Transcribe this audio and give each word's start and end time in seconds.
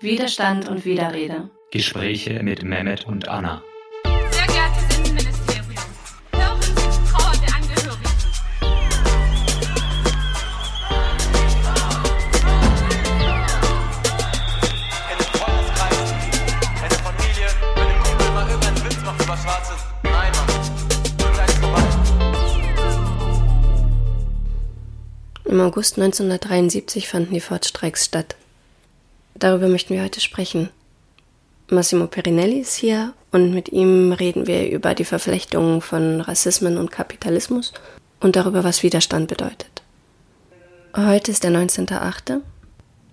Widerstand 0.00 0.68
und 0.68 0.84
Widerrede. 0.84 1.48
Gespräche 1.70 2.42
mit 2.42 2.62
Mehmet 2.62 3.06
und 3.06 3.28
Anna. 3.28 3.62
Sehr 4.04 4.46
geehrtes 4.46 4.98
Innenministerium, 4.98 5.84
hören 6.32 6.60
Sie 6.60 6.74
die 6.74 6.80
Trauer 7.10 7.32
der 7.40 7.54
Angehörigen. 7.54 8.10
in 15.10 15.16
den 15.16 15.30
Freundeskreisen, 15.32 16.16
in 16.74 16.88
der 16.90 16.98
Familie, 16.98 17.48
wenn 17.76 17.88
ein 17.88 18.02
Kumpel 18.02 18.30
mal 18.34 18.46
irgendeinen 18.50 18.84
Witz 18.84 19.00
macht 19.02 19.22
über 19.24 19.36
Schwarze. 19.38 19.72
Nein, 20.02 20.32
Mann, 20.36 20.48
gleich 21.32 21.54
vorbei. 21.58 21.82
Im 25.46 25.60
August 25.62 25.96
1973 25.96 27.08
fanden 27.08 27.32
die 27.32 27.40
Fortstreiks 27.40 28.04
statt. 28.04 28.36
Darüber 29.38 29.68
möchten 29.68 29.94
wir 29.94 30.02
heute 30.02 30.20
sprechen. 30.20 30.70
Massimo 31.68 32.06
Perinelli 32.06 32.60
ist 32.60 32.76
hier 32.76 33.12
und 33.32 33.52
mit 33.52 33.68
ihm 33.70 34.12
reden 34.12 34.46
wir 34.46 34.70
über 34.70 34.94
die 34.94 35.04
Verflechtungen 35.04 35.82
von 35.82 36.22
Rassismen 36.22 36.78
und 36.78 36.90
Kapitalismus 36.90 37.74
und 38.20 38.36
darüber, 38.36 38.64
was 38.64 38.82
Widerstand 38.82 39.28
bedeutet. 39.28 39.82
Heute 40.96 41.30
ist 41.30 41.44
der 41.44 41.50
19.8. 41.50 42.40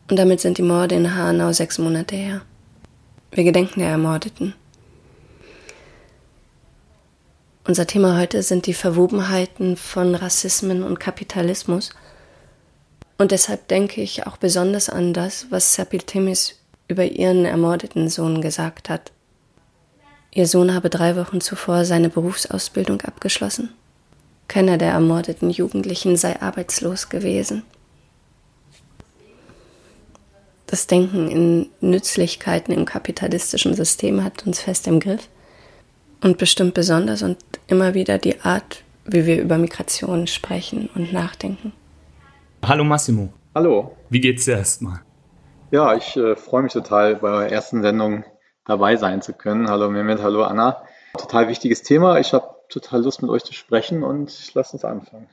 und 0.09 0.17
damit 0.17 0.39
sind 0.39 0.57
die 0.57 0.63
Morde 0.63 0.95
in 0.95 1.13
Hanau 1.13 1.51
sechs 1.51 1.77
Monate 1.77 2.15
her. 2.15 2.41
Wir 3.31 3.43
gedenken 3.43 3.81
der 3.81 3.89
Ermordeten. 3.89 4.53
Unser 7.65 7.87
Thema 7.87 8.17
heute 8.17 8.43
sind 8.43 8.65
die 8.67 8.73
Verwobenheiten 8.73 9.75
von 9.75 10.15
Rassismen 10.15 10.83
und 10.83 10.99
Kapitalismus. 10.99 11.89
Und 13.17 13.31
deshalb 13.31 13.67
denke 13.67 14.01
ich 14.01 14.25
auch 14.27 14.37
besonders 14.37 14.89
an 14.89 15.13
das, 15.13 15.47
was 15.49 15.73
Sepil 15.73 16.01
Timis 16.01 16.55
über 16.87 17.05
ihren 17.05 17.45
ermordeten 17.45 18.09
Sohn 18.09 18.41
gesagt 18.41 18.89
hat. 18.89 19.11
Ihr 20.31 20.47
Sohn 20.47 20.73
habe 20.73 20.89
drei 20.89 21.15
Wochen 21.15 21.41
zuvor 21.41 21.85
seine 21.85 22.09
Berufsausbildung 22.09 23.01
abgeschlossen. 23.01 23.73
Keiner 24.47 24.77
der 24.77 24.91
ermordeten 24.91 25.49
Jugendlichen 25.49 26.17
sei 26.17 26.41
arbeitslos 26.41 27.09
gewesen. 27.09 27.63
Das 30.65 30.87
Denken 30.87 31.29
in 31.29 31.69
Nützlichkeiten 31.81 32.73
im 32.73 32.85
kapitalistischen 32.85 33.75
System 33.75 34.23
hat 34.23 34.45
uns 34.47 34.59
fest 34.59 34.87
im 34.87 34.99
Griff 34.99 35.29
und 36.21 36.39
bestimmt 36.39 36.73
besonders 36.73 37.21
und 37.21 37.37
immer 37.67 37.93
wieder 37.93 38.17
die 38.17 38.41
Art, 38.41 38.83
wie 39.05 39.27
wir 39.27 39.39
über 39.39 39.59
Migration 39.59 40.25
sprechen 40.25 40.89
und 40.95 41.13
nachdenken. 41.13 41.73
Hallo 42.65 42.85
Massimo. 42.85 43.33
Hallo. 43.53 43.97
Wie 44.09 44.21
geht's 44.21 44.45
dir 44.45 44.53
erstmal? 44.53 45.01
Ja, 45.71 45.95
ich 45.95 46.15
äh, 46.15 46.37
freue 46.37 46.63
mich 46.63 46.71
total, 46.71 47.17
bei 47.17 47.27
eurer 47.27 47.49
ersten 47.49 47.81
Sendung 47.81 48.23
dabei 48.65 48.95
sein 48.95 49.21
zu 49.21 49.33
können. 49.33 49.69
Hallo 49.69 49.89
Mehmet, 49.89 50.21
hallo 50.21 50.43
Anna. 50.43 50.81
Total 51.17 51.49
wichtiges 51.49 51.83
Thema. 51.83 52.19
Ich 52.19 52.31
habe 52.31 52.47
total 52.69 53.03
Lust, 53.03 53.21
mit 53.21 53.29
euch 53.29 53.43
zu 53.43 53.53
sprechen 53.53 54.01
und 54.01 54.55
lasst 54.55 54.73
uns 54.73 54.85
anfangen. 54.85 55.27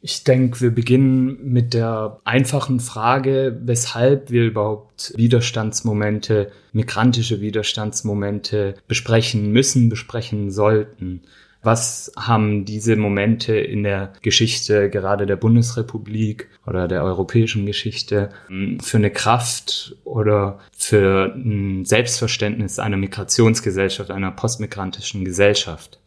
Ich 0.00 0.24
denke, 0.24 0.60
wir 0.60 0.74
beginnen 0.74 1.42
mit 1.42 1.72
der 1.72 2.20
einfachen 2.24 2.80
Frage, 2.80 3.58
weshalb 3.62 4.30
wir 4.30 4.44
überhaupt 4.44 5.14
Widerstandsmomente, 5.16 6.52
migrantische 6.72 7.40
Widerstandsmomente 7.40 8.74
besprechen 8.88 9.52
müssen, 9.52 9.88
besprechen 9.88 10.50
sollten. 10.50 11.22
Was 11.62 12.12
haben 12.16 12.64
diese 12.64 12.96
Momente 12.96 13.56
in 13.56 13.82
der 13.82 14.12
Geschichte 14.22 14.90
gerade 14.90 15.26
der 15.26 15.36
Bundesrepublik 15.36 16.48
oder 16.66 16.86
der 16.86 17.02
europäischen 17.02 17.66
Geschichte 17.66 18.30
ähm, 18.48 18.78
für 18.80 18.98
eine 18.98 19.10
Kraft 19.10 19.96
oder 20.04 20.60
für 20.76 21.34
ein 21.34 21.84
Selbstverständnis 21.84 22.78
einer 22.78 22.96
Migrationsgesellschaft, 22.96 24.10
einer 24.10 24.30
postmigrantischen 24.30 25.24
Gesellschaft? 25.24 25.98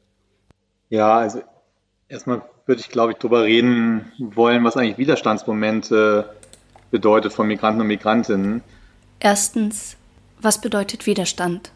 Ja, 0.89 1.17
also 1.17 1.41
erstmal 2.07 2.43
würde 2.65 2.81
ich, 2.81 2.89
glaube 2.89 3.11
ich, 3.11 3.17
darüber 3.17 3.43
reden 3.43 4.11
wollen, 4.19 4.63
was 4.63 4.77
eigentlich 4.77 4.97
Widerstandsmomente 4.97 6.29
bedeutet 6.91 7.33
von 7.33 7.47
Migranten 7.47 7.81
und 7.81 7.87
Migrantinnen. 7.87 8.61
Erstens, 9.19 9.97
was 10.41 10.61
bedeutet 10.61 11.05
Widerstand? 11.05 11.71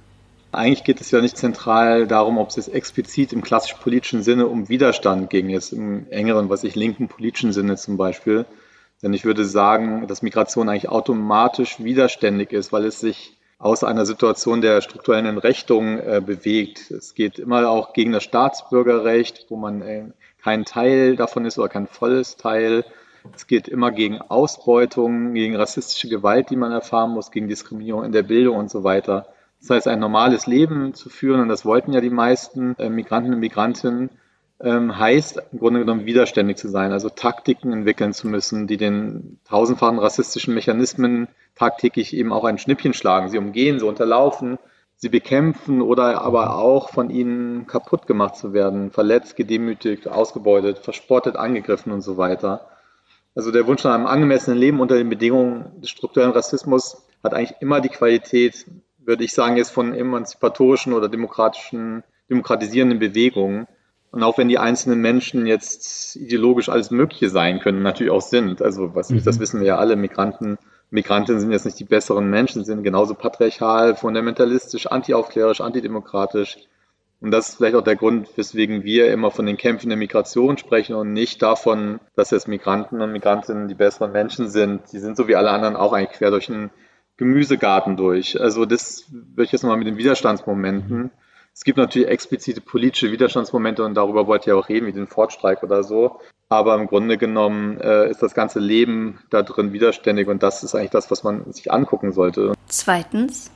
Eigentlich 0.55 0.83
geht 0.85 1.01
es 1.01 1.11
ja 1.11 1.21
nicht 1.21 1.37
zentral 1.37 2.07
darum, 2.07 2.37
ob 2.37 2.49
es 2.49 2.55
jetzt 2.55 2.73
explizit 2.73 3.33
im 3.33 3.41
klassisch 3.41 3.73
politischen 3.73 4.23
Sinne 4.23 4.47
um 4.47 4.69
Widerstand 4.69 5.29
ging, 5.29 5.49
jetzt 5.49 5.73
im 5.73 6.09
engeren, 6.09 6.49
was 6.49 6.63
ich 6.63 6.75
linken 6.75 7.09
politischen 7.09 7.51
Sinne 7.51 7.75
zum 7.75 7.97
Beispiel. 7.97 8.45
Denn 9.03 9.13
ich 9.13 9.25
würde 9.25 9.43
sagen, 9.43 10.07
dass 10.07 10.21
Migration 10.21 10.69
eigentlich 10.69 10.89
automatisch 10.89 11.83
widerständig 11.83 12.53
ist, 12.53 12.71
weil 12.71 12.85
es 12.85 13.01
sich 13.01 13.37
aus 13.59 13.83
einer 13.83 14.05
Situation 14.05 14.61
der 14.61 14.81
strukturellen 14.81 15.25
Entrechtung 15.25 15.99
äh, 15.99 16.21
bewegt. 16.25 16.89
Es 16.91 17.13
geht 17.15 17.37
immer 17.37 17.69
auch 17.69 17.93
gegen 17.93 18.13
das 18.13 18.23
Staatsbürgerrecht, 18.23 19.47
wo 19.49 19.57
man 19.57 19.81
äh, 19.81 20.05
kein 20.41 20.63
Teil 20.65 21.15
davon 21.15 21.45
ist 21.45 21.59
oder 21.59 21.69
kein 21.69 21.87
volles 21.87 22.37
Teil. 22.37 22.85
Es 23.35 23.47
geht 23.47 23.67
immer 23.67 23.91
gegen 23.91 24.21
Ausbeutung, 24.21 25.33
gegen 25.33 25.55
rassistische 25.55 26.07
Gewalt, 26.07 26.49
die 26.49 26.55
man 26.55 26.71
erfahren 26.71 27.11
muss, 27.11 27.31
gegen 27.31 27.47
Diskriminierung 27.47 28.03
in 28.05 28.11
der 28.11 28.23
Bildung 28.23 28.57
und 28.57 28.69
so 28.69 28.83
weiter. 28.83 29.27
Das 29.65 29.77
heißt, 29.77 29.87
ein 29.87 29.99
normales 29.99 30.45
Leben 30.45 30.93
zu 30.93 31.09
führen, 31.09 31.41
und 31.41 31.49
das 31.49 31.65
wollten 31.65 31.91
ja 31.91 31.99
die 31.99 32.11
meisten 32.11 32.75
äh, 32.77 32.87
Migranten 32.87 33.33
und 33.33 33.39
Migrantinnen, 33.39 34.11
ähm, 34.61 34.99
heißt 34.99 35.41
im 35.51 35.57
Grunde 35.57 35.79
genommen 35.79 36.05
widerständig 36.05 36.57
zu 36.57 36.69
sein, 36.69 36.91
also 36.91 37.09
Taktiken 37.09 37.73
entwickeln 37.73 38.13
zu 38.13 38.27
müssen, 38.27 38.67
die 38.67 38.77
den 38.77 39.39
tausendfachen 39.43 39.97
rassistischen 39.97 40.53
Mechanismen 40.53 41.29
tagtäglich 41.55 42.15
eben 42.15 42.31
auch 42.31 42.43
ein 42.43 42.59
Schnippchen 42.59 42.93
schlagen, 42.93 43.29
sie 43.29 43.39
umgehen, 43.39 43.79
sie 43.79 43.87
unterlaufen, 43.87 44.59
sie 44.97 45.09
bekämpfen 45.09 45.81
oder 45.81 46.21
aber 46.21 46.59
auch 46.59 46.89
von 46.89 47.09
ihnen 47.09 47.65
kaputt 47.65 48.05
gemacht 48.05 48.35
zu 48.35 48.53
werden, 48.53 48.91
verletzt, 48.91 49.35
gedemütigt, 49.35 50.07
ausgebeutet, 50.07 50.77
verspottet, 50.77 51.37
angegriffen 51.37 51.91
und 51.91 52.01
so 52.01 52.17
weiter. 52.17 52.67
Also 53.33 53.51
der 53.51 53.65
Wunsch 53.65 53.83
nach 53.83 53.95
einem 53.95 54.05
angemessenen 54.05 54.59
Leben 54.59 54.79
unter 54.79 54.95
den 54.95 55.09
Bedingungen 55.09 55.81
des 55.81 55.89
strukturellen 55.89 56.33
Rassismus 56.33 57.03
hat 57.23 57.33
eigentlich 57.33 57.59
immer 57.61 57.81
die 57.81 57.89
Qualität, 57.89 58.67
würde 59.05 59.23
ich 59.23 59.33
sagen, 59.33 59.57
jetzt 59.57 59.71
von 59.71 59.93
emanzipatorischen 59.93 60.93
oder 60.93 61.09
demokratischen, 61.09 62.03
demokratisierenden 62.29 62.99
Bewegungen. 62.99 63.67
Und 64.11 64.23
auch 64.23 64.37
wenn 64.37 64.47
die 64.47 64.57
einzelnen 64.57 65.01
Menschen 65.01 65.45
jetzt 65.45 66.15
ideologisch 66.15 66.69
alles 66.69 66.89
Mögliche 66.89 67.29
sein 67.29 67.59
können, 67.59 67.81
natürlich 67.81 68.11
auch 68.11 68.21
sind. 68.21 68.61
Also 68.61 68.95
was, 68.95 69.09
mhm. 69.09 69.23
das 69.23 69.39
wissen 69.39 69.59
wir 69.59 69.67
ja 69.67 69.77
alle, 69.77 69.95
Migranten, 69.95 70.57
Migrantinnen 70.89 71.41
sind 71.41 71.51
jetzt 71.51 71.65
nicht 71.65 71.79
die 71.79 71.85
besseren 71.85 72.29
Menschen, 72.29 72.63
sind 72.63 72.83
genauso 72.83 73.15
patriarchal, 73.15 73.95
fundamentalistisch, 73.95 74.87
antiaufklärisch, 74.87 75.61
antidemokratisch. 75.61 76.57
Und 77.21 77.31
das 77.31 77.49
ist 77.49 77.55
vielleicht 77.55 77.75
auch 77.75 77.83
der 77.83 77.95
Grund, 77.95 78.29
weswegen 78.37 78.83
wir 78.83 79.11
immer 79.11 79.31
von 79.31 79.45
den 79.45 79.57
Kämpfen 79.57 79.89
der 79.89 79.97
Migration 79.97 80.57
sprechen 80.57 80.95
und 80.95 81.11
nicht 81.11 81.41
davon, 81.41 81.99
dass 82.15 82.31
jetzt 82.31 82.47
Migranten 82.47 83.01
und 83.01 83.11
Migrantinnen 83.11 83.67
die 83.67 83.73
besseren 83.73 84.11
Menschen 84.11 84.49
sind. 84.49 84.81
Die 84.91 84.99
sind 84.99 85.17
so 85.17 85.27
wie 85.27 85.35
alle 85.35 85.49
anderen 85.49 85.75
auch 85.75 85.91
eigentlich 85.91 86.17
quer 86.17 86.31
durch 86.31 86.49
einen 86.49 86.69
Gemüsegarten 87.17 87.97
durch. 87.97 88.39
Also 88.39 88.65
das 88.65 89.05
würde 89.09 89.43
ich 89.43 89.51
jetzt 89.51 89.63
mal 89.63 89.77
mit 89.77 89.87
den 89.87 89.97
Widerstandsmomenten. 89.97 91.11
Es 91.53 91.63
gibt 91.63 91.77
natürlich 91.77 92.09
explizite 92.09 92.59
politische 92.59 93.11
Widerstandsmomente 93.11 93.85
und 93.85 93.93
darüber 93.93 94.27
wollt 94.27 94.45
ihr 94.45 94.57
auch 94.57 94.67
reden, 94.67 94.87
wie 94.87 94.91
den 94.91 95.07
Fortstreik 95.07 95.63
oder 95.63 95.83
so. 95.83 96.19
Aber 96.49 96.75
im 96.75 96.87
Grunde 96.87 97.17
genommen 97.17 97.79
äh, 97.79 98.09
ist 98.09 98.21
das 98.21 98.33
ganze 98.33 98.59
Leben 98.59 99.19
da 99.29 99.41
drin 99.41 99.71
widerständig 99.71 100.27
und 100.27 100.43
das 100.43 100.63
ist 100.63 100.75
eigentlich 100.75 100.91
das, 100.91 101.09
was 101.09 101.23
man 101.23 101.53
sich 101.53 101.71
angucken 101.71 102.11
sollte. 102.11 102.53
Zweitens, 102.67 103.51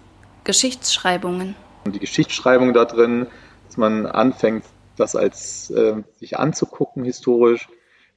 Geschichtsschreibungen. 0.45 1.55
Und 1.85 1.95
die 1.95 1.99
Geschichtsschreibung 1.99 2.73
da 2.73 2.85
drin, 2.85 3.27
dass 3.67 3.75
man 3.75 4.05
anfängt, 4.05 4.63
das 4.95 5.15
als 5.15 5.69
äh, 5.71 6.01
sich 6.15 6.39
anzugucken 6.39 7.03
historisch, 7.03 7.67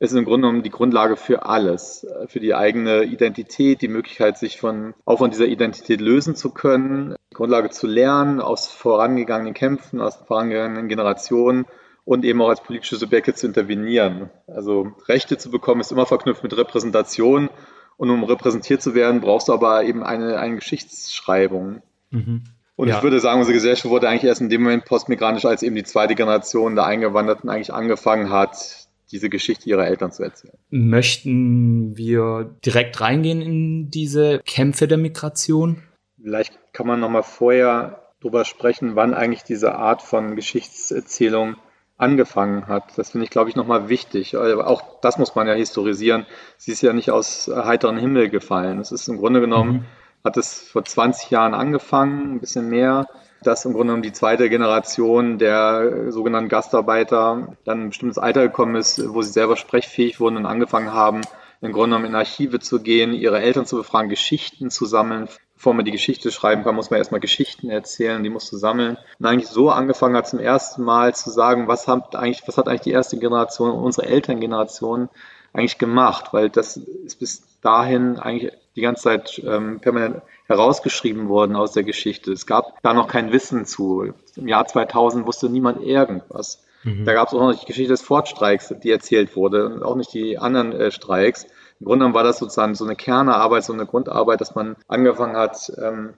ist 0.02 0.12
im 0.14 0.24
Grunde 0.24 0.48
genommen 0.48 0.64
die 0.64 0.70
Grundlage 0.70 1.16
für 1.16 1.46
alles, 1.46 2.04
für 2.26 2.40
die 2.40 2.56
eigene 2.56 3.04
Identität, 3.04 3.82
die 3.82 3.88
Möglichkeit, 3.88 4.36
sich 4.36 4.58
von, 4.58 4.94
auch 5.04 5.18
von 5.18 5.30
dieser 5.30 5.46
Identität 5.46 6.00
lösen 6.00 6.34
zu 6.34 6.50
können, 6.50 7.14
die 7.30 7.36
Grundlage 7.36 7.70
zu 7.70 7.86
lernen 7.86 8.40
aus 8.40 8.66
vorangegangenen 8.66 9.54
Kämpfen, 9.54 10.00
aus 10.00 10.16
vorangegangenen 10.16 10.88
Generationen 10.88 11.66
und 12.04 12.24
eben 12.24 12.42
auch 12.42 12.48
als 12.48 12.64
politische 12.64 12.96
Subjekte 12.96 13.32
zu 13.34 13.46
intervenieren. 13.46 14.30
Also 14.48 14.90
Rechte 15.06 15.38
zu 15.38 15.52
bekommen 15.52 15.80
ist 15.80 15.92
immer 15.92 16.04
verknüpft 16.04 16.42
mit 16.42 16.56
Repräsentation 16.56 17.48
und 17.96 18.10
um 18.10 18.24
repräsentiert 18.24 18.82
zu 18.82 18.96
werden, 18.96 19.20
brauchst 19.20 19.46
du 19.46 19.52
aber 19.52 19.84
eben 19.84 20.02
eine, 20.02 20.40
eine 20.40 20.56
Geschichtsschreibung. 20.56 21.80
Mhm. 22.10 22.42
Und 22.74 22.88
ja. 22.88 22.96
ich 22.96 23.04
würde 23.04 23.20
sagen, 23.20 23.38
unsere 23.38 23.54
Gesellschaft 23.54 23.88
wurde 23.88 24.08
eigentlich 24.08 24.24
erst 24.24 24.40
in 24.40 24.48
dem 24.48 24.64
Moment 24.64 24.84
postmigrantisch, 24.84 25.44
als 25.44 25.62
eben 25.62 25.76
die 25.76 25.84
zweite 25.84 26.16
Generation 26.16 26.74
der 26.74 26.86
Eingewanderten 26.86 27.48
eigentlich 27.48 27.72
angefangen 27.72 28.30
hat, 28.30 28.81
diese 29.12 29.28
Geschichte 29.28 29.68
ihrer 29.68 29.86
Eltern 29.86 30.10
zu 30.10 30.22
erzählen. 30.22 30.56
Möchten 30.70 31.96
wir 31.96 32.56
direkt 32.64 33.00
reingehen 33.00 33.40
in 33.40 33.90
diese 33.90 34.40
Kämpfe 34.44 34.88
der 34.88 34.98
Migration? 34.98 35.82
Vielleicht 36.20 36.58
kann 36.72 36.86
man 36.86 37.00
noch 37.00 37.10
mal 37.10 37.22
vorher 37.22 38.12
darüber 38.20 38.44
sprechen, 38.44 38.96
wann 38.96 39.14
eigentlich 39.14 39.42
diese 39.42 39.74
Art 39.74 40.02
von 40.02 40.36
Geschichtserzählung 40.36 41.56
angefangen 41.98 42.66
hat. 42.66 42.96
Das 42.96 43.10
finde 43.10 43.24
ich, 43.24 43.30
glaube 43.30 43.50
ich, 43.50 43.56
nochmal 43.56 43.88
wichtig. 43.88 44.36
Auch 44.36 45.00
das 45.00 45.18
muss 45.18 45.34
man 45.34 45.46
ja 45.46 45.54
historisieren. 45.54 46.26
Sie 46.56 46.72
ist 46.72 46.82
ja 46.82 46.92
nicht 46.92 47.10
aus 47.10 47.50
heiterem 47.54 47.98
Himmel 47.98 48.28
gefallen. 48.28 48.80
Es 48.80 48.92
ist 48.92 49.08
im 49.08 49.18
Grunde 49.18 49.40
genommen 49.40 49.72
mhm. 49.72 49.84
hat 50.24 50.36
es 50.36 50.60
vor 50.60 50.84
20 50.84 51.30
Jahren 51.30 51.54
angefangen, 51.54 52.34
ein 52.34 52.40
bisschen 52.40 52.68
mehr, 52.68 53.06
dass 53.42 53.64
im 53.64 53.72
Grunde 53.72 53.88
genommen 53.88 54.02
die 54.02 54.12
zweite 54.12 54.48
Generation 54.48 55.38
der 55.38 56.10
sogenannten 56.12 56.48
Gastarbeiter 56.48 57.56
dann 57.64 57.82
ein 57.82 57.88
bestimmtes 57.90 58.18
Alter 58.18 58.42
gekommen 58.42 58.76
ist, 58.76 59.12
wo 59.12 59.22
sie 59.22 59.32
selber 59.32 59.56
sprechfähig 59.56 60.20
wurden 60.20 60.36
und 60.36 60.46
angefangen 60.46 60.92
haben, 60.92 61.22
im 61.62 61.72
Grunde 61.72 61.96
genommen 61.96 62.06
in 62.06 62.14
Archive 62.16 62.58
zu 62.58 62.80
gehen, 62.82 63.12
ihre 63.12 63.40
Eltern 63.40 63.66
zu 63.66 63.76
befragen, 63.76 64.08
Geschichten 64.08 64.70
zu 64.70 64.84
sammeln. 64.84 65.28
Bevor 65.54 65.74
man 65.74 65.84
die 65.84 65.92
Geschichte 65.92 66.32
schreiben 66.32 66.64
kann, 66.64 66.74
muss 66.74 66.90
man 66.90 66.98
erstmal 66.98 67.20
Geschichten 67.20 67.70
erzählen, 67.70 68.22
die 68.24 68.30
musst 68.30 68.50
du 68.50 68.56
sammeln. 68.56 68.98
Und 69.20 69.26
eigentlich 69.26 69.48
so 69.48 69.70
angefangen 69.70 70.16
hat 70.16 70.26
zum 70.26 70.40
ersten 70.40 70.82
Mal 70.82 71.14
zu 71.14 71.30
sagen, 71.30 71.68
was 71.68 71.86
hat 71.86 72.16
eigentlich, 72.16 72.42
was 72.46 72.58
hat 72.58 72.66
eigentlich 72.66 72.80
die 72.80 72.90
erste 72.90 73.16
Generation, 73.16 73.70
unsere 73.70 74.08
Elterngeneration 74.08 75.08
eigentlich 75.52 75.78
gemacht, 75.78 76.32
weil 76.32 76.50
das 76.50 76.76
ist 76.76 77.18
bis 77.18 77.42
dahin 77.60 78.18
eigentlich 78.18 78.52
die 78.74 78.80
ganze 78.80 79.02
Zeit 79.02 79.42
ähm, 79.44 79.80
permanent 79.80 80.22
herausgeschrieben 80.46 81.28
worden 81.28 81.56
aus 81.56 81.72
der 81.72 81.84
Geschichte. 81.84 82.32
Es 82.32 82.46
gab 82.46 82.80
da 82.82 82.94
noch 82.94 83.08
kein 83.08 83.32
Wissen 83.32 83.66
zu. 83.66 84.12
Im 84.36 84.48
Jahr 84.48 84.66
2000 84.66 85.26
wusste 85.26 85.48
niemand 85.48 85.82
irgendwas. 85.82 86.64
Mhm. 86.84 87.04
Da 87.04 87.12
gab 87.12 87.28
es 87.28 87.34
auch 87.34 87.40
noch 87.40 87.58
die 87.58 87.66
Geschichte 87.66 87.92
des 87.92 88.02
Ford-Streiks, 88.02 88.74
die 88.82 88.90
erzählt 88.90 89.36
wurde 89.36 89.66
und 89.66 89.82
auch 89.82 89.94
nicht 89.94 90.12
die 90.14 90.38
anderen 90.38 90.72
äh, 90.72 90.90
Streiks. 90.90 91.44
Im 91.80 91.86
Grunde 91.86 92.04
genommen 92.04 92.14
war 92.14 92.24
das 92.24 92.38
sozusagen 92.38 92.74
so 92.74 92.84
eine 92.84 92.96
Kernearbeit, 92.96 93.64
so 93.64 93.72
eine 93.72 93.86
Grundarbeit, 93.86 94.40
dass 94.40 94.54
man 94.54 94.76
angefangen 94.88 95.36
hat 95.36 95.72
ähm, 95.82 96.14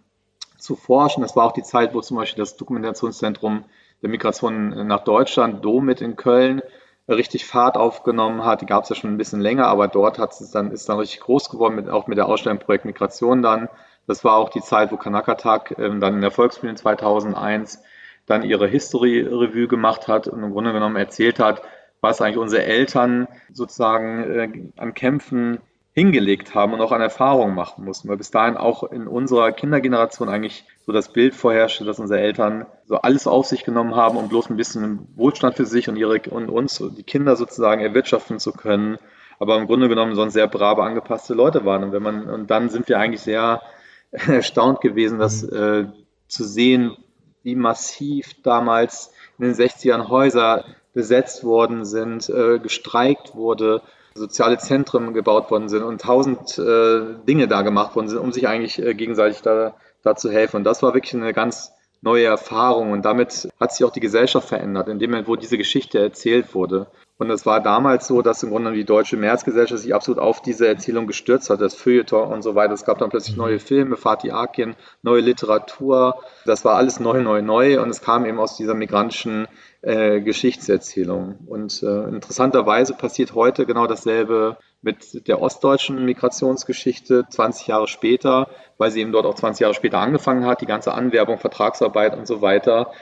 zu 0.58 0.76
forschen. 0.76 1.22
Das 1.22 1.36
war 1.36 1.46
auch 1.46 1.52
die 1.52 1.62
Zeit, 1.62 1.94
wo 1.94 2.00
zum 2.00 2.16
Beispiel 2.16 2.42
das 2.42 2.56
Dokumentationszentrum 2.56 3.64
der 4.02 4.10
Migration 4.10 4.86
nach 4.86 5.04
Deutschland, 5.04 5.64
DOMIT 5.64 6.00
in 6.00 6.16
Köln, 6.16 6.62
richtig 7.08 7.44
Fahrt 7.46 7.76
aufgenommen 7.76 8.44
hat. 8.44 8.60
Die 8.60 8.66
gab 8.66 8.84
es 8.84 8.88
ja 8.88 8.96
schon 8.96 9.12
ein 9.12 9.18
bisschen 9.18 9.40
länger, 9.40 9.66
aber 9.66 9.88
dort 9.88 10.18
hat 10.18 10.32
es 10.32 10.50
dann, 10.50 10.70
ist 10.70 10.88
dann 10.88 10.98
richtig 10.98 11.20
groß 11.20 11.50
geworden, 11.50 11.74
mit, 11.74 11.88
auch 11.88 12.06
mit 12.06 12.18
der 12.18 12.26
Ausstellung 12.26 12.58
Projekt 12.58 12.84
Migration 12.84 13.42
dann. 13.42 13.68
Das 14.06 14.24
war 14.24 14.36
auch 14.36 14.50
die 14.50 14.60
Zeit, 14.60 14.92
wo 14.92 14.96
Kanakatak 14.96 15.78
ähm, 15.78 16.00
dann 16.00 16.14
in 16.14 16.20
der 16.20 16.30
Volksbühne 16.30 16.74
2001 16.74 17.82
dann 18.26 18.42
ihre 18.42 18.66
History 18.66 19.20
Revue 19.20 19.68
gemacht 19.68 20.08
hat 20.08 20.28
und 20.28 20.42
im 20.42 20.52
Grunde 20.52 20.72
genommen 20.72 20.96
erzählt 20.96 21.38
hat, 21.38 21.62
was 22.00 22.20
eigentlich 22.20 22.38
unsere 22.38 22.64
Eltern 22.64 23.28
sozusagen 23.52 24.24
äh, 24.24 24.80
an 24.80 24.94
Kämpfen 24.94 25.60
hingelegt 25.94 26.56
haben 26.56 26.72
und 26.72 26.80
auch 26.80 26.90
an 26.90 27.00
Erfahrungen 27.00 27.54
machen 27.54 27.84
mussten, 27.84 28.08
weil 28.08 28.16
bis 28.16 28.32
dahin 28.32 28.56
auch 28.56 28.82
in 28.82 29.06
unserer 29.06 29.52
Kindergeneration 29.52 30.28
eigentlich 30.28 30.64
so 30.84 30.90
das 30.90 31.12
Bild 31.12 31.34
vorherrschte, 31.34 31.84
dass 31.84 32.00
unsere 32.00 32.20
Eltern 32.20 32.66
so 32.86 32.96
alles 32.96 33.28
auf 33.28 33.46
sich 33.46 33.64
genommen 33.64 33.94
haben, 33.94 34.16
um 34.16 34.28
bloß 34.28 34.50
ein 34.50 34.56
bisschen 34.56 35.06
Wohlstand 35.14 35.54
für 35.54 35.66
sich 35.66 35.88
und 35.88 35.96
ihre 35.96 36.20
und 36.30 36.48
uns, 36.48 36.82
die 36.96 37.04
Kinder 37.04 37.36
sozusagen 37.36 37.80
erwirtschaften 37.80 38.40
zu 38.40 38.52
können, 38.52 38.98
aber 39.38 39.56
im 39.56 39.66
Grunde 39.66 39.88
genommen 39.88 40.16
sonst 40.16 40.32
sehr 40.32 40.48
brave, 40.48 40.82
angepasste 40.82 41.34
Leute 41.34 41.64
waren. 41.64 41.84
Und 41.84 41.92
wenn 41.92 42.02
man, 42.02 42.28
und 42.28 42.50
dann 42.50 42.70
sind 42.70 42.88
wir 42.88 42.98
eigentlich 42.98 43.22
sehr 43.22 43.62
erstaunt 44.10 44.80
gewesen, 44.80 45.20
das 45.20 45.42
mhm. 45.42 45.56
äh, 45.56 45.86
zu 46.26 46.42
sehen, 46.42 46.96
wie 47.44 47.54
massiv 47.54 48.34
damals 48.42 49.12
in 49.38 49.44
den 49.44 49.54
60ern 49.54 50.08
Häuser 50.08 50.64
besetzt 50.92 51.44
worden 51.44 51.84
sind, 51.84 52.28
äh, 52.28 52.58
gestreikt 52.58 53.36
wurde, 53.36 53.82
soziale 54.14 54.58
Zentren 54.58 55.12
gebaut 55.12 55.50
worden 55.50 55.68
sind 55.68 55.82
und 55.82 56.00
tausend 56.00 56.58
äh, 56.58 57.00
Dinge 57.26 57.48
da 57.48 57.62
gemacht 57.62 57.96
worden 57.96 58.08
sind, 58.08 58.18
um 58.18 58.32
sich 58.32 58.48
eigentlich 58.48 58.80
äh, 58.80 58.94
gegenseitig 58.94 59.42
da, 59.42 59.74
da 60.02 60.14
zu 60.14 60.30
helfen. 60.30 60.58
Und 60.58 60.64
das 60.64 60.82
war 60.82 60.94
wirklich 60.94 61.14
eine 61.14 61.32
ganz 61.32 61.72
neue 62.04 62.26
Erfahrung 62.26 62.92
und 62.92 63.04
damit 63.04 63.48
hat 63.58 63.72
sich 63.72 63.84
auch 63.84 63.90
die 63.90 64.00
Gesellschaft 64.00 64.48
verändert, 64.48 64.88
in 64.88 64.98
dem 64.98 65.10
Moment, 65.10 65.26
wo 65.26 65.36
diese 65.36 65.58
Geschichte 65.58 65.98
erzählt 65.98 66.54
wurde. 66.54 66.86
Und 67.16 67.30
es 67.30 67.46
war 67.46 67.60
damals 67.60 68.08
so, 68.08 68.22
dass 68.22 68.42
im 68.42 68.50
Grunde 68.50 68.72
die 68.72 68.84
Deutsche 68.84 69.16
Märzgesellschaft 69.16 69.82
sich 69.82 69.94
absolut 69.94 70.20
auf 70.20 70.42
diese 70.42 70.66
Erzählung 70.66 71.06
gestürzt 71.06 71.48
hat, 71.48 71.60
das 71.60 71.74
Feuilleton 71.74 72.30
und 72.30 72.42
so 72.42 72.56
weiter. 72.56 72.74
Es 72.74 72.84
gab 72.84 72.98
dann 72.98 73.08
plötzlich 73.08 73.36
neue 73.36 73.60
Filme, 73.60 73.96
Fatih 73.96 74.32
Akin, 74.32 74.74
neue 75.02 75.20
Literatur. 75.20 76.16
Das 76.44 76.64
war 76.64 76.74
alles 76.74 76.98
neu, 76.98 77.22
neu, 77.22 77.40
neu 77.40 77.80
und 77.80 77.90
es 77.90 78.02
kam 78.02 78.26
eben 78.26 78.40
aus 78.40 78.56
dieser 78.56 78.74
migrantischen 78.74 79.46
äh, 79.84 80.20
Geschichtserzählung. 80.20 81.38
Und 81.46 81.82
äh, 81.82 82.08
interessanterweise 82.08 82.94
passiert 82.94 83.34
heute 83.34 83.66
genau 83.66 83.86
dasselbe 83.86 84.56
mit 84.80 85.28
der 85.28 85.40
ostdeutschen 85.40 86.04
Migrationsgeschichte 86.04 87.26
20 87.28 87.66
Jahre 87.66 87.86
später, 87.88 88.48
weil 88.78 88.90
sie 88.90 89.00
eben 89.00 89.12
dort 89.12 89.26
auch 89.26 89.34
20 89.34 89.60
Jahre 89.60 89.74
später 89.74 89.98
angefangen 89.98 90.46
hat, 90.46 90.60
die 90.60 90.66
ganze 90.66 90.94
Anwerbung, 90.94 91.38
Vertragsarbeit 91.38 92.16
und 92.16 92.26
so 92.26 92.40
weiter, 92.40 92.92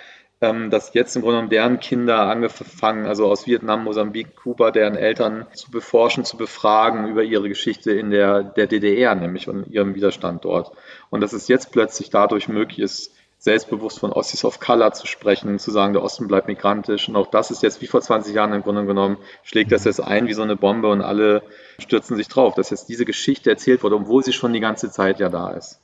ähm, 0.40 0.70
dass 0.70 0.92
jetzt 0.92 1.14
im 1.14 1.22
Grunde 1.22 1.36
genommen 1.36 1.50
deren 1.50 1.78
Kinder 1.78 2.22
angefangen, 2.22 3.06
also 3.06 3.26
aus 3.26 3.46
Vietnam, 3.46 3.84
Mosambik, 3.84 4.34
Kuba, 4.34 4.72
deren 4.72 4.96
Eltern 4.96 5.46
zu 5.54 5.70
beforschen, 5.70 6.24
zu 6.24 6.36
befragen 6.36 7.06
über 7.06 7.22
ihre 7.22 7.48
Geschichte 7.48 7.92
in 7.92 8.10
der, 8.10 8.42
der 8.42 8.66
DDR, 8.66 9.14
nämlich 9.14 9.48
und 9.48 9.68
ihrem 9.68 9.94
Widerstand 9.94 10.44
dort. 10.44 10.72
Und 11.10 11.20
dass 11.20 11.32
es 11.32 11.46
jetzt 11.46 11.70
plötzlich 11.70 12.10
dadurch 12.10 12.48
möglich 12.48 12.80
ist, 12.80 13.14
selbstbewusst 13.42 13.98
von 13.98 14.12
Ossis 14.12 14.44
of 14.44 14.60
Color 14.60 14.92
zu 14.92 15.08
sprechen, 15.08 15.58
zu 15.58 15.72
sagen, 15.72 15.94
der 15.94 16.04
Osten 16.04 16.28
bleibt 16.28 16.46
migrantisch. 16.46 17.08
Und 17.08 17.16
auch 17.16 17.26
das 17.26 17.50
ist 17.50 17.64
jetzt 17.64 17.82
wie 17.82 17.88
vor 17.88 18.00
20 18.00 18.32
Jahren 18.32 18.52
im 18.52 18.62
Grunde 18.62 18.86
genommen, 18.86 19.16
schlägt 19.42 19.72
das 19.72 19.82
jetzt 19.82 20.00
ein 20.00 20.28
wie 20.28 20.32
so 20.32 20.42
eine 20.42 20.54
Bombe 20.54 20.88
und 20.88 21.02
alle 21.02 21.42
stürzen 21.80 22.16
sich 22.16 22.28
drauf, 22.28 22.54
dass 22.54 22.70
jetzt 22.70 22.88
diese 22.88 23.04
Geschichte 23.04 23.50
erzählt 23.50 23.82
wurde, 23.82 23.96
obwohl 23.96 24.22
sie 24.22 24.32
schon 24.32 24.52
die 24.52 24.60
ganze 24.60 24.92
Zeit 24.92 25.18
ja 25.18 25.28
da 25.28 25.50
ist. 25.50 25.80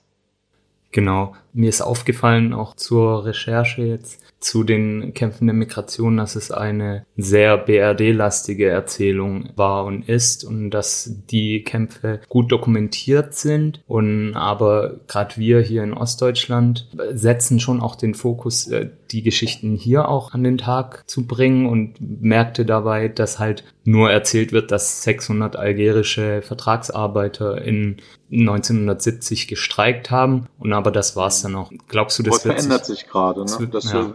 Genau. 0.93 1.35
Mir 1.53 1.69
ist 1.69 1.81
aufgefallen, 1.81 2.55
auch 2.55 2.77
zur 2.77 3.25
Recherche 3.25 3.83
jetzt, 3.83 4.23
zu 4.41 4.65
den 4.65 5.15
Kämpfen 5.15 5.47
der 5.47 5.55
Migration, 5.55 6.17
dass 6.17 6.37
es 6.37 6.51
eine 6.51 7.05
sehr 7.17 7.57
BRD-lastige 7.59 8.69
Erzählung 8.69 9.51
war 9.57 9.85
und 9.85 10.09
ist 10.09 10.45
und 10.45 10.71
dass 10.71 11.17
die 11.31 11.63
Kämpfe 11.65 12.21
gut 12.29 12.53
dokumentiert 12.53 13.35
sind 13.35 13.83
und 13.87 14.35
aber 14.35 15.01
gerade 15.09 15.37
wir 15.37 15.61
hier 15.61 15.83
in 15.83 15.95
Ostdeutschland 15.95 16.89
setzen 17.13 17.61
schon 17.61 17.81
auch 17.81 17.97
den 17.97 18.15
Fokus, 18.15 18.69
äh, 18.69 18.91
die 19.11 19.23
Geschichten 19.23 19.75
hier 19.75 20.09
auch 20.09 20.35
an 20.35 20.45
den 20.45 20.59
Tag 20.59 21.05
zu 21.07 21.27
bringen 21.27 21.67
und 21.67 21.95
merkte 22.23 22.65
dabei, 22.65 23.09
dass 23.09 23.39
halt 23.39 23.65
nur 23.89 24.11
erzählt 24.11 24.53
wird, 24.53 24.71
dass 24.71 25.03
600 25.03 25.57
algerische 25.57 26.43
Vertragsarbeiter 26.43 27.63
in 27.63 27.97
1970 28.31 29.49
gestreikt 29.49 30.11
haben 30.11 30.47
und 30.59 30.75
aber 30.75 30.91
das 30.91 31.17
war's 31.17 31.41
dann 31.41 31.57
auch. 31.57 31.73
Glaubst 31.89 32.19
du, 32.19 32.23
das, 32.23 32.35
das 32.35 32.43
verändert 32.43 32.85
sich, 32.85 33.01
sich 33.01 33.09
gerade? 33.09 33.45
Ne? 33.47 33.69
Das, 33.69 33.91
ja. 33.91 34.13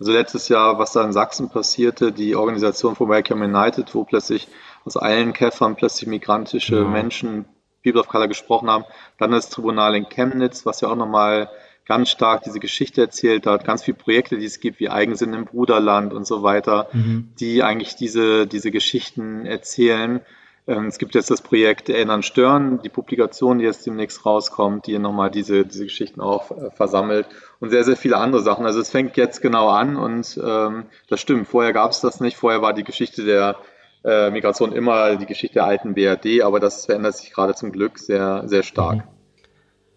Also 0.00 0.12
letztes 0.12 0.48
Jahr, 0.48 0.78
was 0.78 0.92
da 0.92 1.04
in 1.04 1.12
Sachsen 1.12 1.50
passierte, 1.50 2.12
die 2.12 2.34
Organisation 2.34 2.96
von 2.96 3.10
Welcome 3.10 3.44
United, 3.44 3.94
wo 3.94 4.04
plötzlich 4.04 4.48
aus 4.86 4.96
allen 4.96 5.34
Käffern 5.34 5.76
plötzlich 5.76 6.08
migrantische 6.08 6.76
ja. 6.76 6.84
Menschen, 6.84 7.44
People 7.84 8.00
of 8.00 8.08
Color 8.08 8.28
gesprochen 8.28 8.70
haben. 8.70 8.84
Dann 9.18 9.32
das 9.32 9.50
Tribunal 9.50 9.96
in 9.96 10.08
Chemnitz, 10.08 10.64
was 10.64 10.80
ja 10.80 10.88
auch 10.88 10.96
nochmal 10.96 11.50
ganz 11.88 12.10
stark 12.10 12.42
diese 12.44 12.60
Geschichte 12.60 13.00
erzählt 13.00 13.46
hat, 13.46 13.64
ganz 13.64 13.82
viele 13.82 13.96
Projekte, 13.96 14.36
die 14.36 14.44
es 14.44 14.60
gibt, 14.60 14.78
wie 14.78 14.90
Eigensinn 14.90 15.32
im 15.32 15.46
Bruderland 15.46 16.12
und 16.12 16.26
so 16.26 16.42
weiter, 16.42 16.88
mhm. 16.92 17.30
die 17.40 17.62
eigentlich 17.62 17.96
diese, 17.96 18.46
diese 18.46 18.70
Geschichten 18.70 19.46
erzählen. 19.46 20.20
Ähm, 20.66 20.86
es 20.86 20.98
gibt 20.98 21.14
jetzt 21.14 21.30
das 21.30 21.40
Projekt 21.40 21.88
Erinnern 21.88 22.22
Stören, 22.22 22.82
die 22.82 22.90
Publikation, 22.90 23.58
die 23.58 23.64
jetzt 23.64 23.86
demnächst 23.86 24.26
rauskommt, 24.26 24.86
die 24.86 24.98
nochmal 24.98 25.30
diese, 25.30 25.64
diese 25.64 25.84
Geschichten 25.84 26.20
auch 26.20 26.50
äh, 26.50 26.70
versammelt 26.72 27.26
und 27.58 27.70
sehr, 27.70 27.84
sehr 27.84 27.96
viele 27.96 28.18
andere 28.18 28.42
Sachen. 28.42 28.66
Also 28.66 28.80
es 28.80 28.90
fängt 28.90 29.16
jetzt 29.16 29.40
genau 29.40 29.70
an 29.70 29.96
und 29.96 30.38
ähm, 30.44 30.84
das 31.08 31.20
stimmt, 31.22 31.48
vorher 31.48 31.72
gab 31.72 31.90
es 31.90 32.00
das 32.00 32.20
nicht, 32.20 32.36
vorher 32.36 32.60
war 32.60 32.74
die 32.74 32.84
Geschichte 32.84 33.24
der 33.24 33.56
äh, 34.04 34.30
Migration 34.30 34.72
immer 34.72 35.16
die 35.16 35.26
Geschichte 35.26 35.54
der 35.54 35.64
alten 35.64 35.94
BRD, 35.94 36.42
aber 36.42 36.60
das 36.60 36.84
verändert 36.84 37.16
sich 37.16 37.32
gerade 37.32 37.54
zum 37.54 37.72
Glück 37.72 37.98
sehr, 37.98 38.42
sehr 38.46 38.62
stark. 38.62 38.96
Mhm. 38.96 39.17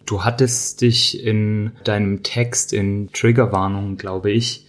Du 0.05 0.23
hattest 0.23 0.81
dich 0.81 1.23
in 1.23 1.71
deinem 1.83 2.23
Text 2.23 2.73
in 2.73 3.11
Triggerwarnungen, 3.13 3.97
glaube 3.97 4.31
ich, 4.31 4.65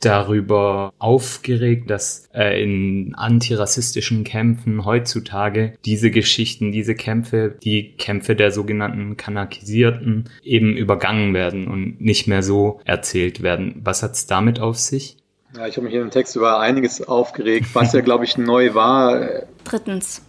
darüber 0.00 0.92
aufgeregt, 0.98 1.90
dass 1.90 2.28
äh, 2.34 2.62
in 2.62 3.14
antirassistischen 3.14 4.24
Kämpfen 4.24 4.84
heutzutage 4.84 5.74
diese 5.84 6.10
Geschichten, 6.10 6.72
diese 6.72 6.94
Kämpfe, 6.94 7.54
die 7.62 7.92
Kämpfe 7.96 8.34
der 8.34 8.50
sogenannten 8.50 9.16
Kanakisierten 9.16 10.30
eben 10.42 10.76
übergangen 10.76 11.34
werden 11.34 11.68
und 11.68 12.00
nicht 12.00 12.26
mehr 12.26 12.42
so 12.42 12.80
erzählt 12.84 13.42
werden. 13.42 13.80
Was 13.84 14.02
hat's 14.02 14.26
damit 14.26 14.58
auf 14.58 14.78
sich? 14.78 15.18
Ja, 15.56 15.66
ich 15.66 15.76
habe 15.76 15.86
mich 15.86 15.94
in 15.94 16.00
dem 16.00 16.10
Text 16.10 16.36
über 16.36 16.60
einiges 16.60 17.06
aufgeregt, 17.06 17.66
was 17.74 17.92
ja, 17.92 18.00
glaube 18.00 18.24
ich, 18.24 18.38
neu 18.38 18.74
war. 18.74 19.44
Drittens. 19.64 20.22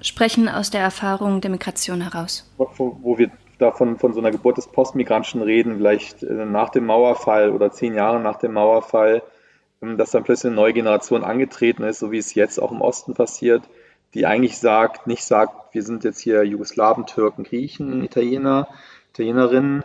Sprechen 0.00 0.48
aus 0.48 0.70
der 0.70 0.80
Erfahrung 0.80 1.40
der 1.40 1.50
Migration 1.50 2.00
heraus. 2.02 2.48
Wo, 2.56 2.98
wo 3.02 3.18
wir 3.18 3.30
davon 3.58 3.98
von 3.98 4.12
so 4.12 4.20
einer 4.20 4.30
Geburt 4.30 4.56
des 4.56 4.68
Postmigrantischen 4.68 5.42
reden, 5.42 5.76
vielleicht 5.76 6.22
äh, 6.22 6.44
nach 6.44 6.70
dem 6.70 6.86
Mauerfall 6.86 7.50
oder 7.50 7.70
zehn 7.70 7.94
Jahre 7.94 8.20
nach 8.20 8.38
dem 8.38 8.54
Mauerfall, 8.54 9.22
ähm, 9.82 9.98
dass 9.98 10.12
dann 10.12 10.24
plötzlich 10.24 10.50
eine 10.50 10.56
neue 10.56 10.72
Generation 10.72 11.24
angetreten 11.24 11.82
ist, 11.82 11.98
so 11.98 12.10
wie 12.12 12.18
es 12.18 12.34
jetzt 12.34 12.58
auch 12.58 12.72
im 12.72 12.80
Osten 12.80 13.14
passiert, 13.14 13.62
die 14.14 14.26
eigentlich 14.26 14.58
sagt, 14.58 15.06
nicht 15.06 15.24
sagt, 15.24 15.74
wir 15.74 15.82
sind 15.82 16.04
jetzt 16.04 16.20
hier 16.20 16.44
Jugoslawen, 16.44 17.06
Türken, 17.06 17.44
Griechen, 17.44 18.02
Italiener, 18.02 18.68
Italienerinnen, 19.12 19.84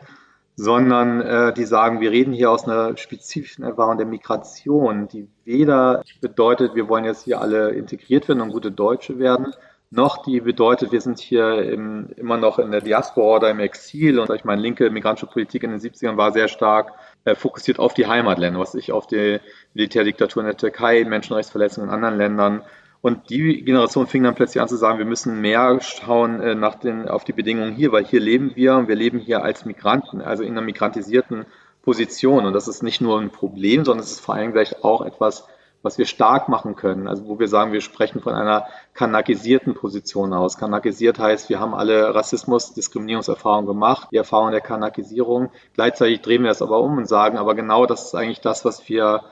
sondern 0.56 1.22
äh, 1.22 1.54
die 1.54 1.66
sagen, 1.66 2.00
wir 2.00 2.12
reden 2.12 2.32
hier 2.32 2.52
aus 2.52 2.66
einer 2.66 2.96
spezifischen 2.96 3.64
Erfahrung 3.64 3.98
der 3.98 4.06
Migration, 4.06 5.08
die 5.08 5.28
weder 5.46 6.04
bedeutet, 6.22 6.76
wir 6.76 6.88
wollen 6.88 7.06
jetzt 7.06 7.24
hier 7.24 7.42
alle 7.42 7.72
integriert 7.72 8.28
werden 8.28 8.42
und 8.42 8.52
gute 8.52 8.72
Deutsche 8.72 9.18
werden, 9.18 9.54
noch, 9.94 10.24
die 10.24 10.42
bedeutet, 10.42 10.92
wir 10.92 11.02
sind 11.02 11.20
hier 11.20 11.64
im, 11.64 12.10
immer 12.18 12.38
noch 12.38 12.60
in 12.60 12.72
der 12.72 12.82
Diaspora 12.82 13.38
oder 13.38 13.50
im 13.50 13.60
Exil 13.60 14.20
und 14.20 14.30
ich 14.32 14.44
meine, 14.44 14.62
linke 14.62 14.90
migrantische 14.90 15.28
Politik 15.28 15.64
in 15.64 15.72
den 15.72 15.80
70ern 15.80 16.18
war 16.18 16.32
sehr 16.32 16.48
stark 16.48 16.94
äh, 17.26 17.36
fokussiert 17.36 17.80
auf 17.80 17.94
die 17.94 18.08
Heimatländer, 18.08 18.60
was 18.60 18.76
ich 18.76 18.92
auf 18.92 19.08
die 19.08 19.40
Militärdiktatur 19.74 20.42
in 20.42 20.48
der 20.48 20.58
Türkei, 20.58 21.04
Menschenrechtsverletzungen 21.06 21.90
in 21.90 21.96
anderen 21.96 22.18
Ländern 22.18 22.64
und 23.04 23.30
die 23.30 23.66
Generation 23.66 24.08
fing 24.08 24.24
dann 24.24 24.34
plötzlich 24.34 24.62
an 24.62 24.70
zu 24.70 24.78
sagen, 24.78 24.98
wir 24.98 25.06
müssen 25.06 25.42
mehr 25.42 25.78
schauen 25.82 26.40
äh, 26.40 26.56
nach 26.56 26.76
den, 26.76 27.10
auf 27.10 27.26
die 27.26 27.34
Bedingungen 27.34 27.76
hier, 27.76 27.92
weil 27.92 28.06
hier 28.06 28.22
leben 28.22 28.54
wir 28.56 28.76
und 28.78 28.88
wir 28.88 28.96
leben 28.96 29.20
hier 29.20 29.44
als 29.44 29.66
Migranten, 29.66 30.22
also 30.22 30.44
in 30.44 30.52
einer 30.52 30.62
migrantisierten 30.62 31.46
Position. 31.82 32.46
Und 32.46 32.54
das 32.54 32.70
ist 32.70 32.82
nicht 32.82 33.02
nur 33.02 33.20
ein 33.20 33.30
Problem, 33.30 33.84
sondern 33.84 34.06
es 34.06 34.12
ist 34.14 34.20
vor 34.22 34.36
allem 34.36 34.54
vielleicht 34.54 34.86
auch 34.86 35.06
etwas, 35.06 35.46
was 35.84 35.98
wir 35.98 36.06
stark 36.06 36.50
machen 36.50 36.76
können. 36.76 37.08
Also 37.08 37.28
wo 37.28 37.38
wir 37.38 37.48
sagen, 37.48 37.74
wir 37.74 37.82
sprechen 37.82 38.22
von 38.22 38.34
einer 38.34 38.66
kanakisierten 38.94 39.76
Position 39.76 40.34
aus. 40.34 40.58
Kanakisiert 40.58 41.20
heißt, 41.20 41.50
wir 41.50 41.60
haben 41.60 41.76
alle 41.76 42.16
Rassismus, 42.16 42.74
Diskriminierungserfahrungen 42.74 43.68
gemacht, 43.68 44.08
die 44.12 44.18
Erfahrung 44.18 44.52
der 44.52 44.62
Kanakisierung. 44.62 45.52
Gleichzeitig 45.76 46.22
drehen 46.22 46.44
wir 46.44 46.52
es 46.52 46.62
aber 46.62 46.80
um 46.80 46.98
und 46.98 47.08
sagen, 47.08 47.38
aber 47.38 47.54
genau 47.54 47.86
das 47.86 48.06
ist 48.06 48.16
eigentlich 48.16 48.42
das, 48.42 48.66
was 48.66 48.88
wir 48.90 49.24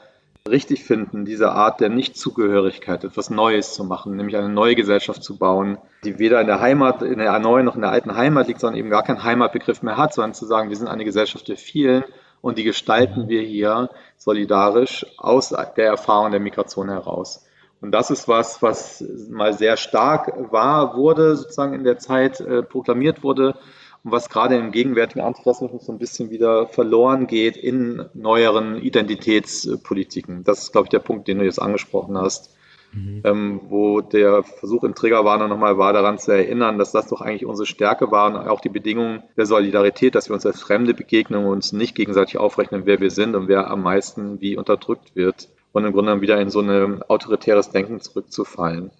richtig 0.50 0.84
finden, 0.84 1.24
diese 1.24 1.51
Art 1.51 1.79
der 1.81 1.89
Nichtzugehörigkeit, 1.89 3.03
etwas 3.03 3.29
Neues 3.29 3.74
zu 3.74 3.84
machen, 3.84 4.15
nämlich 4.15 4.36
eine 4.36 4.50
neue 4.50 4.75
Gesellschaft 4.75 5.24
zu 5.24 5.38
bauen, 5.38 5.77
die 6.03 6.17
weder 6.17 6.41
in 6.41 6.48
der 6.48 6.60
Heimat, 6.60 7.03
in 7.03 7.20
der 7.20 7.38
neuen 7.39 7.65
noch 7.65 7.75
in 7.75 7.81
der 7.81 7.91
alten 7.91 8.15
Heimat 8.15 8.48
liegt, 8.48 8.60
sondern 8.60 8.79
eben 8.79 8.89
gar 8.89 9.03
keinen 9.03 9.24
Heimatbegriff 9.24 9.84
mehr 9.84 9.98
hat, 9.98 10.13
sondern 10.13 10.34
zu 10.34 10.48
sagen, 10.48 10.70
wir 10.70 10.77
sind 10.77 10.88
eine 10.88 11.05
Gesellschaft 11.05 11.48
der 11.48 11.58
vielen 11.58 12.03
und 12.42 12.58
die 12.58 12.64
gestalten 12.64 13.30
wir 13.30 13.42
hier 13.42 13.90
solidarisch 14.18 15.06
aus 15.18 15.50
der 15.50 15.86
Erfahrung 15.86 16.32
der 16.32 16.40
Migration 16.40 16.90
heraus. 16.90 17.46
Und 17.82 17.92
das 17.92 18.12
ist 18.12 18.28
was, 18.28 18.62
was 18.62 19.04
mal 19.30 19.54
sehr 19.54 19.76
stark 19.76 20.52
war, 20.52 20.96
wurde, 20.96 21.36
sozusagen 21.36 21.74
in 21.74 21.84
der 21.84 21.98
Zeit 21.98 22.40
äh, 22.40 22.62
proklamiert 22.62 23.24
wurde 23.24 23.56
und 24.04 24.12
was 24.12 24.30
gerade 24.30 24.56
im 24.56 24.72
gegenwärtigen 24.72 25.22
Antirassismus 25.22 25.86
so 25.86 25.92
ein 25.92 25.98
bisschen 25.98 26.30
wieder 26.30 26.68
verloren 26.68 27.26
geht 27.26 27.58
in 27.58 28.06
neueren 28.14 28.76
Identitätspolitiken. 28.76 30.44
Das 30.44 30.60
ist, 30.60 30.72
glaube 30.72 30.86
ich, 30.86 30.90
der 30.92 31.00
Punkt, 31.00 31.28
den 31.28 31.40
du 31.40 31.46
jetzt 31.46 31.62
angesprochen 31.62 32.18
hast. 32.18 32.56
Mhm. 32.94 33.22
Ähm, 33.24 33.62
wo 33.70 34.02
der 34.02 34.44
Versuch 34.44 34.84
im 34.84 34.96
Triggerwarner 34.96 35.48
nochmal 35.48 35.78
war, 35.78 35.94
daran 35.94 36.18
zu 36.18 36.32
erinnern, 36.32 36.78
dass 36.78 36.92
das 36.92 37.08
doch 37.08 37.22
eigentlich 37.22 37.46
unsere 37.46 37.66
Stärke 37.66 38.12
war 38.12 38.28
und 38.28 38.36
auch 38.36 38.60
die 38.60 38.70
Bedingungen 38.70 39.24
der 39.38 39.46
Solidarität, 39.46 40.14
dass 40.14 40.30
wir 40.30 40.34
uns 40.34 40.46
als 40.46 40.62
Fremde 40.62 40.94
begegnen 40.94 41.46
und 41.46 41.52
uns 41.52 41.72
nicht 41.72 41.96
gegenseitig 41.96 42.38
aufrechnen, 42.38 42.86
wer 42.86 43.00
wir 43.00 43.10
sind 43.10 43.36
und 43.36 43.48
wer 43.48 43.70
am 43.70 43.82
meisten 43.82 44.42
wie 44.42 44.58
unterdrückt 44.58 45.16
wird 45.16 45.48
und 45.72 45.86
im 45.86 45.94
Grunde 45.94 46.20
wieder 46.22 46.40
in 46.42 46.50
so 46.50 46.60
ein 46.60 47.02
autoritäres 47.04 47.70
Denken 47.70 48.02
zurückzufallen. 48.02 48.92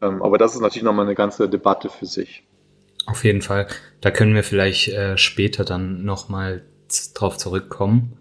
Ähm, 0.00 0.22
aber 0.22 0.38
das 0.38 0.54
ist 0.54 0.60
natürlich 0.60 0.84
nochmal 0.84 1.06
eine 1.06 1.14
ganze 1.14 1.48
Debatte 1.48 1.88
für 1.88 2.06
sich. 2.06 2.44
Auf 3.06 3.24
jeden 3.24 3.42
Fall. 3.42 3.66
Da 4.00 4.10
können 4.10 4.34
wir 4.34 4.44
vielleicht 4.44 4.88
äh, 4.88 5.16
später 5.18 5.64
dann 5.64 6.04
nochmal 6.04 6.62
drauf 7.14 7.36
zurückkommen. 7.36 8.18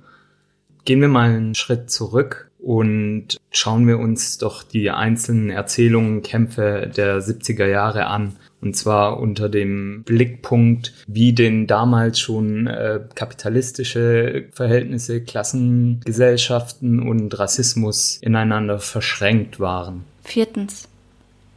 Gehen 0.85 1.01
wir 1.01 1.07
mal 1.07 1.29
einen 1.29 1.53
Schritt 1.53 1.91
zurück 1.91 2.50
und 2.61 3.37
schauen 3.51 3.87
wir 3.87 3.97
uns 3.99 4.37
doch 4.37 4.63
die 4.63 4.91
einzelnen 4.91 5.49
Erzählungen, 5.49 6.21
Kämpfe 6.21 6.91
der 6.95 7.19
70er 7.19 7.65
Jahre 7.65 8.05
an. 8.05 8.35
Und 8.61 8.75
zwar 8.75 9.19
unter 9.19 9.49
dem 9.49 10.03
Blickpunkt, 10.03 10.93
wie 11.07 11.33
denn 11.33 11.65
damals 11.65 12.19
schon 12.19 12.67
äh, 12.67 12.99
kapitalistische 13.15 14.45
Verhältnisse, 14.51 15.21
Klassengesellschaften 15.21 17.01
und 17.01 17.37
Rassismus 17.39 18.19
ineinander 18.21 18.77
verschränkt 18.77 19.59
waren. 19.59 20.03
Viertens. 20.23 20.87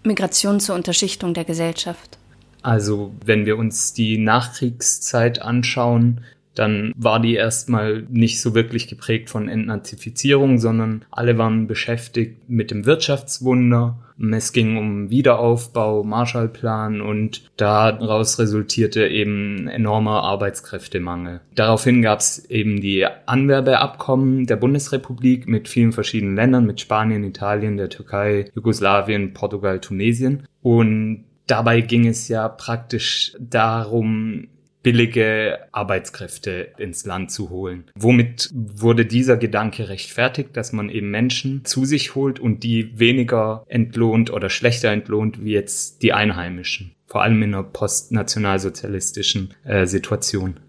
Migration 0.02 0.61
zur 0.61 0.75
Unterschichtung 0.75 1.34
der 1.34 1.44
Gesellschaft. 1.44 2.18
Also 2.62 3.12
wenn 3.26 3.44
wir 3.44 3.58
uns 3.58 3.92
die 3.92 4.16
Nachkriegszeit 4.16 5.42
anschauen, 5.42 6.23
dann 6.54 6.92
war 6.96 7.20
die 7.20 7.34
erstmal 7.34 8.06
nicht 8.11 8.40
so 8.40 8.54
wirklich 8.54 8.88
geprägt 8.88 9.30
von 9.30 9.49
Entnazifizierung, 9.49 10.58
sondern 10.58 11.04
alle 11.11 11.38
waren 11.38 11.66
beschäftigt 11.66 12.49
mit 12.49 12.70
dem 12.70 12.87
Wirtschaftswunder. 12.87 13.99
Es 14.32 14.52
ging 14.52 14.76
um 14.76 15.11
Wiederaufbau, 15.11 16.04
Marshallplan 16.04 17.00
und 17.00 17.50
daraus 17.56 18.38
resultierte 18.38 19.08
eben 19.08 19.66
enormer 19.66 20.23
Arbeitskräftemangel. 20.23 21.40
Daraufhin 21.56 22.00
gab 22.00 22.20
es 22.20 22.49
eben 22.49 22.80
die 22.80 23.04
Anwerbeabkommen 23.26 24.46
der 24.46 24.56
Bundesrepublik 24.56 25.49
mit 25.49 25.68
vielen 25.68 25.90
verschiedenen 25.90 26.37
Ländern, 26.37 26.64
mit 26.64 26.80
Spanien, 26.80 27.25
Italien, 27.25 27.76
der 27.76 27.88
Türkei, 27.88 28.50
Jugoslawien, 28.54 29.32
Portugal, 29.32 29.80
Tunesien. 29.80 30.46
Und 30.62 31.25
Dabei 31.46 31.82
ging 31.82 32.06
es 32.06 32.28
ja 32.28 32.49
praktisch 32.49 33.37
darum, 33.38 34.49
billige 34.84 35.58
Arbeitskräfte 35.72 36.68
ins 36.78 37.04
Land 37.04 37.32
zu 37.32 37.50
holen. 37.50 37.90
Womit 37.96 38.50
wurde 38.52 39.06
dieser 39.06 39.36
Gedanke 39.36 39.88
rechtfertigt, 39.88 40.50
dass 40.56 40.72
man 40.72 40.90
eben 40.90 41.10
Menschen 41.10 41.64
zu 41.64 41.84
sich 41.84 42.14
holt 42.14 42.38
und 42.38 42.62
die 42.62 42.96
weniger 43.00 43.64
entlohnt 43.66 44.30
oder 44.30 44.50
schlechter 44.50 44.92
entlohnt 44.92 45.42
wie 45.42 45.52
jetzt 45.52 46.02
die 46.02 46.12
Einheimischen, 46.12 46.94
vor 47.06 47.22
allem 47.22 47.42
in 47.42 47.54
einer 47.54 47.64
postnationalsozialistischen 47.64 49.54
äh, 49.64 49.86
Situation. 49.86 50.60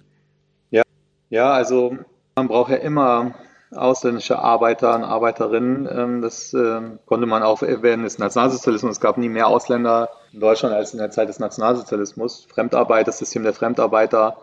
Ja, 0.71 0.83
ja, 1.29 1.51
also 1.51 1.97
man 2.35 2.47
braucht 2.47 2.71
ja 2.71 2.77
immer 2.77 3.35
ausländische 3.75 4.39
Arbeiter 4.39 4.95
und 4.95 5.03
Arbeiterinnen. 5.03 5.87
Ähm, 5.91 6.21
das 6.21 6.53
ähm, 6.53 6.99
konnte 7.05 7.25
man 7.25 7.43
auch 7.43 7.61
während 7.61 8.05
des 8.05 8.17
Nationalsozialismus. 8.17 8.93
Es 8.93 9.01
gab 9.01 9.17
nie 9.17 9.29
mehr 9.29 9.47
Ausländer 9.47 10.09
in 10.33 10.39
Deutschland 10.39 10.75
als 10.75 10.93
in 10.93 10.99
der 10.99 11.11
Zeit 11.11 11.29
des 11.29 11.39
Nationalsozialismus. 11.39 12.47
Fremdarbeit, 12.53 13.07
das 13.07 13.17
System 13.17 13.43
der 13.43 13.53
Fremdarbeiter 13.53 14.37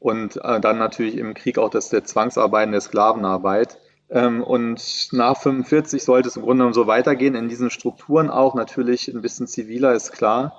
und 0.00 0.36
äh, 0.44 0.60
dann 0.60 0.78
natürlich 0.78 1.16
im 1.16 1.34
Krieg 1.34 1.58
auch 1.58 1.70
das 1.70 1.88
der 1.88 2.04
Zwangsarbeit, 2.04 2.72
der 2.72 2.80
Sklavenarbeit. 2.80 3.78
Ähm, 4.10 4.42
und 4.42 5.08
nach 5.12 5.36
45 5.36 6.02
sollte 6.02 6.28
es 6.28 6.36
im 6.36 6.42
Grunde 6.42 6.62
genommen 6.62 6.74
so 6.74 6.86
weitergehen, 6.86 7.34
in 7.34 7.48
diesen 7.48 7.70
Strukturen 7.70 8.30
auch 8.30 8.54
natürlich 8.54 9.08
ein 9.08 9.22
bisschen 9.22 9.46
ziviler, 9.46 9.92
ist 9.92 10.12
klar. 10.12 10.54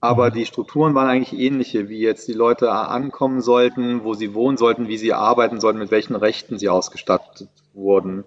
Aber 0.00 0.30
mhm. 0.30 0.34
die 0.34 0.46
Strukturen 0.46 0.94
waren 0.94 1.08
eigentlich 1.08 1.38
ähnliche, 1.38 1.88
wie 1.88 2.00
jetzt 2.00 2.26
die 2.28 2.32
Leute 2.32 2.72
ankommen 2.72 3.40
sollten, 3.40 4.02
wo 4.02 4.14
sie 4.14 4.34
wohnen 4.34 4.56
sollten, 4.56 4.88
wie 4.88 4.98
sie 4.98 5.12
arbeiten 5.12 5.60
sollten, 5.60 5.78
mit 5.78 5.90
welchen 5.90 6.16
Rechten 6.16 6.58
sie 6.58 6.68
ausgestattet 6.68 7.50
wurden. 7.74 8.24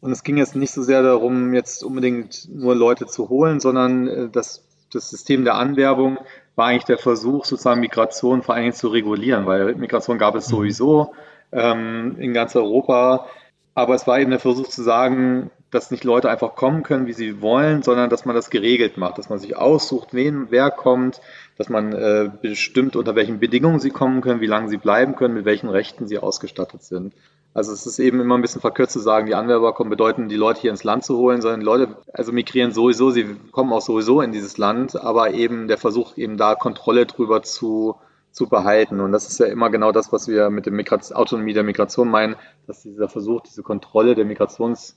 Und 0.00 0.12
es 0.12 0.22
ging 0.22 0.36
jetzt 0.36 0.54
nicht 0.54 0.72
so 0.72 0.82
sehr 0.82 1.02
darum, 1.02 1.54
jetzt 1.54 1.82
unbedingt 1.82 2.48
nur 2.52 2.74
Leute 2.74 3.06
zu 3.06 3.28
holen, 3.28 3.60
sondern 3.60 4.08
äh, 4.08 4.28
das, 4.28 4.64
das 4.92 5.10
System 5.10 5.44
der 5.44 5.54
Anwerbung 5.54 6.18
war 6.54 6.66
eigentlich 6.66 6.84
der 6.84 6.98
Versuch, 6.98 7.44
sozusagen 7.44 7.80
Migration 7.80 8.42
vor 8.42 8.54
allen 8.54 8.64
Dingen 8.64 8.74
zu 8.74 8.88
regulieren, 8.88 9.46
weil 9.46 9.74
Migration 9.74 10.18
gab 10.18 10.34
es 10.34 10.48
mhm. 10.48 10.56
sowieso 10.56 11.14
ähm, 11.52 12.16
in 12.18 12.32
ganz 12.32 12.54
Europa. 12.54 13.26
Aber 13.74 13.94
es 13.94 14.06
war 14.08 14.18
eben 14.18 14.30
der 14.30 14.40
Versuch 14.40 14.68
zu 14.68 14.82
sagen, 14.82 15.50
dass 15.70 15.90
nicht 15.90 16.04
Leute 16.04 16.30
einfach 16.30 16.54
kommen 16.54 16.82
können, 16.82 17.06
wie 17.06 17.12
sie 17.12 17.42
wollen, 17.42 17.82
sondern 17.82 18.08
dass 18.08 18.24
man 18.24 18.34
das 18.34 18.50
geregelt 18.50 18.96
macht, 18.96 19.18
dass 19.18 19.28
man 19.28 19.38
sich 19.38 19.56
aussucht, 19.56 20.14
wen, 20.14 20.46
wer 20.50 20.70
kommt, 20.70 21.20
dass 21.58 21.68
man 21.68 21.92
äh, 21.92 22.30
bestimmt, 22.40 22.96
unter 22.96 23.14
welchen 23.14 23.38
Bedingungen 23.38 23.80
sie 23.80 23.90
kommen 23.90 24.20
können, 24.20 24.40
wie 24.40 24.46
lange 24.46 24.68
sie 24.68 24.78
bleiben 24.78 25.14
können, 25.14 25.34
mit 25.34 25.44
welchen 25.44 25.68
Rechten 25.68 26.06
sie 26.06 26.18
ausgestattet 26.18 26.82
sind. 26.82 27.12
Also 27.54 27.72
es 27.72 27.86
ist 27.86 27.98
eben 27.98 28.20
immer 28.20 28.36
ein 28.36 28.42
bisschen 28.42 28.60
verkürzt 28.60 28.92
zu 28.92 29.00
sagen, 29.00 29.26
die 29.26 29.34
Anwerber 29.34 29.72
kommen 29.74 29.90
bedeuten, 29.90 30.28
die 30.28 30.36
Leute 30.36 30.60
hier 30.60 30.70
ins 30.70 30.84
Land 30.84 31.04
zu 31.04 31.16
holen, 31.16 31.42
sondern 31.42 31.60
Leute, 31.60 31.96
also 32.12 32.32
migrieren 32.32 32.72
sowieso, 32.72 33.10
sie 33.10 33.36
kommen 33.50 33.72
auch 33.72 33.80
sowieso 33.80 34.20
in 34.20 34.32
dieses 34.32 34.58
Land, 34.58 34.96
aber 34.96 35.32
eben 35.32 35.66
der 35.66 35.78
Versuch, 35.78 36.16
eben 36.16 36.36
da 36.36 36.54
Kontrolle 36.54 37.06
drüber 37.06 37.42
zu, 37.42 37.96
zu 38.30 38.48
behalten. 38.48 39.00
Und 39.00 39.12
das 39.12 39.28
ist 39.28 39.40
ja 39.40 39.46
immer 39.46 39.70
genau 39.70 39.92
das, 39.92 40.12
was 40.12 40.28
wir 40.28 40.50
mit 40.50 40.66
der 40.66 41.16
Autonomie 41.16 41.52
der 41.52 41.64
Migration 41.64 42.08
meinen, 42.08 42.36
dass 42.66 42.82
dieser 42.82 43.08
Versuch, 43.08 43.40
diese 43.40 43.62
Kontrolle 43.62 44.14
der 44.14 44.24
Migrations 44.24 44.96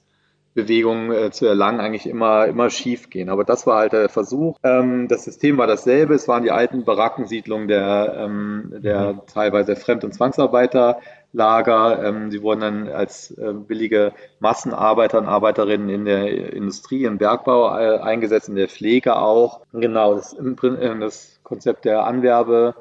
Bewegungen 0.53 1.11
äh, 1.11 1.31
zu 1.31 1.45
erlangen, 1.45 1.79
eigentlich 1.79 2.07
immer, 2.07 2.45
immer 2.45 2.69
schief 2.69 3.09
gehen. 3.09 3.29
Aber 3.29 3.43
das 3.43 3.65
war 3.65 3.77
halt 3.79 3.93
der 3.93 4.09
Versuch. 4.09 4.57
Ähm, 4.63 5.07
das 5.07 5.23
System 5.23 5.57
war 5.57 5.67
dasselbe. 5.67 6.13
Es 6.13 6.27
waren 6.27 6.43
die 6.43 6.51
alten 6.51 6.83
Barackensiedlungen 6.83 7.67
der, 7.67 8.15
ähm, 8.17 8.73
der 8.79 9.13
mhm. 9.13 9.21
teilweise 9.31 9.75
Fremd- 9.75 10.03
und 10.03 10.13
Zwangsarbeiterlager. 10.13 12.03
Ähm, 12.03 12.31
sie 12.31 12.41
wurden 12.41 12.61
dann 12.61 12.89
als 12.89 13.31
äh, 13.31 13.53
billige 13.53 14.11
Massenarbeiter 14.39 15.19
und 15.19 15.25
Arbeiterinnen 15.25 15.89
in 15.89 16.05
der 16.05 16.53
Industrie, 16.53 17.05
im 17.05 17.17
Bergbau 17.17 17.77
äh, 17.77 17.99
eingesetzt, 17.99 18.49
in 18.49 18.55
der 18.55 18.67
Pflege 18.67 19.15
auch. 19.15 19.61
Genau, 19.71 20.15
das, 20.15 20.33
äh, 20.33 20.99
das 20.99 21.39
Konzept 21.43 21.85
der 21.85 22.05
Anwerbe 22.05 22.75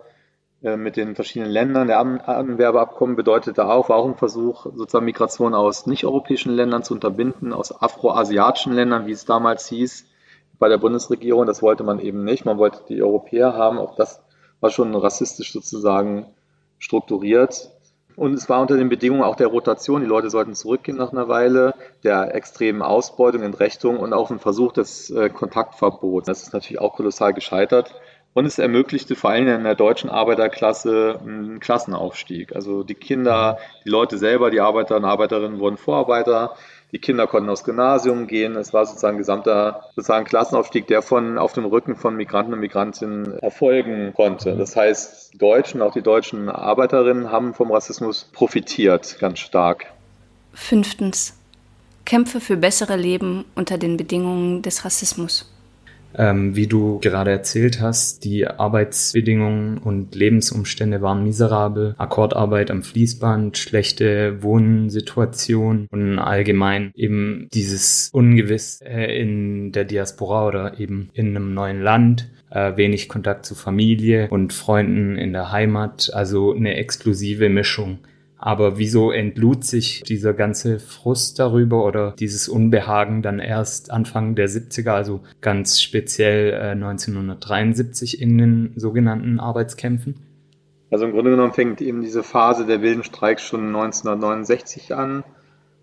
mit 0.63 0.97
den 0.97 1.15
verschiedenen 1.15 1.51
Ländern. 1.51 1.87
Der 1.87 1.99
Anwerbeabkommen 1.99 3.17
bedeutete 3.17 3.67
auch, 3.67 3.89
war 3.89 3.97
auch 3.97 4.07
ein 4.07 4.17
Versuch, 4.17 4.67
sozusagen 4.75 5.07
Migration 5.07 5.55
aus 5.55 5.87
nicht-europäischen 5.87 6.53
Ländern 6.53 6.83
zu 6.83 6.95
unterbinden, 6.95 7.53
aus 7.53 7.81
afroasiatischen 7.81 8.73
Ländern, 8.75 9.07
wie 9.07 9.13
es 9.13 9.25
damals 9.25 9.67
hieß, 9.69 10.07
bei 10.59 10.69
der 10.69 10.79
Bundesregierung. 10.79 11.47
Das 11.47 11.63
wollte 11.63 11.83
man 11.83 11.99
eben 11.99 12.25
nicht. 12.25 12.45
Man 12.45 12.59
wollte 12.59 12.81
die 12.89 13.03
Europäer 13.03 13.55
haben. 13.55 13.79
Auch 13.79 13.97
das 13.97 14.23
war 14.61 14.71
schon 14.71 14.95
rassistisch 14.95 15.53
sozusagen 15.53 16.27
strukturiert. 16.79 17.71
Und 18.17 18.35
es 18.35 18.51
war 18.51 18.61
unter 18.61 18.77
den 18.77 18.91
Bedingungen 18.91 19.23
auch 19.23 19.37
der 19.37 19.47
Rotation. 19.47 20.03
Die 20.03 20.07
Leute 20.07 20.29
sollten 20.29 20.55
zurückgehen 20.55 20.99
nach 20.99 21.13
einer 21.13 21.29
Weile, 21.29 21.73
der 22.05 22.35
extremen 22.35 22.83
Ausbeutung, 22.83 23.41
Entrechtung 23.43 23.99
und 23.99 24.13
auch 24.13 24.31
ein 24.31 24.39
Versuch 24.41 24.73
des 24.73 25.09
äh, 25.11 25.31
Kontaktverbots. 25.31 26.27
Das 26.27 26.43
ist 26.43 26.53
natürlich 26.53 26.81
auch 26.81 26.97
kolossal 26.97 27.33
gescheitert. 27.33 27.95
Und 28.33 28.47
es 28.47 28.59
ermöglichte 28.59 29.17
vor 29.17 29.31
allem 29.31 29.49
in 29.49 29.65
der 29.65 29.75
deutschen 29.75 30.09
Arbeiterklasse 30.09 31.19
einen 31.21 31.59
Klassenaufstieg. 31.59 32.55
Also 32.55 32.85
die 32.85 32.95
Kinder, 32.95 33.59
die 33.85 33.89
Leute 33.89 34.19
selber, 34.19 34.51
die 34.51 34.61
Arbeiter 34.61 34.97
und 34.97 35.05
Arbeiterinnen 35.05 35.59
wurden 35.59 35.77
Vorarbeiter. 35.77 36.55
Die 36.93 36.99
Kinder 36.99 37.27
konnten 37.27 37.51
aufs 37.51 37.65
Gymnasium 37.65 38.27
gehen. 38.27 38.57
Es 38.57 38.73
war 38.73 38.87
sozusagen 38.87 39.17
ein 39.17 39.19
gesamter 39.19 39.85
sozusagen 39.97 40.25
Klassenaufstieg, 40.25 40.87
der 40.87 41.03
von 41.03 41.39
auf 41.39 41.53
dem 41.53 41.65
Rücken 41.65 41.97
von 41.97 42.17
Migranten 42.17 42.53
und 42.53 42.61
Migrantinnen 42.61 43.39
erfolgen 43.39 44.13
konnte. 44.15 44.57
Das 44.57 44.77
heißt, 44.77 45.35
die 45.35 45.39
Deutschen, 45.39 45.83
auch 45.83 45.93
die 45.93 46.03
deutschen 46.03 46.49
Arbeiterinnen 46.49 47.31
haben 47.31 47.55
vom 47.55 47.71
Rassismus 47.73 48.29
profitiert, 48.33 49.19
ganz 49.21 49.41
stark. 49.41 49.87
Fünftens. 50.53 51.37
Kämpfe 52.05 52.41
für 52.41 52.57
bessere 52.57 52.97
Leben 52.97 53.45
unter 53.55 53.79
den 53.79 53.97
Bedingungen 53.97 54.63
des 54.63 54.85
Rassismus. 54.85 55.49
Ähm, 56.17 56.57
wie 56.57 56.67
du 56.67 56.99
gerade 56.99 57.31
erzählt 57.31 57.81
hast, 57.81 58.25
die 58.25 58.47
Arbeitsbedingungen 58.47 59.79
und 59.79 60.15
Lebensumstände 60.15 61.01
waren 61.03 61.23
miserabel. 61.23 61.95
Akkordarbeit 61.99 62.71
am 62.71 62.83
Fließband, 62.83 63.57
schlechte 63.57 64.43
Wohnsituation 64.43 65.87
und 65.91 66.19
allgemein 66.19 66.91
eben 66.95 67.49
dieses 67.53 68.11
Ungewiss 68.13 68.81
äh, 68.83 69.21
in 69.21 69.73
der 69.73 69.85
Diaspora 69.85 70.47
oder 70.47 70.81
eben 70.81 71.11
in 71.15 71.29
einem 71.29 71.55
neuen 71.55 71.81
Land 71.81 72.29
äh, 72.51 72.77
wenig 72.77 73.09
Kontakt 73.09 73.47
zu 73.47 73.55
Familie 73.55 74.29
und 74.31 74.53
Freunden 74.53 75.17
in 75.17 75.33
der 75.33 75.53
Heimat, 75.53 76.11
also 76.13 76.53
eine 76.55 76.75
exklusive 76.75 77.49
Mischung. 77.49 78.01
Aber 78.43 78.79
wieso 78.79 79.11
entlud 79.11 79.65
sich 79.65 80.03
dieser 80.03 80.33
ganze 80.33 80.79
Frust 80.81 81.39
darüber 81.39 81.85
oder 81.85 82.15
dieses 82.19 82.49
Unbehagen 82.49 83.21
dann 83.21 83.39
erst 83.39 83.91
Anfang 83.91 84.35
der 84.35 84.49
70er, 84.49 84.93
also 84.93 85.21
ganz 85.43 85.79
speziell 85.79 86.55
äh, 86.55 86.71
1973 86.71 88.21
in 88.21 88.39
den 88.39 88.73
sogenannten 88.77 89.41
Arbeitskämpfen? 89.41 90.15
Also 90.91 91.05
im 91.05 91.13
Grunde 91.13 91.33
genommen 91.33 91.53
fängt 91.53 91.83
eben 91.83 92.01
diese 92.01 92.23
Phase 92.23 92.65
der 92.65 92.81
wilden 92.81 93.05
Streiks 93.05 93.43
schon 93.43 93.67
1969 93.67 94.95
an. 94.95 95.23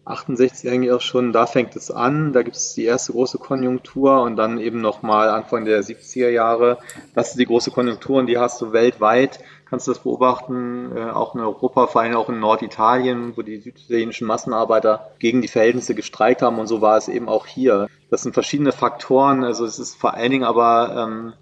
68 0.06 0.70
eigentlich 0.72 0.92
auch 0.92 1.02
schon, 1.02 1.34
da 1.34 1.46
fängt 1.46 1.76
es 1.76 1.92
an, 1.92 2.32
da 2.32 2.42
gibt 2.42 2.56
es 2.56 2.74
die 2.74 2.86
erste 2.86 3.12
große 3.12 3.38
Konjunktur 3.40 4.22
und 4.22 4.38
dann 4.38 4.58
eben 4.58 4.80
nochmal 4.80 5.30
Anfang 5.30 5.66
der 5.66 5.84
70er 5.84 6.30
Jahre. 6.30 6.78
Das 7.14 7.32
ist 7.32 7.40
die 7.40 7.46
große 7.46 7.72
Konjunktur 7.72 8.18
und 8.18 8.28
die 8.28 8.38
hast 8.38 8.62
du 8.62 8.72
weltweit 8.72 9.40
kannst 9.70 9.88
du 9.88 9.92
das 9.92 10.04
beobachten, 10.04 10.96
äh, 10.96 11.10
auch 11.10 11.36
in 11.36 11.42
Europa, 11.42 11.88
vor 11.88 12.02
allem 12.02 12.16
auch 12.16 12.30
in 12.30 12.40
Norditalien, 12.40 13.36
wo 13.36 13.42
die 13.42 13.58
süditalienischen 13.58 14.28
Massenarbeiter 14.28 15.12
gegen 15.20 15.42
die 15.42 15.48
Verhältnisse 15.48 15.96
gestreikt 15.96 16.42
haben 16.42 16.60
und 16.60 16.68
so 16.68 16.82
war 16.82 16.98
es 16.98 17.08
eben 17.08 17.28
auch 17.28 17.46
hier. 17.46 17.88
Das 18.10 18.22
sind 18.22 18.34
verschiedene 18.34 18.72
Faktoren, 18.72 19.44
also 19.44 19.66
es 19.66 19.80
ist 19.80 19.96
vor 19.96 20.14
allen 20.14 20.32
Dingen 20.32 20.44
aber, 20.44 20.96
ähm, 20.98 21.34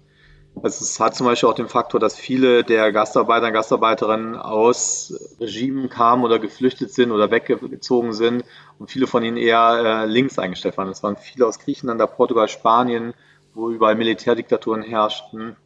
also 0.62 0.84
es 0.84 0.98
hat 0.98 1.14
zum 1.14 1.26
Beispiel 1.26 1.48
auch 1.48 1.54
den 1.54 1.68
Faktor, 1.68 2.00
dass 2.00 2.16
viele 2.16 2.64
der 2.64 2.92
Gastarbeiter 2.92 3.46
und 3.46 3.52
Gastarbeiterinnen 3.52 4.36
aus 4.36 5.36
Regimen 5.38 5.88
kamen 5.88 6.24
oder 6.24 6.38
geflüchtet 6.38 6.92
sind 6.92 7.12
oder 7.12 7.30
weggezogen 7.30 8.12
sind 8.12 8.44
und 8.78 8.90
viele 8.90 9.06
von 9.06 9.22
ihnen 9.22 9.36
eher 9.36 9.82
äh, 9.84 10.06
links 10.06 10.38
eingestellt 10.38 10.78
waren. 10.78 10.88
Es 10.88 11.02
waren 11.02 11.16
viele 11.16 11.46
aus 11.46 11.58
Griechenland, 11.58 12.02
Portugal, 12.16 12.48
Spanien, 12.48 13.12
wo 13.54 13.70
überall 13.70 13.94
Militärdiktaturen 13.94 14.82
herrschten 14.82 15.56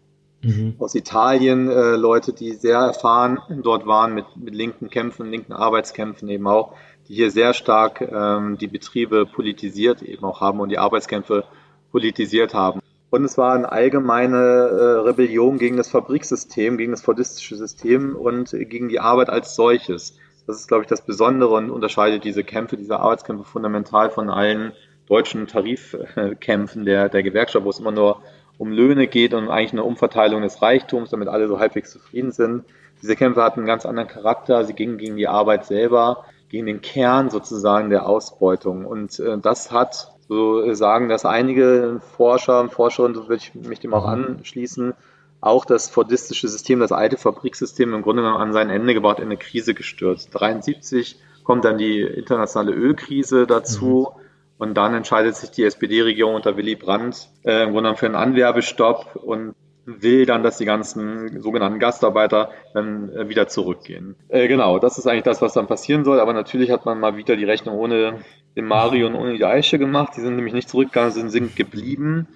mhm. 0.42 0.74
aus 0.78 0.94
Italien, 0.94 1.68
äh, 1.68 1.96
Leute, 1.96 2.32
die 2.32 2.52
sehr 2.52 2.78
erfahren 2.78 3.38
dort 3.62 3.86
waren 3.86 4.14
mit, 4.14 4.24
mit 4.36 4.54
linken 4.54 4.90
Kämpfen, 4.90 5.30
linken 5.30 5.52
Arbeitskämpfen 5.52 6.28
eben 6.28 6.46
auch, 6.46 6.74
die 7.08 7.14
hier 7.14 7.30
sehr 7.30 7.54
stark 7.54 8.00
ähm, 8.00 8.58
die 8.58 8.68
Betriebe 8.68 9.26
politisiert 9.26 10.02
eben 10.02 10.24
auch 10.24 10.40
haben 10.40 10.60
und 10.60 10.68
die 10.68 10.78
Arbeitskämpfe 10.78 11.44
politisiert 11.90 12.54
haben. 12.54 12.80
Und 13.10 13.24
es 13.24 13.36
war 13.36 13.54
eine 13.54 13.70
allgemeine 13.70 14.36
äh, 14.36 14.98
Rebellion 15.00 15.58
gegen 15.58 15.76
das 15.76 15.88
Fabriksystem, 15.88 16.78
gegen 16.78 16.92
das 16.92 17.02
fordistische 17.02 17.56
System 17.56 18.14
und 18.14 18.50
gegen 18.52 18.88
die 18.88 19.00
Arbeit 19.00 19.30
als 19.30 19.56
solches. 19.56 20.16
Das 20.46 20.60
ist, 20.60 20.68
glaube 20.68 20.84
ich, 20.84 20.88
das 20.88 21.04
Besondere 21.04 21.54
und 21.54 21.70
unterscheidet 21.70 22.24
diese 22.24 22.44
Kämpfe, 22.44 22.76
diese 22.76 23.00
Arbeitskämpfe 23.00 23.44
fundamental 23.44 24.10
von 24.10 24.30
allen 24.30 24.72
deutschen 25.08 25.48
Tarifkämpfen 25.48 26.84
der, 26.84 27.08
der 27.08 27.24
Gewerkschaft, 27.24 27.64
wo 27.64 27.70
es 27.70 27.80
immer 27.80 27.90
nur 27.90 28.22
um 28.60 28.72
Löhne 28.72 29.06
geht 29.06 29.32
und 29.32 29.48
eigentlich 29.48 29.72
eine 29.72 29.84
Umverteilung 29.84 30.42
des 30.42 30.60
Reichtums, 30.60 31.08
damit 31.08 31.28
alle 31.28 31.48
so 31.48 31.58
halbwegs 31.58 31.90
zufrieden 31.90 32.30
sind. 32.30 32.64
Diese 33.00 33.16
Kämpfe 33.16 33.42
hatten 33.42 33.60
einen 33.60 33.66
ganz 33.66 33.86
anderen 33.86 34.06
Charakter. 34.06 34.66
Sie 34.66 34.74
gingen 34.74 34.98
gegen 34.98 35.16
die 35.16 35.28
Arbeit 35.28 35.64
selber, 35.64 36.26
gegen 36.50 36.66
den 36.66 36.82
Kern 36.82 37.30
sozusagen 37.30 37.88
der 37.88 38.06
Ausbeutung. 38.06 38.84
Und 38.84 39.18
äh, 39.18 39.38
das 39.38 39.72
hat, 39.72 40.12
so 40.28 40.74
sagen 40.74 41.08
das 41.08 41.24
einige 41.24 42.02
Forscher 42.18 42.60
und 42.60 42.70
Forscherinnen, 42.70 43.14
so 43.14 43.22
würde 43.30 43.36
ich 43.36 43.54
mich 43.54 43.80
dem 43.80 43.94
auch 43.94 44.04
anschließen, 44.04 44.92
auch 45.40 45.64
das 45.64 45.88
fordistische 45.88 46.46
System, 46.46 46.80
das 46.80 46.92
alte 46.92 47.16
Fabriksystem 47.16 47.94
im 47.94 48.02
Grunde 48.02 48.20
genommen 48.20 48.42
an 48.42 48.52
sein 48.52 48.68
Ende 48.68 48.92
gebaut, 48.92 49.20
in 49.20 49.24
eine 49.24 49.38
Krise 49.38 49.72
gestürzt. 49.72 50.28
73 50.32 51.18
kommt 51.44 51.64
dann 51.64 51.78
die 51.78 52.02
internationale 52.02 52.72
Ölkrise 52.72 53.46
dazu. 53.46 54.12
Mhm. 54.14 54.19
Und 54.60 54.74
dann 54.74 54.92
entscheidet 54.92 55.36
sich 55.36 55.50
die 55.50 55.64
SPD-Regierung 55.64 56.34
unter 56.34 56.58
Willy 56.58 56.74
Brandt 56.74 57.30
äh, 57.44 57.62
im 57.62 57.72
Grunde 57.72 57.96
für 57.96 58.04
einen 58.04 58.14
Anwerbestopp 58.14 59.16
und 59.16 59.54
will 59.86 60.26
dann, 60.26 60.42
dass 60.42 60.58
die 60.58 60.66
ganzen 60.66 61.40
sogenannten 61.40 61.78
Gastarbeiter 61.78 62.50
dann 62.74 63.08
äh, 63.08 63.30
wieder 63.30 63.48
zurückgehen. 63.48 64.16
Äh, 64.28 64.48
genau, 64.48 64.78
das 64.78 64.98
ist 64.98 65.06
eigentlich 65.06 65.22
das, 65.22 65.40
was 65.40 65.54
dann 65.54 65.66
passieren 65.66 66.04
soll. 66.04 66.20
Aber 66.20 66.34
natürlich 66.34 66.70
hat 66.70 66.84
man 66.84 67.00
mal 67.00 67.16
wieder 67.16 67.36
die 67.36 67.46
Rechnung 67.46 67.74
ohne 67.74 68.18
den 68.54 68.66
Mario 68.66 69.06
und 69.06 69.14
ohne 69.14 69.32
die 69.32 69.44
Eiche 69.46 69.78
gemacht. 69.78 70.12
Die 70.18 70.20
sind 70.20 70.36
nämlich 70.36 70.52
nicht 70.52 70.68
zurückgegangen, 70.68 71.10
sind, 71.10 71.30
sind 71.30 71.56
geblieben, 71.56 72.28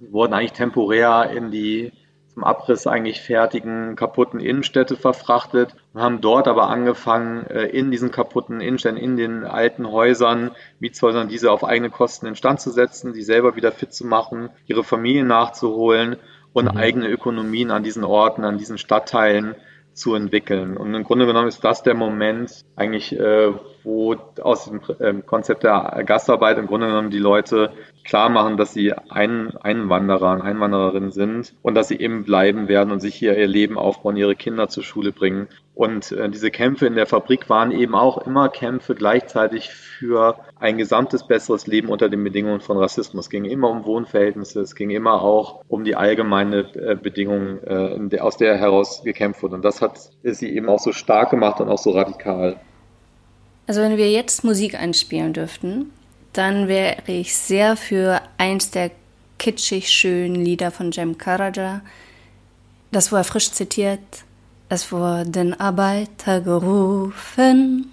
wurden 0.00 0.34
eigentlich 0.34 0.52
temporär 0.52 1.30
in 1.34 1.50
die 1.50 1.92
zum 2.34 2.44
Abriss 2.44 2.86
eigentlich 2.86 3.20
fertigen 3.20 3.94
kaputten 3.94 4.40
Innenstädte 4.40 4.96
verfrachtet 4.96 5.74
und 5.92 6.02
haben 6.02 6.20
dort 6.20 6.48
aber 6.48 6.68
angefangen, 6.68 7.46
äh, 7.46 7.66
in 7.66 7.92
diesen 7.92 8.10
kaputten 8.10 8.60
Innenstädten, 8.60 8.98
in 8.98 9.16
den 9.16 9.44
alten 9.44 9.90
Häusern, 9.90 10.50
Mietshäusern, 10.80 11.28
diese 11.28 11.52
auf 11.52 11.64
eigene 11.64 11.90
Kosten 11.90 12.26
instand 12.26 12.60
zu 12.60 12.70
setzen, 12.70 13.12
die 13.12 13.22
selber 13.22 13.54
wieder 13.54 13.70
fit 13.70 13.94
zu 13.94 14.04
machen, 14.04 14.50
ihre 14.66 14.82
Familien 14.82 15.28
nachzuholen 15.28 16.16
und 16.52 16.72
mhm. 16.72 16.76
eigene 16.76 17.08
Ökonomien 17.08 17.70
an 17.70 17.84
diesen 17.84 18.04
Orten, 18.04 18.44
an 18.44 18.58
diesen 18.58 18.78
Stadtteilen 18.78 19.54
zu 19.92 20.16
entwickeln. 20.16 20.76
Und 20.76 20.92
im 20.92 21.04
Grunde 21.04 21.26
genommen 21.26 21.46
ist 21.46 21.62
das 21.62 21.84
der 21.84 21.94
Moment 21.94 22.64
eigentlich, 22.74 23.16
äh, 23.16 23.52
wo 23.84 24.16
aus 24.42 24.64
dem 24.64 24.80
ähm, 25.00 25.24
Konzept 25.24 25.62
der 25.62 26.02
Gastarbeit 26.04 26.58
im 26.58 26.66
Grunde 26.66 26.88
genommen 26.88 27.10
die 27.10 27.18
Leute 27.18 27.70
klar 28.04 28.28
machen, 28.28 28.56
dass 28.56 28.74
sie 28.74 28.92
ein 28.92 29.56
Einwanderer 29.56 30.32
und 30.32 30.42
Einwandererinnen 30.42 31.10
sind 31.10 31.54
und 31.62 31.74
dass 31.74 31.88
sie 31.88 31.98
eben 31.98 32.24
bleiben 32.24 32.68
werden 32.68 32.92
und 32.92 33.00
sich 33.00 33.14
hier 33.14 33.36
ihr 33.36 33.46
Leben 33.46 33.78
aufbauen, 33.78 34.16
ihre 34.16 34.36
Kinder 34.36 34.68
zur 34.68 34.82
Schule 34.82 35.10
bringen. 35.10 35.48
Und 35.74 36.12
äh, 36.12 36.28
diese 36.28 36.50
Kämpfe 36.50 36.86
in 36.86 36.94
der 36.94 37.06
Fabrik 37.06 37.48
waren 37.50 37.72
eben 37.72 37.94
auch 37.94 38.18
immer 38.18 38.48
Kämpfe 38.48 38.94
gleichzeitig 38.94 39.70
für 39.70 40.36
ein 40.60 40.78
gesamtes 40.78 41.26
besseres 41.26 41.66
Leben 41.66 41.88
unter 41.88 42.08
den 42.08 42.22
Bedingungen 42.22 42.60
von 42.60 42.76
Rassismus. 42.76 43.26
Es 43.26 43.30
ging 43.30 43.44
immer 43.44 43.70
um 43.70 43.84
Wohnverhältnisse, 43.84 44.60
es 44.60 44.76
ging 44.76 44.90
immer 44.90 45.22
auch 45.22 45.64
um 45.68 45.82
die 45.82 45.96
allgemeine 45.96 46.66
äh, 46.74 46.94
Bedingung, 46.94 47.62
äh, 47.64 48.08
der, 48.08 48.24
aus 48.24 48.36
der 48.36 48.56
heraus 48.56 49.02
gekämpft 49.02 49.42
wurde. 49.42 49.56
Und 49.56 49.64
das 49.64 49.82
hat 49.82 49.98
sie 50.22 50.54
eben 50.54 50.68
auch 50.68 50.78
so 50.78 50.92
stark 50.92 51.30
gemacht 51.30 51.60
und 51.60 51.68
auch 51.68 51.78
so 51.78 51.90
radikal. 51.90 52.60
Also 53.66 53.80
wenn 53.80 53.96
wir 53.96 54.10
jetzt 54.10 54.44
Musik 54.44 54.78
einspielen 54.78 55.32
dürften, 55.32 55.90
dann 56.34 56.68
wäre 56.68 57.02
ich 57.06 57.34
sehr 57.36 57.76
für 57.76 58.20
eins 58.38 58.70
der 58.70 58.90
kitschig 59.38 59.88
schönen 59.88 60.36
Lieder 60.36 60.70
von 60.70 60.90
Jem 60.90 61.16
Karaja. 61.16 61.80
Das 62.92 63.10
wurde 63.12 63.24
frisch 63.24 63.50
zitiert. 63.50 64.00
Es 64.68 64.90
wurden 64.90 65.58
Arbeiter 65.58 66.40
gerufen, 66.40 67.86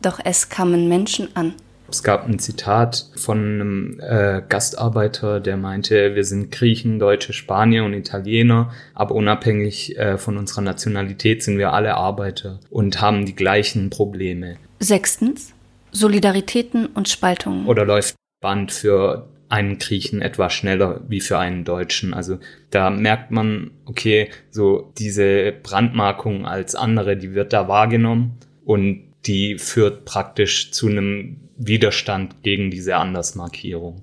doch 0.00 0.20
es 0.24 0.48
kamen 0.48 0.88
Menschen 0.88 1.28
an. 1.34 1.54
Es 1.90 2.02
gab 2.02 2.26
ein 2.26 2.38
Zitat 2.38 3.06
von 3.16 3.38
einem 3.38 4.00
äh, 4.00 4.42
Gastarbeiter, 4.48 5.40
der 5.40 5.56
meinte, 5.56 6.14
wir 6.14 6.24
sind 6.24 6.50
Griechen, 6.50 6.98
Deutsche, 6.98 7.32
Spanier 7.32 7.84
und 7.84 7.92
Italiener, 7.92 8.72
aber 8.94 9.14
unabhängig 9.14 9.98
äh, 9.98 10.16
von 10.16 10.38
unserer 10.38 10.62
Nationalität 10.62 11.42
sind 11.42 11.58
wir 11.58 11.72
alle 11.72 11.94
Arbeiter 11.94 12.58
und 12.70 13.00
haben 13.00 13.26
die 13.26 13.36
gleichen 13.36 13.90
Probleme. 13.90 14.56
Sechstens, 14.80 15.52
Solidaritäten 15.94 16.86
und 16.86 17.08
Spaltungen. 17.08 17.66
Oder 17.66 17.84
läuft 17.84 18.16
Band 18.40 18.72
für 18.72 19.28
einen 19.48 19.78
Griechen 19.78 20.20
etwas 20.20 20.52
schneller 20.52 21.00
wie 21.08 21.20
für 21.20 21.38
einen 21.38 21.64
Deutschen. 21.64 22.12
Also 22.12 22.38
da 22.70 22.90
merkt 22.90 23.30
man, 23.30 23.70
okay, 23.86 24.30
so 24.50 24.92
diese 24.98 25.52
Brandmarkung 25.62 26.44
als 26.44 26.74
andere, 26.74 27.16
die 27.16 27.34
wird 27.34 27.52
da 27.52 27.68
wahrgenommen 27.68 28.38
und 28.64 29.04
die 29.26 29.58
führt 29.58 30.04
praktisch 30.04 30.72
zu 30.72 30.88
einem 30.88 31.36
Widerstand 31.56 32.42
gegen 32.42 32.70
diese 32.70 32.96
Andersmarkierung. 32.96 34.02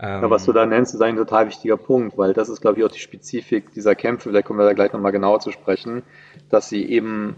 Ja, 0.00 0.30
was 0.30 0.46
du 0.46 0.52
da 0.52 0.64
nennst, 0.64 0.94
ist 0.94 1.02
ein 1.02 1.16
total 1.16 1.48
wichtiger 1.48 1.76
Punkt, 1.76 2.16
weil 2.16 2.32
das 2.32 2.48
ist, 2.48 2.62
glaube 2.62 2.78
ich, 2.78 2.84
auch 2.84 2.90
die 2.90 3.00
Spezifik 3.00 3.72
dieser 3.74 3.94
Kämpfe, 3.94 4.30
vielleicht 4.30 4.46
kommen 4.46 4.58
wir 4.58 4.64
da 4.64 4.72
gleich 4.72 4.92
nochmal 4.92 5.12
genauer 5.12 5.40
zu 5.40 5.50
sprechen, 5.50 6.02
dass 6.48 6.70
sie 6.70 6.86
eben 6.86 7.36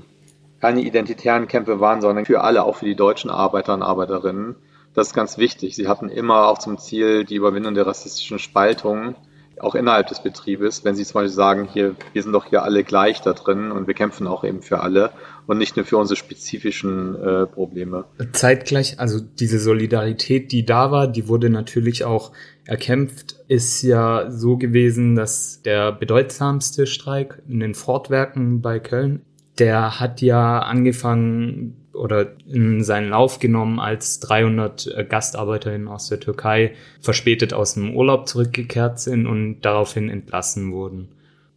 keine 0.62 0.82
identitären 0.82 1.48
Kämpfe 1.48 1.80
waren, 1.80 2.00
sondern 2.00 2.24
für 2.24 2.42
alle, 2.42 2.62
auch 2.62 2.76
für 2.76 2.84
die 2.84 2.94
deutschen 2.94 3.30
Arbeiter 3.30 3.74
und 3.74 3.82
Arbeiterinnen. 3.82 4.54
Das 4.94 5.08
ist 5.08 5.14
ganz 5.14 5.36
wichtig. 5.36 5.74
Sie 5.74 5.88
hatten 5.88 6.08
immer 6.08 6.46
auch 6.46 6.58
zum 6.58 6.78
Ziel 6.78 7.24
die 7.24 7.34
Überwindung 7.34 7.74
der 7.74 7.84
rassistischen 7.84 8.38
Spaltung, 8.38 9.16
auch 9.58 9.74
innerhalb 9.74 10.06
des 10.06 10.22
Betriebes. 10.22 10.84
Wenn 10.84 10.94
Sie 10.94 11.04
zum 11.04 11.14
Beispiel 11.14 11.34
sagen, 11.34 11.68
hier, 11.72 11.96
wir 12.12 12.22
sind 12.22 12.32
doch 12.32 12.44
hier 12.44 12.62
alle 12.62 12.84
gleich 12.84 13.20
da 13.22 13.32
drin 13.32 13.72
und 13.72 13.88
wir 13.88 13.94
kämpfen 13.94 14.28
auch 14.28 14.44
eben 14.44 14.62
für 14.62 14.80
alle 14.80 15.10
und 15.48 15.58
nicht 15.58 15.76
nur 15.76 15.84
für 15.84 15.96
unsere 15.96 16.16
spezifischen 16.16 17.16
äh, 17.16 17.46
Probleme. 17.46 18.04
Zeitgleich, 18.32 19.00
also 19.00 19.18
diese 19.18 19.58
Solidarität, 19.58 20.52
die 20.52 20.64
da 20.64 20.92
war, 20.92 21.08
die 21.08 21.26
wurde 21.26 21.50
natürlich 21.50 22.04
auch 22.04 22.30
erkämpft, 22.64 23.34
ist 23.48 23.82
ja 23.82 24.30
so 24.30 24.58
gewesen, 24.58 25.16
dass 25.16 25.60
der 25.62 25.90
bedeutsamste 25.90 26.86
Streik 26.86 27.42
in 27.48 27.58
den 27.58 27.74
Fortwerken 27.74 28.62
bei 28.62 28.78
Köln, 28.78 29.22
der 29.58 30.00
hat 30.00 30.20
ja 30.20 30.60
angefangen 30.60 31.76
oder 31.92 32.32
in 32.48 32.82
seinen 32.82 33.10
Lauf 33.10 33.38
genommen, 33.38 33.78
als 33.78 34.20
300 34.20 34.86
äh, 34.86 35.04
Gastarbeiterinnen 35.04 35.88
aus 35.88 36.08
der 36.08 36.20
Türkei 36.20 36.72
verspätet 37.00 37.52
aus 37.52 37.74
dem 37.74 37.94
Urlaub 37.94 38.28
zurückgekehrt 38.28 38.98
sind 38.98 39.26
und 39.26 39.60
daraufhin 39.60 40.08
entlassen 40.08 40.72
wurden. 40.72 41.08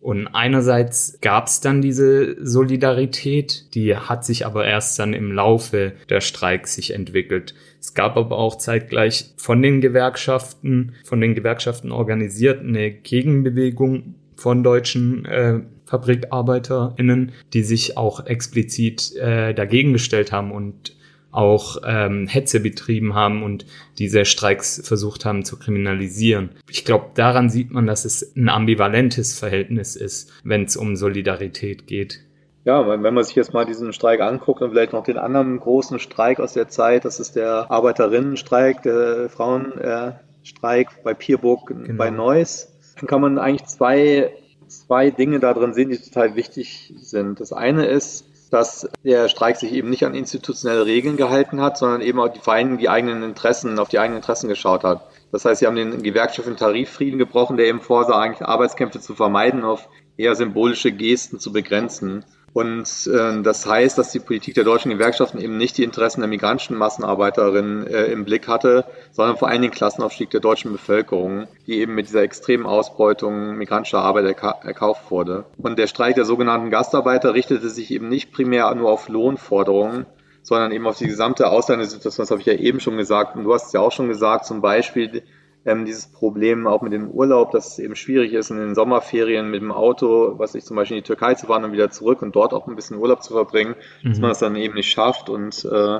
Und 0.02 0.28
einerseits 0.28 1.18
gab 1.22 1.48
es 1.48 1.62
dann 1.62 1.82
diese 1.82 2.36
Solidarität, 2.46 3.74
die 3.74 3.96
hat 3.96 4.24
sich 4.24 4.46
aber 4.46 4.66
erst 4.66 5.00
dann 5.00 5.14
im 5.14 5.32
Laufe 5.32 5.94
der 6.10 6.22
Streiks 6.22 6.76
sich 6.76 6.94
entwickelt. 6.94 7.56
Es 7.82 7.96
gab 7.96 8.16
aber 8.16 8.38
auch 8.38 8.56
zeitgleich 8.58 9.34
von 9.38 9.64
den 9.64 9.82
Gewerkschaften, 9.82 10.94
von 11.06 11.22
den 11.22 11.34
Gewerkschaften 11.34 11.92
organisiert 11.92 12.60
eine 12.60 12.92
Gegenbewegung 12.92 14.14
von 14.36 14.64
deutschen 14.64 15.26
äh, 15.26 15.62
FabrikarbeiterInnen, 15.86 17.32
die 17.54 17.64
sich 17.64 17.98
auch 17.98 18.26
explizit 18.26 19.16
äh, 19.16 19.54
dagegen 19.54 19.94
gestellt 19.94 20.32
haben 20.32 20.52
und 20.52 20.96
auch 21.36 21.78
ähm, 21.86 22.28
Hetze 22.28 22.62
betrieben 22.62 23.14
haben 23.14 23.44
und 23.44 23.66
diese 23.98 24.24
Streiks 24.26 24.82
versucht 24.86 25.26
haben 25.26 25.44
zu 25.44 25.60
kriminalisieren. 25.60 26.52
Ich 26.70 26.86
glaube, 26.86 27.08
daran 27.14 27.50
sieht 27.50 27.72
man, 27.72 27.86
dass 27.86 28.06
es 28.06 28.36
ein 28.36 28.48
ambivalentes 28.48 29.38
Verhältnis 29.38 29.96
ist, 29.96 30.32
wenn 30.44 30.64
es 30.64 30.78
um 30.78 30.96
Solidarität 30.96 31.88
geht. 31.88 32.22
Ja, 32.64 32.88
wenn 32.88 33.14
man 33.14 33.24
sich 33.24 33.36
jetzt 33.36 33.54
mal 33.54 33.66
diesen 33.66 33.94
Streik 33.94 34.22
anguckt 34.22 34.62
und 34.62 34.72
vielleicht 34.72 34.94
noch 34.94 35.04
den 35.04 35.20
anderen 35.20 35.60
großen 35.60 36.00
Streik 36.00 36.40
aus 36.40 36.54
der 36.54 36.68
Zeit, 36.68 37.06
das 37.06 37.20
ist 37.20 37.36
der 37.36 37.70
Arbeiterinnenstreik, 37.70 38.82
der 38.82 39.30
Frauenstreik 39.30 41.04
bei 41.04 41.14
Pierburg 41.14 41.68
genau. 41.68 41.94
bei 41.96 42.10
Neuss, 42.10 42.72
dann 43.00 43.08
kann 43.08 43.22
man 43.22 43.38
eigentlich 43.38 43.68
zwei 43.68 44.32
zwei 44.68 45.10
Dinge 45.10 45.40
da 45.40 45.54
drin 45.54 45.74
sehen, 45.74 45.90
die 45.90 45.98
total 45.98 46.36
wichtig 46.36 46.94
sind. 46.98 47.40
Das 47.40 47.54
eine 47.54 47.86
ist, 47.86 48.26
dass 48.52 48.88
der 49.04 49.28
Streik 49.28 49.58
sich 49.58 49.74
eben 49.74 49.90
nicht 49.90 50.06
an 50.06 50.14
institutionelle 50.14 50.86
Regeln 50.86 51.18
gehalten 51.18 51.62
hat, 51.62 51.78
sondern 51.78 52.02
eben 52.02 52.20
auch 52.20 52.30
die 52.30 52.40
Vereine 52.40 52.78
die 52.78 52.90
eigenen 52.90 53.24
Interessen, 53.24 53.80
auf 53.80 53.90
die 53.90 54.00
eigenen 54.00 54.18
Interessen 54.18 54.48
geschaut 54.48 54.84
hat. 54.84 55.08
Das 55.32 55.46
heißt, 55.46 55.60
sie 55.60 55.68
haben 55.68 55.76
den 55.76 56.04
Gewerkschaften 56.04 56.56
Tariffrieden 56.56 57.20
gebrochen, 57.20 57.58
der 57.58 57.66
eben 57.66 57.82
vorsah, 57.82 58.20
eigentlich 58.20 58.48
Arbeitskämpfe 58.48 59.00
zu 59.00 59.16
vermeiden, 59.16 59.64
auf 59.64 59.90
eher 60.18 60.36
symbolische 60.36 60.92
Gesten 60.92 61.40
zu 61.40 61.52
begrenzen. 61.52 62.24
Und 62.56 63.08
äh, 63.08 63.42
das 63.42 63.66
heißt, 63.66 63.98
dass 63.98 64.14
die 64.14 64.20
Politik 64.20 64.56
der 64.56 64.64
deutschen 64.64 64.90
Gewerkschaften 64.90 65.40
eben 65.40 65.58
nicht 65.58 65.78
die 65.78 65.84
Interessen 65.84 66.22
der 66.22 66.30
migrantischen 66.30 66.78
Massenarbeiterinnen 66.78 67.86
äh, 67.86 68.06
im 68.06 68.24
Blick 68.24 68.48
hatte, 68.48 68.86
sondern 69.12 69.36
vor 69.36 69.50
allem 69.50 69.62
den 69.62 69.72
Klassenaufstieg 69.72 70.30
der 70.30 70.40
deutschen 70.40 70.72
Bevölkerung, 70.72 71.50
die 71.68 71.82
eben 71.82 71.96
mit 71.96 72.08
dieser 72.08 72.22
extremen 72.22 72.66
Ausbeutung 72.66 73.58
migrantischer 73.58 74.00
Arbeit 74.00 74.24
erka 74.24 74.52
erkauft 74.64 75.12
wurde. 75.12 75.44
Und 75.58 75.78
der 75.78 75.88
Streik 75.88 76.16
der 76.16 76.24
sogenannten 76.24 76.70
Gastarbeiter 76.70 77.34
richtete 77.34 77.68
sich 77.70 77.92
eben 77.92 78.08
nicht 78.08 78.32
primär 78.32 78.74
nur 78.74 78.90
auf 78.90 79.10
Lohnforderungen, 79.10 80.06
sondern 80.42 80.72
eben 80.72 80.88
auf 80.88 80.98
die 80.98 81.08
gesamte 81.08 81.50
Ausländesituation. 81.50 82.24
Das 82.24 82.32
habe 82.32 82.40
ich 82.40 82.48
ja 82.48 82.54
eben 82.54 82.80
schon 82.80 82.96
gesagt. 82.96 83.36
Und 83.36 83.44
du 83.44 83.54
hast 83.54 83.66
es 83.66 83.74
ja 83.74 83.82
auch 83.82 83.92
schon 83.92 84.08
gesagt, 84.08 84.46
zum 84.46 84.62
Beispiel 84.62 85.24
ähm, 85.66 85.86
dieses 85.86 86.08
Problem 86.08 86.68
auch 86.68 86.82
mit 86.82 86.94
dem 86.94 87.10
Urlaub, 87.10 87.52
dass 87.52 87.74
es 87.74 87.80
eben 87.80 87.96
schwierig 87.96 88.34
ist, 88.34 88.52
in 88.52 88.58
den 88.58 88.76
Sommerferien 88.76 89.50
mit 89.50 89.62
dem 89.62 89.72
Auto, 89.72 90.36
was 90.38 90.54
ich 90.54 90.64
zum 90.64 90.76
Beispiel 90.76 90.98
in 90.98 91.04
die 91.04 91.08
Türkei 91.08 91.34
zu 91.34 91.48
fahren 91.48 91.64
und 91.64 91.72
wieder 91.72 91.90
zurück 91.90 92.22
und 92.22 92.36
dort 92.36 92.54
auch 92.54 92.68
ein 92.68 92.76
bisschen 92.76 92.98
Urlaub 92.98 93.24
zu 93.24 93.34
verbringen, 93.34 93.76
mhm. 94.04 94.10
dass 94.10 94.20
man 94.20 94.30
das 94.30 94.40
dann 94.40 94.56
eben 94.56 94.76
nicht 94.76 94.92
schafft. 94.92 95.30
Und 95.30 95.66
äh, 95.66 96.00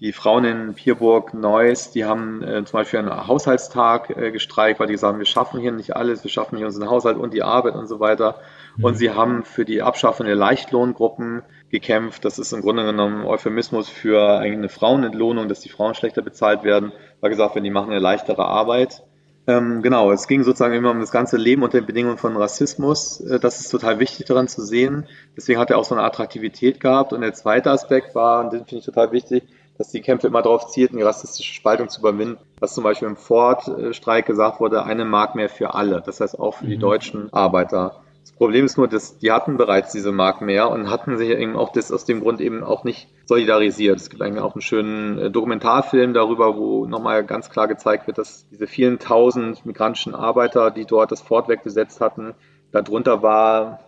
die 0.00 0.12
Frauen 0.12 0.44
in 0.44 0.74
Pierburg, 0.74 1.34
Neuss, 1.34 1.90
die 1.90 2.06
haben 2.06 2.42
äh, 2.42 2.64
zum 2.64 2.78
Beispiel 2.78 3.00
einen 3.00 3.26
Haushaltstag 3.26 4.08
äh, 4.10 4.30
gestreikt, 4.30 4.80
weil 4.80 4.86
die 4.86 4.96
sagen, 4.96 5.18
wir 5.18 5.26
schaffen 5.26 5.60
hier 5.60 5.72
nicht 5.72 5.94
alles, 5.94 6.24
wir 6.24 6.30
schaffen 6.30 6.56
hier 6.56 6.66
unseren 6.66 6.88
Haushalt 6.88 7.18
und 7.18 7.34
die 7.34 7.42
Arbeit 7.42 7.74
und 7.74 7.86
so 7.86 8.00
weiter. 8.00 8.36
Mhm. 8.76 8.84
Und 8.84 8.94
sie 8.94 9.10
haben 9.10 9.44
für 9.44 9.66
die 9.66 9.82
Abschaffung 9.82 10.24
der 10.24 10.36
Leichtlohngruppen 10.36 11.42
gekämpft. 11.68 12.24
Das 12.24 12.38
ist 12.38 12.52
im 12.52 12.62
Grunde 12.62 12.84
genommen 12.84 13.20
ein 13.20 13.26
Euphemismus 13.26 13.90
für 13.90 14.38
eine 14.38 14.70
Frauenentlohnung, 14.70 15.48
dass 15.48 15.60
die 15.60 15.68
Frauen 15.68 15.94
schlechter 15.94 16.22
bezahlt 16.22 16.64
werden. 16.64 16.92
War 17.20 17.28
gesagt, 17.28 17.54
wenn 17.54 17.64
die 17.64 17.70
machen 17.70 17.90
eine 17.90 18.00
leichtere 18.00 18.46
Arbeit. 18.46 19.02
Ähm, 19.46 19.82
genau, 19.82 20.12
es 20.12 20.28
ging 20.28 20.44
sozusagen 20.44 20.74
immer 20.74 20.90
um 20.90 21.00
das 21.00 21.10
ganze 21.10 21.36
Leben 21.36 21.62
unter 21.62 21.78
den 21.78 21.86
Bedingungen 21.86 22.18
von 22.18 22.36
Rassismus. 22.36 23.20
Äh, 23.20 23.38
das 23.38 23.60
ist 23.60 23.68
total 23.68 23.98
wichtig 23.98 24.26
daran 24.26 24.48
zu 24.48 24.62
sehen. 24.62 25.06
Deswegen 25.36 25.58
hat 25.58 25.70
er 25.70 25.78
auch 25.78 25.84
so 25.84 25.94
eine 25.94 26.04
Attraktivität 26.04 26.80
gehabt. 26.80 27.12
Und 27.12 27.20
der 27.20 27.34
zweite 27.34 27.70
Aspekt 27.70 28.14
war, 28.14 28.44
und 28.44 28.52
den 28.52 28.64
finde 28.64 28.78
ich 28.80 28.84
total 28.86 29.12
wichtig, 29.12 29.44
dass 29.80 29.88
die 29.88 30.02
Kämpfe 30.02 30.26
immer 30.26 30.42
darauf 30.42 30.66
zielten, 30.66 30.98
die 30.98 31.02
rassistische 31.02 31.54
Spaltung 31.54 31.88
zu 31.88 32.00
überwinden. 32.00 32.36
Was 32.58 32.74
zum 32.74 32.84
Beispiel 32.84 33.08
im 33.08 33.16
Ford-Streik 33.16 34.26
gesagt 34.26 34.60
wurde, 34.60 34.84
eine 34.84 35.06
Mark 35.06 35.34
mehr 35.34 35.48
für 35.48 35.72
alle. 35.72 36.02
Das 36.04 36.20
heißt 36.20 36.38
auch 36.38 36.56
für 36.56 36.66
die 36.66 36.76
mhm. 36.76 36.80
deutschen 36.80 37.32
Arbeiter. 37.32 38.02
Das 38.20 38.32
Problem 38.32 38.66
ist 38.66 38.76
nur, 38.76 38.88
dass 38.88 39.16
die 39.16 39.32
hatten 39.32 39.56
bereits 39.56 39.92
diese 39.92 40.12
Mark 40.12 40.42
mehr 40.42 40.70
und 40.70 40.90
hatten 40.90 41.16
sich 41.16 41.30
eben 41.30 41.56
auch 41.56 41.72
das 41.72 41.90
aus 41.90 42.04
dem 42.04 42.20
Grund 42.20 42.42
eben 42.42 42.62
auch 42.62 42.84
nicht 42.84 43.08
solidarisiert. 43.24 43.96
Es 43.96 44.10
gibt 44.10 44.20
eigentlich 44.20 44.44
auch 44.44 44.54
einen 44.54 44.60
schönen 44.60 45.18
äh, 45.18 45.30
Dokumentarfilm 45.30 46.12
darüber, 46.12 46.58
wo 46.58 46.84
nochmal 46.84 47.24
ganz 47.24 47.48
klar 47.48 47.66
gezeigt 47.66 48.06
wird, 48.06 48.18
dass 48.18 48.46
diese 48.50 48.66
vielen 48.66 48.98
tausend 48.98 49.64
migrantischen 49.64 50.14
Arbeiter, 50.14 50.70
die 50.70 50.84
dort 50.84 51.10
das 51.10 51.22
Fortweg 51.22 51.62
besetzt 51.62 52.02
hatten, 52.02 52.34
darunter 52.70 53.22
war 53.22 53.80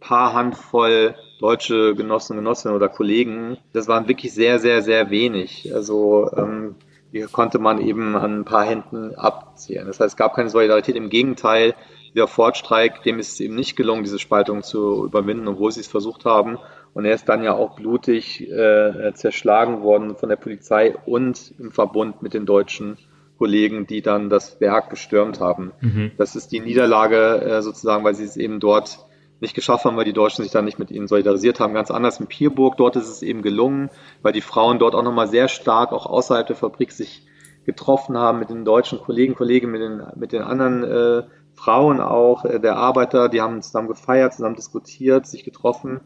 paar 0.00 0.32
Handvoll 0.32 1.14
deutsche 1.40 1.94
Genossen, 1.94 2.36
Genossinnen 2.36 2.76
oder 2.76 2.88
Kollegen. 2.88 3.58
Das 3.72 3.88
waren 3.88 4.08
wirklich 4.08 4.32
sehr, 4.32 4.58
sehr, 4.58 4.82
sehr 4.82 5.10
wenig. 5.10 5.72
Also 5.74 6.30
ähm, 6.36 6.74
hier 7.10 7.28
konnte 7.28 7.58
man 7.58 7.80
eben 7.80 8.16
an 8.16 8.40
ein 8.40 8.44
paar 8.44 8.64
Händen 8.64 9.14
abzählen. 9.14 9.86
Das 9.86 10.00
heißt, 10.00 10.12
es 10.12 10.16
gab 10.16 10.34
keine 10.34 10.50
Solidarität. 10.50 10.96
Im 10.96 11.10
Gegenteil, 11.10 11.74
der 12.14 12.26
Ford-Streik, 12.26 13.02
dem 13.02 13.18
ist 13.18 13.32
es 13.32 13.40
eben 13.40 13.54
nicht 13.54 13.76
gelungen, 13.76 14.02
diese 14.02 14.18
Spaltung 14.18 14.62
zu 14.62 15.04
überwinden, 15.04 15.48
obwohl 15.48 15.72
sie 15.72 15.80
es 15.80 15.88
versucht 15.88 16.24
haben. 16.24 16.58
Und 16.94 17.04
er 17.04 17.14
ist 17.14 17.28
dann 17.28 17.44
ja 17.44 17.54
auch 17.54 17.76
blutig 17.76 18.50
äh, 18.50 19.12
zerschlagen 19.14 19.82
worden 19.82 20.16
von 20.16 20.28
der 20.28 20.36
Polizei 20.36 20.96
und 21.06 21.54
im 21.58 21.70
Verbund 21.70 22.22
mit 22.22 22.34
den 22.34 22.44
deutschen 22.44 22.98
Kollegen, 23.38 23.86
die 23.86 24.02
dann 24.02 24.30
das 24.30 24.60
Werk 24.60 24.90
gestürmt 24.90 25.38
haben. 25.38 25.72
Mhm. 25.80 26.10
Das 26.18 26.34
ist 26.34 26.50
die 26.50 26.60
Niederlage 26.60 27.40
äh, 27.40 27.62
sozusagen, 27.62 28.02
weil 28.04 28.16
sie 28.16 28.24
es 28.24 28.36
eben 28.36 28.58
dort 28.58 28.98
nicht 29.40 29.54
geschafft 29.54 29.84
haben, 29.84 29.96
weil 29.96 30.04
die 30.04 30.12
Deutschen 30.12 30.42
sich 30.42 30.52
dann 30.52 30.64
nicht 30.64 30.78
mit 30.78 30.90
ihnen 30.90 31.06
solidarisiert 31.06 31.60
haben. 31.60 31.74
Ganz 31.74 31.90
anders 31.90 32.18
in 32.20 32.26
Pierburg, 32.26 32.76
dort 32.76 32.96
ist 32.96 33.08
es 33.08 33.22
eben 33.22 33.42
gelungen, 33.42 33.90
weil 34.22 34.32
die 34.32 34.40
Frauen 34.40 34.78
dort 34.78 34.94
auch 34.94 35.02
nochmal 35.02 35.28
sehr 35.28 35.48
stark, 35.48 35.92
auch 35.92 36.06
außerhalb 36.06 36.46
der 36.46 36.56
Fabrik, 36.56 36.92
sich 36.92 37.26
getroffen 37.64 38.16
haben 38.16 38.38
mit 38.38 38.50
den 38.50 38.64
deutschen 38.64 38.98
Kollegen, 38.98 39.34
Kollegen, 39.34 39.70
mit 39.70 39.82
den, 39.82 40.02
mit 40.16 40.32
den 40.32 40.42
anderen 40.42 40.84
äh, 40.84 41.22
Frauen 41.54 42.00
auch, 42.00 42.44
äh, 42.44 42.58
der 42.58 42.76
Arbeiter, 42.76 43.28
die 43.28 43.40
haben 43.40 43.60
zusammen 43.62 43.88
gefeiert, 43.88 44.32
zusammen 44.32 44.56
diskutiert, 44.56 45.26
sich 45.26 45.44
getroffen. 45.44 46.00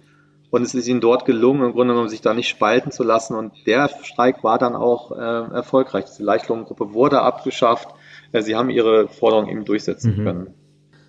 Und 0.50 0.62
es 0.62 0.74
ist 0.74 0.86
ihnen 0.86 1.00
dort 1.00 1.24
gelungen, 1.24 1.64
im 1.64 1.72
Grunde 1.72 1.94
genommen 1.94 2.10
sich 2.10 2.20
da 2.20 2.34
nicht 2.34 2.48
spalten 2.48 2.90
zu 2.90 3.04
lassen. 3.04 3.36
Und 3.36 3.52
der 3.66 3.88
Streik 4.02 4.44
war 4.44 4.58
dann 4.58 4.74
auch 4.74 5.12
äh, 5.12 5.54
erfolgreich. 5.54 6.04
Diese 6.04 6.22
Leichtlohngruppe 6.22 6.92
wurde 6.92 7.22
abgeschafft. 7.22 7.88
Äh, 8.32 8.42
sie 8.42 8.54
haben 8.54 8.68
ihre 8.68 9.08
Forderung 9.08 9.48
eben 9.48 9.64
durchsetzen 9.64 10.16
mhm. 10.16 10.24
können. 10.24 10.54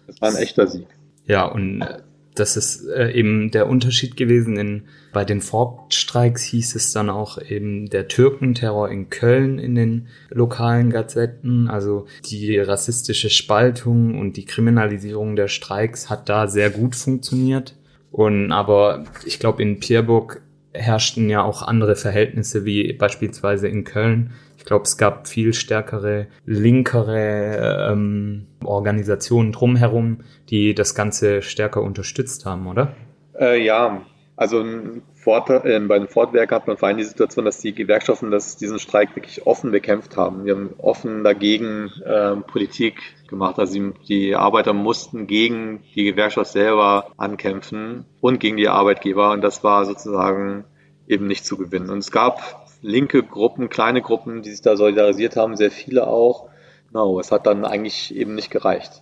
Das 0.08 0.22
war 0.22 0.30
ein 0.30 0.36
echter 0.36 0.68
Sieg. 0.68 0.88
Ja, 1.26 1.46
und 1.46 1.82
äh, 1.82 2.04
das 2.36 2.58
ist 2.58 2.88
äh, 2.88 3.12
eben 3.12 3.52
der 3.52 3.68
Unterschied 3.68 4.18
gewesen. 4.18 4.58
In, 4.58 4.84
bei 5.12 5.26
den 5.26 5.42
Fortstreiks 5.42 6.44
hieß 6.44 6.76
es 6.76 6.92
dann 6.92 7.10
auch 7.10 7.42
eben 7.42 7.90
der 7.90 8.08
Türkenterror 8.08 8.90
in 8.90 9.10
Köln 9.10 9.60
in 9.60 9.76
den 9.76 10.08
lokalen 10.30 10.90
Gazetten. 10.90 11.68
Also 11.68 12.08
die 12.26 12.58
rassistische 12.60 13.30
Spaltung 13.30 14.20
und 14.20 14.38
die 14.38 14.46
Kriminalisierung 14.46 15.36
der 15.36 15.48
Streiks 15.48 16.10
hat 16.10 16.30
da 16.30 16.48
sehr 16.48 16.70
gut 16.70 16.96
funktioniert. 16.96 17.76
Und 18.12 18.52
aber 18.52 19.06
ich 19.26 19.40
glaube, 19.40 19.62
in 19.62 19.80
Pierburg 19.80 20.42
herrschten 20.74 21.30
ja 21.30 21.44
auch 21.44 21.62
andere 21.62 21.96
Verhältnisse 21.96 22.66
wie 22.66 22.94
beispielsweise 22.94 23.68
in 23.68 23.84
Köln. 23.84 24.32
Ich 24.64 24.68
glaube, 24.68 24.86
es 24.86 24.96
gab 24.96 25.28
viel 25.28 25.54
stärkere, 25.54 26.28
linkere 26.46 27.90
ähm, 27.92 28.48
Organisationen 28.64 29.52
drumherum, 29.52 30.22
die 30.50 30.74
das 30.74 30.96
Ganze 30.96 31.42
stärker 31.42 31.82
unterstützt 31.82 32.46
haben, 32.46 32.68
oder? 32.68 32.96
Äh, 33.38 33.62
ja, 33.62 34.04
also 34.38 34.64
Ford, 35.16 35.50
äh, 35.50 35.78
bei 35.82 36.00
den 36.00 36.08
Fortwerken 36.08 36.56
hat 36.56 36.68
man 36.68 36.78
vor 36.78 36.88
allem 36.88 36.98
die 36.98 37.04
Situation, 37.04 37.44
dass 37.44 37.60
die 37.60 37.74
Gewerkschaften 37.76 38.32
das, 38.32 38.56
diesen 38.56 38.80
Streik 38.80 39.18
wirklich 39.18 39.46
offen 39.46 39.72
bekämpft 39.72 40.16
haben. 40.16 40.46
Die 40.46 40.52
haben 40.52 40.70
offen 40.78 41.26
dagegen 41.26 41.92
äh, 42.06 42.38
Politik 42.38 43.02
gemacht. 43.28 43.60
Also 43.60 43.92
die 44.08 44.34
Arbeiter 44.34 44.72
mussten 44.72 45.28
gegen 45.28 45.84
die 45.94 46.06
Gewerkschaft 46.06 46.54
selber 46.54 47.12
ankämpfen 47.18 48.06
und 48.22 48.40
gegen 48.40 48.56
die 48.56 48.70
Arbeitgeber. 48.70 49.32
Und 49.32 49.42
das 49.42 49.62
war 49.62 49.84
sozusagen 49.86 50.64
eben 51.06 51.28
nicht 51.28 51.46
zu 51.46 51.58
gewinnen. 51.58 51.90
Und 51.90 51.98
es 51.98 52.12
gab 52.12 52.63
linke 52.84 53.24
Gruppen, 53.24 53.70
kleine 53.70 54.02
Gruppen, 54.02 54.44
die 54.44 54.52
sich 54.52 54.62
da 54.62 54.76
solidarisiert 54.76 55.36
haben, 55.36 55.56
sehr 55.56 55.72
viele 55.72 56.06
auch. 56.06 56.50
Genau, 56.90 57.20
es 57.20 57.32
hat 57.32 57.48
dann 57.48 57.66
eigentlich 57.66 58.16
eben 58.16 58.36
nicht 58.36 58.52
gereicht. 58.52 59.02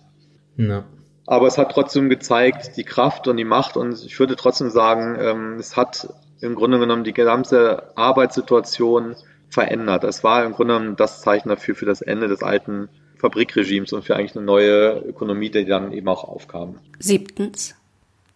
Ja. 0.56 0.84
Aber 1.26 1.46
es 1.46 1.58
hat 1.58 1.72
trotzdem 1.72 2.08
gezeigt, 2.08 2.76
die 2.76 2.84
Kraft 2.84 3.28
und 3.28 3.36
die 3.36 3.44
Macht. 3.44 3.76
Und 3.76 4.02
ich 4.04 4.18
würde 4.18 4.36
trotzdem 4.36 4.70
sagen, 4.70 5.16
ähm, 5.20 5.56
es 5.58 5.76
hat 5.76 6.08
im 6.40 6.54
Grunde 6.54 6.78
genommen 6.78 7.04
die 7.04 7.12
gesamte 7.12 7.96
Arbeitssituation 7.96 9.16
verändert. 9.48 10.04
Es 10.04 10.24
war 10.24 10.44
im 10.44 10.52
Grunde 10.52 10.74
genommen 10.74 10.96
das 10.96 11.20
Zeichen 11.20 11.48
dafür 11.48 11.74
für 11.74 11.86
das 11.86 12.00
Ende 12.00 12.28
des 12.28 12.42
alten 12.42 12.88
Fabrikregimes 13.18 13.92
und 13.92 14.04
für 14.04 14.16
eigentlich 14.16 14.34
eine 14.36 14.44
neue 14.44 14.98
Ökonomie, 14.98 15.50
die 15.50 15.64
dann 15.64 15.92
eben 15.92 16.08
auch 16.08 16.24
aufkam. 16.24 16.78
Siebtens. 16.98 17.76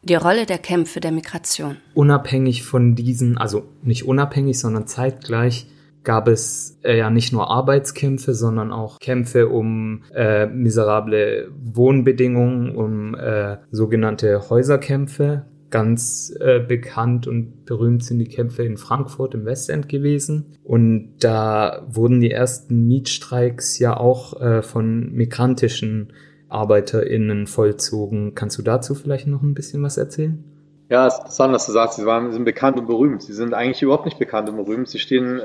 Die 0.03 0.15
Rolle 0.15 0.47
der 0.47 0.59
Kämpfe 0.59 1.01
der 1.01 1.13
Migration. 1.13 1.77
Unabhängig 1.95 2.63
von 2.63 2.95
diesen, 2.95 3.39
also 3.39 3.65
nicht 3.83 4.07
unabhängig, 4.07 4.59
sondern 4.59 4.87
zeitgleich 4.87 5.67
gab 6.07 6.29
es 6.29 6.79
äh, 6.85 6.97
ja 6.97 7.11
nicht 7.11 7.33
nur 7.33 7.51
Arbeitskämpfe, 7.51 8.33
sondern 8.33 8.73
auch 8.73 9.01
Kämpfe 9.01 9.49
um 9.49 10.05
äh, 10.15 10.47
miserable 10.47 11.51
Wohnbedingungen, 11.61 12.75
um 12.75 13.15
äh, 13.17 13.57
sogenannte 13.73 14.49
Häuserkämpfe. 14.49 15.47
Ganz 15.69 16.33
äh, 16.39 16.61
bekannt 16.61 17.27
und 17.27 17.67
berühmt 17.67 18.05
sind 18.05 18.21
die 18.21 18.29
Kämpfe 18.29 18.63
in 18.63 18.77
Frankfurt 18.77 19.35
im 19.35 19.45
Westend 19.45 19.89
gewesen. 19.89 20.57
Und 20.63 21.17
da 21.19 21.85
wurden 21.89 22.21
die 22.21 22.31
ersten 22.31 22.87
Mietstreiks 22.87 23.81
ja 23.81 23.97
auch 23.97 24.41
äh, 24.41 24.63
von 24.63 25.13
migrantischen 25.13 26.13
ArbeiterInnen 26.49 27.47
vollzogen. 27.47 28.35
Kannst 28.35 28.59
du 28.59 28.63
dazu 28.63 28.95
vielleicht 28.95 29.27
noch 29.27 29.43
ein 29.43 29.55
bisschen 29.55 29.83
was 29.83 29.97
erzählen? 29.97 30.45
Ja, 30.89 31.07
es 31.07 31.15
ist 31.15 31.21
interessant, 31.21 31.55
dass 31.55 31.67
du 31.67 31.73
sagst, 31.73 31.97
sie 31.97 32.07
waren, 32.07 32.33
sind 32.33 32.45
bekannt 32.45 32.79
und 32.79 32.87
berühmt. 32.87 33.23
Sie 33.23 33.33
sind 33.33 33.55
eigentlich 33.55 33.83
überhaupt 33.83 34.05
nicht 34.05 34.19
bekannt 34.19 34.49
und 34.49 34.57
berühmt. 34.57 34.89
Sie 34.89 35.01
stehen 35.01 35.41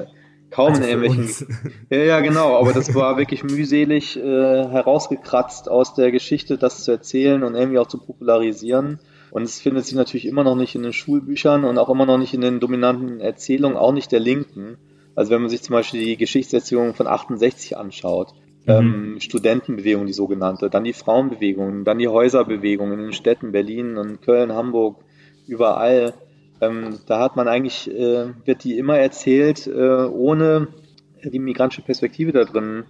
kaum 0.51 0.73
Also 0.73 0.83
in 0.83 0.89
irgendwelchen. 0.89 1.57
Ja, 1.89 1.97
ja, 1.97 2.19
genau, 2.19 2.57
aber 2.57 2.73
das 2.73 2.93
war 2.93 3.17
wirklich 3.17 3.43
mühselig 3.43 4.17
äh, 4.17 4.21
herausgekratzt 4.21 5.69
aus 5.69 5.95
der 5.95 6.11
Geschichte, 6.11 6.57
das 6.57 6.83
zu 6.83 6.91
erzählen 6.91 7.43
und 7.43 7.55
irgendwie 7.55 7.79
auch 7.79 7.87
zu 7.87 7.97
popularisieren. 7.97 8.99
Und 9.31 9.43
es 9.43 9.59
findet 9.59 9.85
sich 9.85 9.95
natürlich 9.95 10.27
immer 10.27 10.43
noch 10.43 10.55
nicht 10.55 10.75
in 10.75 10.83
den 10.83 10.93
Schulbüchern 10.93 11.63
und 11.63 11.77
auch 11.77 11.89
immer 11.89 12.05
noch 12.05 12.17
nicht 12.17 12.33
in 12.33 12.41
den 12.41 12.59
dominanten 12.59 13.21
Erzählungen, 13.21 13.77
auch 13.77 13.93
nicht 13.93 14.11
der 14.11 14.19
Linken. 14.19 14.77
Also 15.15 15.31
wenn 15.31 15.41
man 15.41 15.49
sich 15.49 15.63
zum 15.63 15.73
Beispiel 15.73 16.03
die 16.03 16.17
Geschichtserzählung 16.17 16.93
von 16.93 17.07
68 17.07 17.77
anschaut, 17.77 18.33
ähm, 18.67 19.17
Studentenbewegung, 19.19 20.05
die 20.05 20.13
sogenannte, 20.13 20.69
dann 20.69 20.83
die 20.83 20.93
Frauenbewegung, 20.93 21.83
dann 21.83 21.99
die 21.99 22.07
Häuserbewegung 22.07 22.91
in 22.93 22.99
den 22.99 23.13
Städten 23.13 23.51
Berlin 23.51 23.97
und 23.97 24.21
Köln, 24.21 24.53
Hamburg, 24.53 25.03
überall. 25.47 26.13
Ähm, 26.61 26.99
da 27.07 27.19
hat 27.19 27.35
man 27.35 27.47
eigentlich, 27.47 27.89
äh, 27.89 28.29
wird 28.45 28.63
die 28.63 28.77
immer 28.77 28.97
erzählt, 28.97 29.67
äh, 29.67 30.05
ohne 30.05 30.67
die 31.23 31.39
migrantische 31.39 31.81
Perspektive 31.81 32.31
da 32.31 32.43
drin 32.43 32.83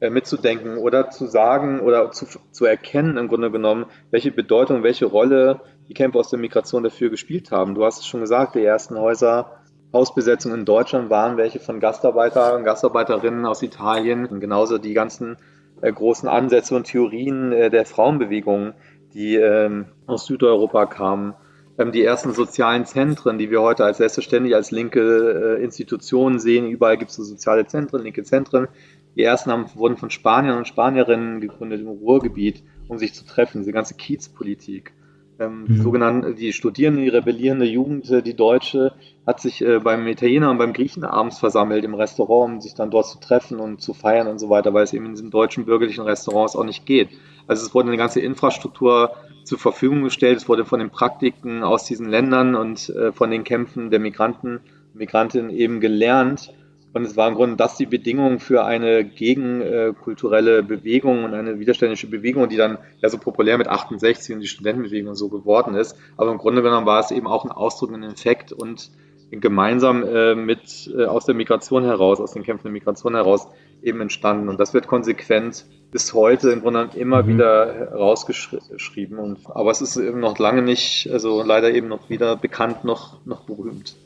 äh, 0.00 0.10
mitzudenken 0.10 0.78
oder 0.78 1.10
zu 1.10 1.26
sagen 1.26 1.80
oder 1.80 2.10
zu, 2.12 2.26
zu 2.52 2.64
erkennen 2.64 3.16
im 3.16 3.28
Grunde 3.28 3.50
genommen, 3.50 3.86
welche 4.10 4.30
Bedeutung, 4.30 4.82
welche 4.82 5.06
Rolle 5.06 5.60
die 5.88 5.94
Kämpfe 5.94 6.18
aus 6.18 6.30
der 6.30 6.38
Migration 6.38 6.84
dafür 6.84 7.10
gespielt 7.10 7.50
haben. 7.50 7.74
Du 7.74 7.84
hast 7.84 8.00
es 8.00 8.06
schon 8.06 8.20
gesagt, 8.20 8.54
die 8.54 8.64
ersten 8.64 8.96
Häuser, 8.96 9.57
Hausbesetzungen 9.92 10.60
in 10.60 10.64
Deutschland 10.64 11.10
waren 11.10 11.36
welche 11.36 11.60
von 11.60 11.80
Gastarbeiter 11.80 12.56
und 12.56 12.64
Gastarbeiterinnen 12.64 13.46
aus 13.46 13.62
Italien 13.62 14.26
und 14.26 14.40
genauso 14.40 14.78
die 14.78 14.92
ganzen 14.94 15.36
äh, 15.80 15.92
großen 15.92 16.28
Ansätze 16.28 16.74
und 16.74 16.84
Theorien 16.84 17.52
äh, 17.52 17.70
der 17.70 17.86
Frauenbewegung, 17.86 18.74
die 19.14 19.36
ähm, 19.36 19.86
aus 20.06 20.26
Südeuropa 20.26 20.86
kamen 20.86 21.34
ähm, 21.78 21.92
die 21.92 22.02
ersten 22.04 22.32
sozialen 22.34 22.84
Zentren, 22.84 23.38
die 23.38 23.50
wir 23.50 23.62
heute 23.62 23.84
als 23.84 23.98
selbstverständlich 23.98 24.54
als 24.54 24.70
linke 24.70 25.56
äh, 25.58 25.62
Institutionen 25.64 26.38
sehen. 26.38 26.68
Überall 26.68 26.98
gibt 26.98 27.10
es 27.10 27.16
so 27.16 27.22
soziale 27.24 27.66
Zentren, 27.66 28.02
linke 28.02 28.24
Zentren. 28.24 28.68
Die 29.16 29.22
ersten 29.22 29.50
haben, 29.50 29.66
wurden 29.74 29.96
von 29.96 30.10
Spaniern 30.10 30.58
und 30.58 30.68
Spanierinnen 30.68 31.40
gegründet 31.40 31.80
im 31.80 31.88
Ruhrgebiet, 31.88 32.62
um 32.88 32.98
sich 32.98 33.14
zu 33.14 33.24
treffen. 33.24 33.60
Diese 33.60 33.72
ganze 33.72 33.94
Kiezpolitik. 33.94 34.92
Ähm, 35.38 35.66
Die 35.68 35.72
Mhm. 35.74 35.82
sogenannten, 35.82 36.34
die 36.36 36.52
Studierende, 36.52 37.02
die 37.02 37.08
rebellierende 37.08 37.64
Jugend, 37.64 38.10
äh, 38.10 38.22
die 38.22 38.34
Deutsche, 38.34 38.92
hat 39.28 39.40
sich 39.40 39.60
äh, 39.60 39.78
beim 39.78 40.06
Italiener 40.06 40.50
und 40.50 40.56
beim 40.56 40.72
Griechen 40.72 41.04
abends 41.04 41.38
versammelt 41.38 41.84
im 41.84 41.92
Restaurant, 41.92 42.54
um 42.54 42.60
sich 42.62 42.74
dann 42.74 42.90
dort 42.90 43.08
zu 43.08 43.20
treffen 43.20 43.60
und 43.60 43.82
zu 43.82 43.92
feiern 43.92 44.26
und 44.26 44.38
so 44.38 44.48
weiter, 44.48 44.72
weil 44.72 44.84
es 44.84 44.94
eben 44.94 45.04
in 45.04 45.12
diesen 45.12 45.30
deutschen 45.30 45.66
bürgerlichen 45.66 46.02
Restaurants 46.02 46.56
auch 46.56 46.64
nicht 46.64 46.86
geht. 46.86 47.10
Also 47.46 47.66
es 47.66 47.74
wurde 47.74 47.88
eine 47.88 47.98
ganze 47.98 48.20
Infrastruktur 48.20 49.10
zur 49.44 49.58
Verfügung 49.58 50.02
gestellt. 50.02 50.38
Es 50.38 50.48
wurde 50.48 50.64
von 50.64 50.80
den 50.80 50.88
Praktiken 50.88 51.62
aus 51.62 51.84
diesen 51.84 52.08
Ländern 52.08 52.54
und 52.54 52.88
äh, 52.88 53.12
von 53.12 53.30
den 53.30 53.44
Kämpfen 53.44 53.90
der 53.90 54.00
Migranten, 54.00 54.60
Migrantinnen 54.94 55.50
eben 55.50 55.80
gelernt. 55.80 56.54
Und 56.94 57.02
es 57.02 57.18
war 57.18 57.28
im 57.28 57.34
Grunde 57.34 57.56
das 57.56 57.76
die 57.76 57.84
Bedingung 57.84 58.40
für 58.40 58.64
eine 58.64 59.04
gegenkulturelle 59.04 60.62
Bewegung 60.62 61.24
und 61.24 61.34
eine 61.34 61.60
widerständische 61.60 62.06
Bewegung, 62.06 62.48
die 62.48 62.56
dann 62.56 62.78
ja 63.02 63.10
so 63.10 63.18
populär 63.18 63.58
mit 63.58 63.68
68 63.68 64.34
und 64.34 64.40
die 64.40 64.46
Studentenbewegung 64.46 65.14
so 65.14 65.28
geworden 65.28 65.74
ist. 65.74 65.98
Aber 66.16 66.32
im 66.32 66.38
Grunde 66.38 66.62
genommen 66.62 66.86
war 66.86 67.00
es 67.00 67.10
eben 67.10 67.26
auch 67.26 67.44
ein 67.44 67.52
Ausdruck, 67.52 67.92
ein 67.92 68.02
Effekt 68.04 68.52
und 68.52 68.90
gemeinsam 69.30 70.04
äh, 70.04 70.34
mit 70.34 70.90
äh, 70.96 71.04
aus 71.04 71.26
der 71.26 71.34
Migration 71.34 71.84
heraus, 71.84 72.20
aus 72.20 72.32
den 72.32 72.42
Kämpfen 72.42 72.64
der 72.64 72.72
Migration 72.72 73.14
heraus 73.14 73.48
eben 73.82 74.00
entstanden. 74.00 74.48
Und 74.48 74.58
das 74.58 74.74
wird 74.74 74.86
konsequent 74.86 75.66
bis 75.90 76.14
heute 76.14 76.50
im 76.50 76.60
Grunde 76.62 76.90
immer 76.94 77.22
Mhm. 77.22 77.28
wieder 77.28 77.74
herausgeschrieben. 77.74 79.18
Und, 79.18 79.38
aber 79.46 79.70
es 79.70 79.80
ist 79.80 79.96
eben 79.96 80.20
noch 80.20 80.38
lange 80.38 80.62
nicht, 80.62 81.08
also 81.12 81.42
leider 81.42 81.72
eben 81.72 81.88
noch 81.88 82.10
weder 82.10 82.36
bekannt 82.36 82.84
noch, 82.84 83.24
noch 83.26 83.44
berühmt. 83.44 83.96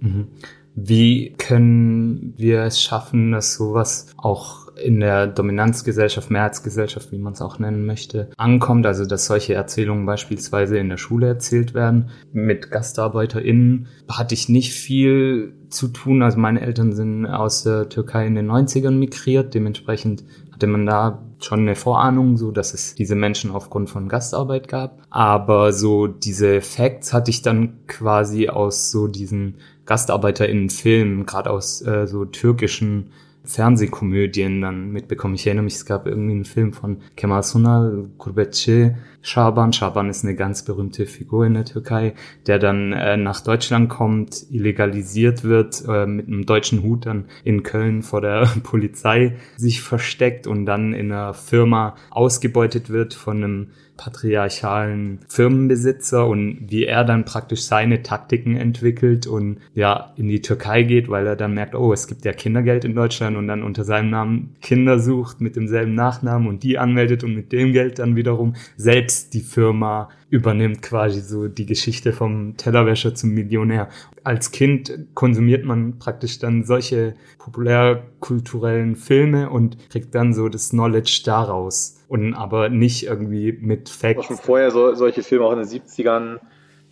Mhm. 0.00 0.28
Wie 0.74 1.34
können 1.36 2.34
wir 2.36 2.62
es 2.62 2.80
schaffen, 2.80 3.32
dass 3.32 3.54
sowas 3.54 4.14
auch 4.16 4.71
in 4.76 5.00
der 5.00 5.26
Dominanzgesellschaft, 5.26 6.30
Mehrheitsgesellschaft, 6.30 7.12
wie 7.12 7.18
man 7.18 7.32
es 7.32 7.42
auch 7.42 7.58
nennen 7.58 7.84
möchte, 7.84 8.30
ankommt? 8.36 8.86
Also, 8.86 9.04
dass 9.04 9.26
solche 9.26 9.54
Erzählungen 9.54 10.06
beispielsweise 10.06 10.78
in 10.78 10.88
der 10.88 10.96
Schule 10.96 11.26
erzählt 11.26 11.74
werden. 11.74 12.10
Mit 12.32 12.70
GastarbeiterInnen 12.70 13.86
hatte 14.08 14.34
ich 14.34 14.48
nicht 14.48 14.72
viel 14.72 15.54
zu 15.68 15.88
tun. 15.88 16.22
Also, 16.22 16.38
meine 16.38 16.60
Eltern 16.60 16.92
sind 16.92 17.26
aus 17.26 17.64
der 17.64 17.88
Türkei 17.88 18.26
in 18.26 18.34
den 18.34 18.50
90ern 18.50 18.92
migriert. 18.92 19.54
Dementsprechend 19.54 20.24
hatte 20.52 20.66
man 20.66 20.86
da 20.86 21.22
schon 21.40 21.60
eine 21.60 21.74
Vorahnung, 21.74 22.36
so 22.36 22.50
dass 22.50 22.72
es 22.72 22.94
diese 22.94 23.14
Menschen 23.14 23.50
aufgrund 23.50 23.90
von 23.90 24.08
Gastarbeit 24.08 24.68
gab. 24.68 25.02
Aber 25.10 25.72
so 25.72 26.06
diese 26.06 26.60
Facts 26.60 27.12
hatte 27.12 27.30
ich 27.30 27.42
dann 27.42 27.86
quasi 27.86 28.48
aus 28.48 28.90
so 28.90 29.08
diesen 29.08 29.56
GastarbeiterInnen 29.86 30.70
Filmen, 30.70 31.26
gerade 31.26 31.50
aus 31.50 31.82
äh, 31.82 32.06
so 32.06 32.24
türkischen 32.24 33.10
Fernsehkomödien 33.44 34.60
dann 34.60 34.90
mitbekommen. 34.90 35.34
Ich 35.34 35.46
erinnere 35.46 35.64
mich, 35.64 35.74
es 35.74 35.86
gab 35.86 36.06
irgendwie 36.06 36.32
einen 36.32 36.44
Film 36.44 36.72
von 36.72 36.98
Kemal 37.16 37.42
Sunal, 37.42 38.08
Gurbetçi, 38.18 38.94
Shaban. 39.22 39.72
Shaban 39.72 40.10
ist 40.10 40.24
eine 40.24 40.34
ganz 40.34 40.64
berühmte 40.64 41.06
Figur 41.06 41.46
in 41.46 41.54
der 41.54 41.64
Türkei, 41.64 42.14
der 42.46 42.58
dann 42.58 42.92
äh, 42.92 43.16
nach 43.16 43.40
Deutschland 43.40 43.88
kommt, 43.88 44.46
illegalisiert 44.50 45.44
wird, 45.44 45.82
äh, 45.88 46.06
mit 46.06 46.26
einem 46.26 46.44
deutschen 46.44 46.82
Hut 46.82 47.06
dann 47.06 47.26
in 47.44 47.62
Köln 47.62 48.02
vor 48.02 48.20
der 48.20 48.46
Polizei 48.62 49.36
sich 49.56 49.80
versteckt 49.80 50.46
und 50.46 50.66
dann 50.66 50.92
in 50.92 51.12
einer 51.12 51.34
Firma 51.34 51.94
ausgebeutet 52.10 52.90
wird 52.90 53.14
von 53.14 53.36
einem 53.36 53.66
patriarchalen 53.96 55.20
Firmenbesitzer 55.28 56.26
und 56.26 56.66
wie 56.68 56.84
er 56.84 57.04
dann 57.04 57.24
praktisch 57.24 57.62
seine 57.62 58.02
Taktiken 58.02 58.56
entwickelt 58.56 59.26
und 59.26 59.58
ja 59.74 60.12
in 60.16 60.28
die 60.28 60.40
Türkei 60.40 60.82
geht, 60.82 61.08
weil 61.08 61.26
er 61.26 61.36
dann 61.36 61.54
merkt, 61.54 61.74
oh, 61.74 61.92
es 61.92 62.08
gibt 62.08 62.24
ja 62.24 62.32
Kindergeld 62.32 62.84
in 62.84 62.94
Deutschland 62.94 63.36
und 63.36 63.46
dann 63.46 63.62
unter 63.62 63.84
seinem 63.84 64.10
Namen 64.10 64.56
Kinder 64.60 64.98
sucht 64.98 65.40
mit 65.40 65.56
demselben 65.56 65.94
Nachnamen 65.94 66.48
und 66.48 66.62
die 66.62 66.78
anmeldet 66.78 67.22
und 67.22 67.34
mit 67.34 67.52
dem 67.52 67.72
Geld 67.72 67.98
dann 67.98 68.16
wiederum 68.16 68.54
selbst 68.76 69.11
die 69.30 69.40
Firma 69.40 70.08
übernimmt 70.30 70.82
quasi 70.82 71.20
so 71.20 71.48
die 71.48 71.66
Geschichte 71.66 72.12
vom 72.12 72.56
Tellerwäscher 72.56 73.14
zum 73.14 73.30
Millionär. 73.30 73.88
Als 74.24 74.50
Kind 74.50 75.06
konsumiert 75.14 75.64
man 75.64 75.98
praktisch 75.98 76.38
dann 76.38 76.64
solche 76.64 77.14
populärkulturellen 77.38 78.96
Filme 78.96 79.50
und 79.50 79.90
kriegt 79.90 80.14
dann 80.14 80.34
so 80.34 80.48
das 80.48 80.70
Knowledge 80.70 81.22
daraus 81.24 82.00
und 82.08 82.34
aber 82.34 82.68
nicht 82.68 83.06
irgendwie 83.06 83.52
mit 83.52 83.88
Auch 83.88 84.22
schon 84.22 84.36
Facts. 84.36 84.46
vorher 84.46 84.70
so, 84.70 84.94
solche 84.94 85.22
Filme, 85.22 85.44
auch 85.44 85.52
in 85.52 85.58
den 85.58 85.68
70ern, 85.68 86.38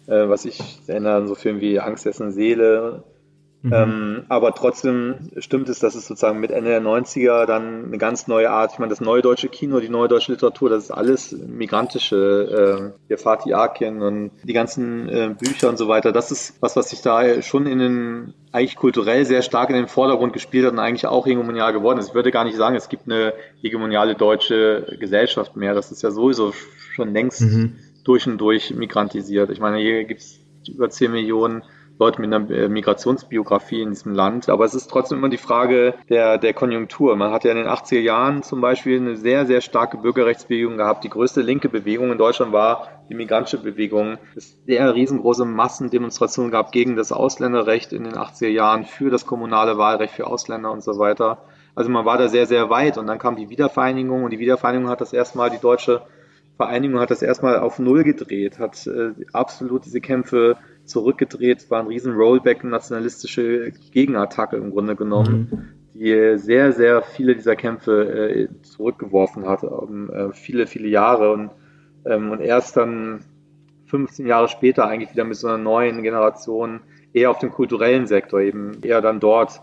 äh, 0.06 0.28
was 0.28 0.44
ich 0.44 0.80
erinnere 0.86 1.16
an 1.16 1.28
so 1.28 1.34
Filme 1.34 1.60
wie 1.60 1.78
Angst, 1.80 2.06
Essen, 2.06 2.32
Seele. 2.32 3.04
Mhm. 3.62 3.72
Ähm, 3.74 4.24
aber 4.28 4.54
trotzdem 4.54 5.16
stimmt 5.36 5.68
es, 5.68 5.80
dass 5.80 5.94
es 5.94 6.06
sozusagen 6.06 6.40
mit 6.40 6.50
Ende 6.50 6.70
der 6.70 6.80
90er 6.80 7.44
dann 7.44 7.86
eine 7.86 7.98
ganz 7.98 8.26
neue 8.26 8.50
Art, 8.50 8.72
ich 8.72 8.78
meine, 8.78 8.88
das 8.88 9.02
neue 9.02 9.20
deutsche 9.20 9.48
Kino, 9.48 9.80
die 9.80 9.90
neue 9.90 10.08
deutsche 10.08 10.32
Literatur, 10.32 10.70
das 10.70 10.84
ist 10.84 10.90
alles 10.90 11.32
migrantische, 11.32 12.92
äh, 12.94 13.08
der 13.08 13.18
Fatih 13.18 13.54
Akin 13.54 14.00
und 14.00 14.30
die 14.44 14.52
ganzen 14.54 15.08
äh, 15.08 15.34
Bücher 15.38 15.68
und 15.68 15.76
so 15.76 15.88
weiter. 15.88 16.10
Das 16.12 16.30
ist 16.30 16.54
was, 16.60 16.74
was 16.76 16.90
sich 16.90 17.02
da 17.02 17.42
schon 17.42 17.66
in 17.66 17.78
den, 17.78 18.34
eigentlich 18.52 18.76
kulturell 18.76 19.26
sehr 19.26 19.42
stark 19.42 19.68
in 19.70 19.76
den 19.76 19.88
Vordergrund 19.88 20.32
gespielt 20.32 20.64
hat 20.64 20.72
und 20.72 20.78
eigentlich 20.78 21.06
auch 21.06 21.26
hegemonial 21.26 21.72
geworden 21.72 21.98
ist. 21.98 22.08
Ich 22.08 22.14
würde 22.14 22.30
gar 22.30 22.44
nicht 22.44 22.56
sagen, 22.56 22.76
es 22.76 22.88
gibt 22.88 23.06
eine 23.06 23.34
hegemoniale 23.60 24.14
deutsche 24.14 24.96
Gesellschaft 24.98 25.56
mehr. 25.56 25.74
Das 25.74 25.92
ist 25.92 26.02
ja 26.02 26.10
sowieso 26.10 26.52
schon 26.94 27.12
längst 27.12 27.42
Mhm. 27.42 27.76
durch 28.04 28.26
und 28.26 28.38
durch 28.38 28.74
migrantisiert. 28.74 29.50
Ich 29.50 29.60
meine, 29.60 29.78
hier 29.78 30.04
gibt 30.04 30.20
es 30.20 30.40
über 30.66 30.88
10 30.88 31.12
Millionen 31.12 31.62
Leute 32.00 32.22
mit 32.22 32.32
einer 32.32 32.50
äh, 32.50 32.68
Migrationsbiografie 32.70 33.82
in 33.82 33.90
diesem 33.90 34.14
Land. 34.14 34.48
Aber 34.48 34.64
es 34.64 34.74
ist 34.74 34.88
trotzdem 34.88 35.18
immer 35.18 35.28
die 35.28 35.36
Frage 35.36 35.94
der, 36.08 36.38
der 36.38 36.54
Konjunktur. 36.54 37.14
Man 37.14 37.30
hat 37.30 37.44
ja 37.44 37.50
in 37.50 37.58
den 37.58 37.66
80er 37.66 38.00
Jahren 38.00 38.42
zum 38.42 38.62
Beispiel 38.62 38.98
eine 38.98 39.16
sehr, 39.16 39.44
sehr 39.44 39.60
starke 39.60 39.98
Bürgerrechtsbewegung 39.98 40.78
gehabt. 40.78 41.04
Die 41.04 41.10
größte 41.10 41.42
linke 41.42 41.68
Bewegung 41.68 42.10
in 42.10 42.16
Deutschland 42.16 42.52
war 42.52 42.88
die 43.10 43.14
migrantische 43.14 43.58
Bewegung. 43.58 44.16
Es 44.34 44.56
sehr 44.64 44.94
riesengroße 44.94 45.44
Massendemonstrationen 45.44 46.50
gab 46.50 46.72
gegen 46.72 46.96
das 46.96 47.12
Ausländerrecht 47.12 47.92
in 47.92 48.04
den 48.04 48.14
80er 48.14 48.48
Jahren, 48.48 48.86
für 48.86 49.10
das 49.10 49.26
kommunale 49.26 49.76
Wahlrecht 49.76 50.14
für 50.14 50.26
Ausländer 50.26 50.72
und 50.72 50.82
so 50.82 50.98
weiter. 50.98 51.42
Also 51.74 51.90
man 51.90 52.06
war 52.06 52.16
da 52.16 52.28
sehr, 52.28 52.46
sehr 52.46 52.70
weit 52.70 52.96
und 52.96 53.08
dann 53.08 53.18
kam 53.18 53.36
die 53.36 53.50
Wiedervereinigung 53.50 54.24
und 54.24 54.30
die 54.30 54.38
Wiedervereinigung 54.38 54.88
hat 54.88 55.02
das 55.02 55.12
erstmal 55.12 55.50
die 55.50 55.60
deutsche 55.60 56.00
Vereinigung 56.60 57.00
hat 57.00 57.10
das 57.10 57.22
erstmal 57.22 57.58
auf 57.58 57.78
Null 57.78 58.04
gedreht, 58.04 58.58
hat 58.58 58.86
äh, 58.86 59.12
absolut 59.32 59.86
diese 59.86 60.02
Kämpfe 60.02 60.58
zurückgedreht, 60.90 61.70
war 61.70 61.80
ein 61.80 61.86
riesen 61.86 62.14
Rollback, 62.14 62.60
eine 62.60 62.70
nationalistische 62.70 63.72
Gegenattacke 63.92 64.56
im 64.56 64.70
Grunde 64.70 64.96
genommen, 64.96 65.48
mhm. 65.50 65.98
die 65.98 66.38
sehr, 66.38 66.72
sehr 66.72 67.02
viele 67.02 67.34
dieser 67.34 67.56
Kämpfe 67.56 68.02
äh, 68.02 68.48
zurückgeworfen 68.62 69.46
hat, 69.46 69.64
um, 69.64 70.10
äh, 70.10 70.32
viele, 70.32 70.66
viele 70.66 70.88
Jahre 70.88 71.32
und, 71.32 71.50
ähm, 72.04 72.30
und 72.30 72.40
erst 72.40 72.76
dann 72.76 73.20
15 73.86 74.26
Jahre 74.26 74.48
später 74.48 74.86
eigentlich 74.86 75.12
wieder 75.12 75.24
mit 75.24 75.36
so 75.36 75.48
einer 75.48 75.58
neuen 75.58 76.02
Generation 76.02 76.80
eher 77.12 77.30
auf 77.30 77.38
dem 77.38 77.50
kulturellen 77.50 78.06
Sektor 78.06 78.40
eben 78.40 78.82
eher 78.82 79.00
dann 79.00 79.20
dort 79.20 79.60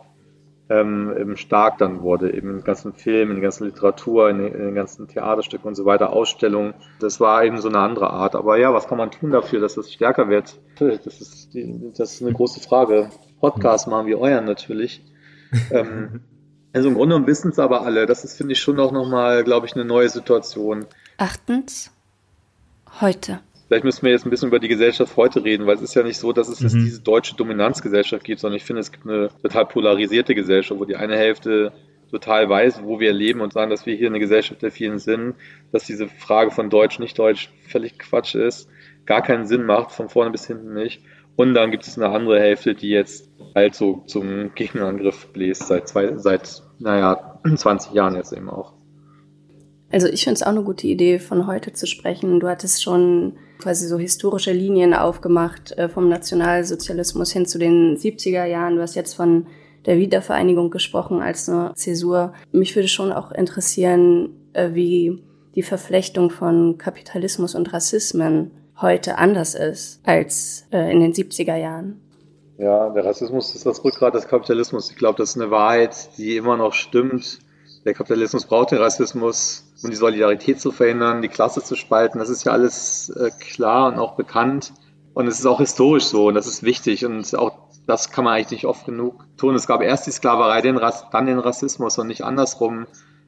ähm, 0.69 1.13
eben 1.17 1.37
stark 1.37 1.77
dann 1.77 2.01
wurde, 2.01 2.33
eben 2.33 2.49
in 2.49 2.55
den 2.57 2.63
ganzen 2.63 2.93
Filmen, 2.93 3.31
in 3.31 3.37
der 3.37 3.43
ganzen 3.43 3.65
Literatur, 3.65 4.29
in 4.29 4.39
den, 4.39 4.53
in 4.53 4.65
den 4.65 4.75
ganzen 4.75 5.07
Theaterstücken 5.07 5.67
und 5.67 5.75
so 5.75 5.85
weiter, 5.85 6.11
Ausstellungen. 6.11 6.73
Das 6.99 7.19
war 7.19 7.43
eben 7.43 7.59
so 7.59 7.69
eine 7.69 7.79
andere 7.79 8.09
Art. 8.09 8.35
Aber 8.35 8.57
ja, 8.57 8.73
was 8.73 8.87
kann 8.87 8.97
man 8.97 9.11
tun 9.11 9.31
dafür, 9.31 9.61
dass 9.61 9.75
das 9.75 9.91
stärker 9.91 10.29
wird? 10.29 10.59
Das 10.79 11.21
ist, 11.21 11.53
die, 11.53 11.91
das 11.97 12.13
ist 12.13 12.21
eine 12.21 12.33
große 12.33 12.59
Frage. 12.59 13.09
Podcast 13.39 13.87
machen 13.87 14.07
wir 14.07 14.19
euren 14.19 14.45
natürlich. 14.45 15.01
ähm, 15.71 16.21
also 16.73 16.89
im 16.89 16.95
Grunde 16.95 17.25
wissen 17.25 17.51
es 17.51 17.59
aber 17.59 17.83
alle. 17.83 18.05
Das 18.05 18.25
ist, 18.25 18.37
finde 18.37 18.53
ich, 18.53 18.59
schon 18.59 18.79
auch 18.79 18.91
nochmal, 18.91 19.43
glaube 19.43 19.67
ich, 19.67 19.75
eine 19.75 19.85
neue 19.85 20.09
Situation. 20.09 20.85
Achtens, 21.17 21.91
heute. 22.99 23.39
Vielleicht 23.67 23.83
müssen 23.83 24.03
wir 24.03 24.11
jetzt 24.11 24.25
ein 24.25 24.29
bisschen 24.29 24.47
über 24.47 24.59
die 24.59 24.69
Gesellschaft 24.69 25.17
heute 25.17 25.43
reden, 25.43 25.67
weil 25.67 25.75
es 25.75 25.81
ist 25.81 25.95
ja 25.95 26.03
nicht 26.03 26.17
so, 26.17 26.31
dass 26.31 26.47
es 26.47 26.61
mhm. 26.61 26.85
diese 26.85 27.01
deutsche 27.01 27.35
Dominanzgesellschaft 27.35 28.23
gibt, 28.23 28.39
sondern 28.39 28.57
ich 28.57 28.63
finde, 28.63 28.79
es 28.79 28.91
gibt 28.91 29.05
eine 29.05 29.29
total 29.41 29.65
polarisierte 29.65 30.35
Gesellschaft, 30.35 30.79
wo 30.79 30.85
die 30.85 30.95
eine 30.95 31.17
Hälfte 31.17 31.73
total 32.09 32.47
weiß, 32.49 32.83
wo 32.83 33.01
wir 33.01 33.11
leben 33.11 33.41
und 33.41 33.51
sagen, 33.51 33.69
dass 33.69 33.85
wir 33.85 33.95
hier 33.95 34.07
eine 34.07 34.19
Gesellschaft 34.19 34.61
der 34.61 34.71
vielen 34.71 34.99
Sinn, 34.99 35.35
dass 35.73 35.85
diese 35.85 36.07
Frage 36.07 36.51
von 36.51 36.69
Deutsch, 36.69 36.99
nicht 36.99 37.19
Deutsch 37.19 37.51
völlig 37.67 37.99
Quatsch 37.99 38.35
ist, 38.35 38.69
gar 39.05 39.21
keinen 39.21 39.45
Sinn 39.45 39.65
macht, 39.65 39.91
von 39.91 40.07
vorne 40.07 40.31
bis 40.31 40.47
hinten 40.47 40.73
nicht. 40.73 41.01
Und 41.35 41.53
dann 41.53 41.69
gibt 41.69 41.85
es 41.85 41.97
eine 41.97 42.09
andere 42.09 42.39
Hälfte, 42.39 42.73
die 42.73 42.89
jetzt 42.89 43.29
halt 43.53 43.75
so 43.75 44.03
zum 44.07 44.55
Gegenangriff 44.55 45.27
bläst, 45.33 45.67
seit, 45.67 45.87
zwei, 45.87 46.17
seit 46.17 46.63
naja, 46.79 47.39
20 47.55 47.93
Jahren 47.93 48.15
jetzt 48.15 48.31
eben 48.31 48.49
auch. 48.49 48.73
Also 49.91 50.07
ich 50.07 50.23
finde 50.23 50.35
es 50.35 50.43
auch 50.43 50.47
eine 50.47 50.63
gute 50.63 50.87
Idee, 50.87 51.19
von 51.19 51.47
heute 51.47 51.73
zu 51.73 51.87
sprechen. 51.87 52.39
Du 52.39 52.47
hattest 52.47 52.83
schon 52.83 53.37
quasi 53.59 53.87
so 53.87 53.97
historische 53.97 54.51
Linien 54.51 54.93
aufgemacht, 54.93 55.71
äh, 55.77 55.89
vom 55.89 56.09
Nationalsozialismus 56.09 57.31
hin 57.31 57.45
zu 57.45 57.59
den 57.59 57.97
70er 57.97 58.45
Jahren. 58.45 58.75
Du 58.75 58.81
hast 58.81 58.95
jetzt 58.95 59.15
von 59.15 59.47
der 59.85 59.97
Wiedervereinigung 59.97 60.69
gesprochen 60.69 61.21
als 61.21 61.49
eine 61.49 61.73
Zäsur. 61.75 62.33
Mich 62.51 62.75
würde 62.75 62.87
schon 62.87 63.11
auch 63.11 63.31
interessieren, 63.31 64.29
äh, 64.53 64.69
wie 64.73 65.23
die 65.55 65.63
Verflechtung 65.63 66.29
von 66.29 66.77
Kapitalismus 66.77 67.55
und 67.55 67.73
Rassismen 67.73 68.51
heute 68.79 69.17
anders 69.17 69.55
ist 69.55 70.01
als 70.03 70.67
äh, 70.71 70.91
in 70.91 70.99
den 70.99 71.13
70er 71.13 71.55
Jahren. 71.55 71.99
Ja, 72.57 72.89
der 72.89 73.05
Rassismus 73.05 73.53
ist 73.55 73.65
das 73.65 73.83
Rückgrat 73.83 74.15
des 74.15 74.27
Kapitalismus. 74.27 74.89
Ich 74.91 74.97
glaube, 74.97 75.17
das 75.17 75.31
ist 75.31 75.41
eine 75.41 75.51
Wahrheit, 75.51 76.09
die 76.17 76.37
immer 76.37 76.57
noch 76.57 76.73
stimmt. 76.73 77.39
Der 77.87 77.93
Kapitalismus 77.93 78.45
braucht 78.45 78.71
den 78.71 78.79
Rassismus 78.79 79.63
um 79.81 79.89
die 79.89 79.95
Solidarität 79.95 80.59
zu 80.59 80.73
verhindern, 80.73 81.21
die 81.21 81.29
Klasse 81.29 81.63
zu 81.63 81.75
spalten. 81.75 82.19
Das 82.19 82.27
ist 82.27 82.43
ja 82.43 82.51
alles 82.51 83.09
äh, 83.11 83.31
klar 83.39 83.87
und 83.87 83.97
auch 83.97 84.15
bekannt. 84.15 84.73
Und 85.13 85.25
es 85.25 85.39
ist 85.39 85.45
auch 85.45 85.59
historisch 85.59 86.03
so 86.03 86.27
und 86.27 86.33
das 86.33 86.47
ist 86.47 86.63
wichtig 86.63 87.05
und 87.05 87.33
auch 87.37 87.53
das 87.87 88.11
kann 88.11 88.25
man 88.25 88.33
eigentlich 88.33 88.51
nicht 88.51 88.65
oft 88.65 88.85
genug 88.85 89.23
tun. 89.37 89.55
Es 89.55 89.67
gab 89.67 89.81
erst 89.81 90.05
die 90.05 90.11
Sklaverei, 90.11 90.61
den 90.61 90.75
dann 91.11 91.25
den 91.25 91.39
Rassismus 91.39 91.97
und 91.97 92.07
nicht 92.07 92.25
andersrum, 92.25 92.87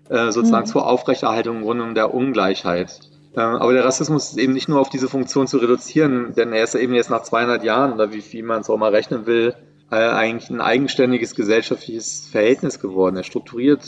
äh, 0.10 0.30
sozusagen 0.32 0.66
mhm. 0.66 0.72
zur 0.72 0.86
Aufrechterhaltung 0.86 1.58
im 1.58 1.64
Grunde 1.64 1.94
der 1.94 2.14
Ungleichheit. 2.14 3.00
Äh, 3.38 3.40
aber 3.40 3.72
der 3.72 3.86
Rassismus 3.86 4.32
ist 4.32 4.38
eben 4.38 4.52
nicht 4.52 4.68
nur 4.68 4.82
auf 4.82 4.90
diese 4.90 5.08
Funktion 5.08 5.48
zu 5.48 5.60
reduzieren, 5.60 6.34
denn 6.36 6.52
er 6.52 6.66
ist 6.66 6.76
eben 6.76 6.94
jetzt 6.94 7.10
nach 7.10 7.24
200 7.24 7.64
Jahren 7.64 7.94
oder 7.94 8.12
wie 8.12 8.22
viel 8.22 8.44
man 8.44 8.60
es 8.60 8.70
auch 8.70 8.78
mal 8.78 8.92
rechnen 8.92 9.26
will, 9.26 9.56
eigentlich 9.92 10.50
ein 10.50 10.62
eigenständiges 10.62 11.36
gesellschaftliches 11.36 12.28
Verhältnis 12.32 12.80
geworden. 12.80 13.18
Er 13.18 13.24
strukturiert 13.24 13.84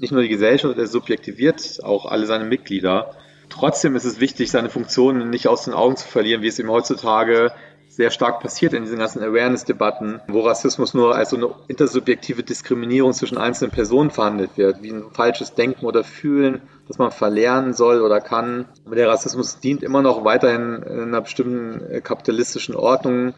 nicht 0.00 0.12
nur 0.12 0.22
die 0.22 0.28
Gesellschaft, 0.28 0.76
er 0.76 0.86
subjektiviert 0.86 1.80
auch 1.82 2.06
alle 2.06 2.26
seine 2.26 2.44
Mitglieder. 2.44 3.14
Trotzdem 3.48 3.96
ist 3.96 4.04
es 4.04 4.20
wichtig, 4.20 4.50
seine 4.50 4.68
Funktionen 4.68 5.30
nicht 5.30 5.48
aus 5.48 5.64
den 5.64 5.72
Augen 5.72 5.96
zu 5.96 6.06
verlieren, 6.06 6.42
wie 6.42 6.48
es 6.48 6.58
eben 6.58 6.68
heutzutage 6.68 7.50
sehr 7.88 8.10
stark 8.10 8.40
passiert 8.40 8.74
in 8.74 8.84
diesen 8.84 8.98
ganzen 8.98 9.22
Awareness-Debatten, 9.22 10.20
wo 10.28 10.40
Rassismus 10.40 10.94
nur 10.94 11.16
als 11.16 11.30
so 11.30 11.36
eine 11.36 11.50
intersubjektive 11.66 12.42
Diskriminierung 12.42 13.12
zwischen 13.12 13.38
einzelnen 13.38 13.72
Personen 13.72 14.10
verhandelt 14.10 14.50
wird, 14.56 14.82
wie 14.82 14.92
ein 14.92 15.10
falsches 15.12 15.54
Denken 15.54 15.86
oder 15.86 16.04
Fühlen, 16.04 16.60
das 16.86 16.98
man 16.98 17.10
verlernen 17.10 17.72
soll 17.72 18.02
oder 18.02 18.20
kann. 18.20 18.66
Aber 18.86 18.94
der 18.94 19.08
Rassismus 19.08 19.58
dient 19.58 19.82
immer 19.82 20.02
noch 20.02 20.24
weiterhin 20.24 20.84
einer 20.84 21.22
bestimmten 21.22 21.80
äh, 21.90 22.00
kapitalistischen 22.00 22.76
Ordnung, 22.76 23.34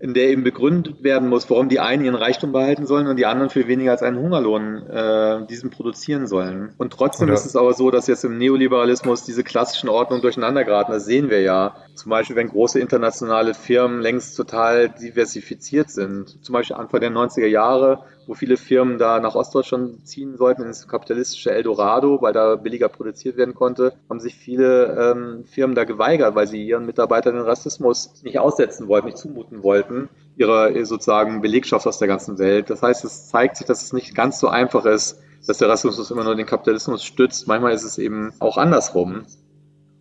in 0.00 0.14
der 0.14 0.30
eben 0.30 0.42
begründet 0.42 1.02
werden 1.02 1.28
muss, 1.28 1.48
warum 1.50 1.68
die 1.68 1.78
einen 1.78 2.02
ihren 2.02 2.14
Reichtum 2.14 2.52
behalten 2.52 2.86
sollen 2.86 3.06
und 3.06 3.16
die 3.16 3.26
anderen 3.26 3.50
für 3.50 3.68
weniger 3.68 3.90
als 3.90 4.02
einen 4.02 4.18
Hungerlohn 4.18 4.86
äh, 4.88 5.46
diesen 5.46 5.68
produzieren 5.68 6.26
sollen. 6.26 6.72
Und 6.78 6.94
trotzdem 6.94 7.28
Oder 7.28 7.34
ist 7.34 7.44
es 7.44 7.54
aber 7.54 7.74
so, 7.74 7.90
dass 7.90 8.06
jetzt 8.06 8.24
im 8.24 8.38
Neoliberalismus 8.38 9.24
diese 9.24 9.44
klassischen 9.44 9.90
Ordnungen 9.90 10.22
durcheinander 10.22 10.64
geraten. 10.64 10.92
Das 10.92 11.04
sehen 11.04 11.28
wir 11.28 11.42
ja. 11.42 11.76
Zum 11.94 12.08
Beispiel, 12.08 12.34
wenn 12.34 12.48
große 12.48 12.80
internationale 12.80 13.52
Firmen 13.52 14.00
längst 14.00 14.36
total 14.36 14.88
diversifiziert 14.88 15.90
sind. 15.90 16.42
Zum 16.42 16.54
Beispiel 16.54 16.76
Anfang 16.76 17.00
der 17.00 17.10
90er 17.10 17.46
Jahre 17.46 18.04
wo 18.30 18.34
viele 18.34 18.56
Firmen 18.56 18.96
da 18.96 19.18
nach 19.18 19.34
Ostdeutschland 19.34 20.06
ziehen 20.06 20.36
sollten, 20.36 20.62
ins 20.62 20.86
kapitalistische 20.86 21.50
Eldorado, 21.50 22.22
weil 22.22 22.32
da 22.32 22.54
billiger 22.54 22.88
produziert 22.88 23.36
werden 23.36 23.56
konnte, 23.56 23.94
haben 24.08 24.20
sich 24.20 24.36
viele 24.36 25.14
ähm, 25.16 25.44
Firmen 25.46 25.74
da 25.74 25.82
geweigert, 25.82 26.36
weil 26.36 26.46
sie 26.46 26.64
ihren 26.64 26.86
Mitarbeitern 26.86 27.34
den 27.34 27.42
Rassismus 27.42 28.22
nicht 28.22 28.38
aussetzen 28.38 28.86
wollten, 28.86 29.06
nicht 29.06 29.18
zumuten 29.18 29.64
wollten, 29.64 30.08
ihrer 30.36 30.70
äh, 30.70 30.84
sozusagen 30.84 31.40
Belegschaft 31.40 31.88
aus 31.88 31.98
der 31.98 32.06
ganzen 32.06 32.38
Welt. 32.38 32.70
Das 32.70 32.84
heißt, 32.84 33.04
es 33.04 33.26
zeigt 33.26 33.56
sich, 33.56 33.66
dass 33.66 33.82
es 33.82 33.92
nicht 33.92 34.14
ganz 34.14 34.38
so 34.38 34.46
einfach 34.46 34.84
ist, 34.84 35.20
dass 35.48 35.58
der 35.58 35.68
Rassismus 35.68 36.08
immer 36.12 36.22
nur 36.22 36.36
den 36.36 36.46
Kapitalismus 36.46 37.02
stützt. 37.02 37.48
Manchmal 37.48 37.72
ist 37.72 37.82
es 37.82 37.98
eben 37.98 38.32
auch 38.38 38.58
andersrum. 38.58 39.24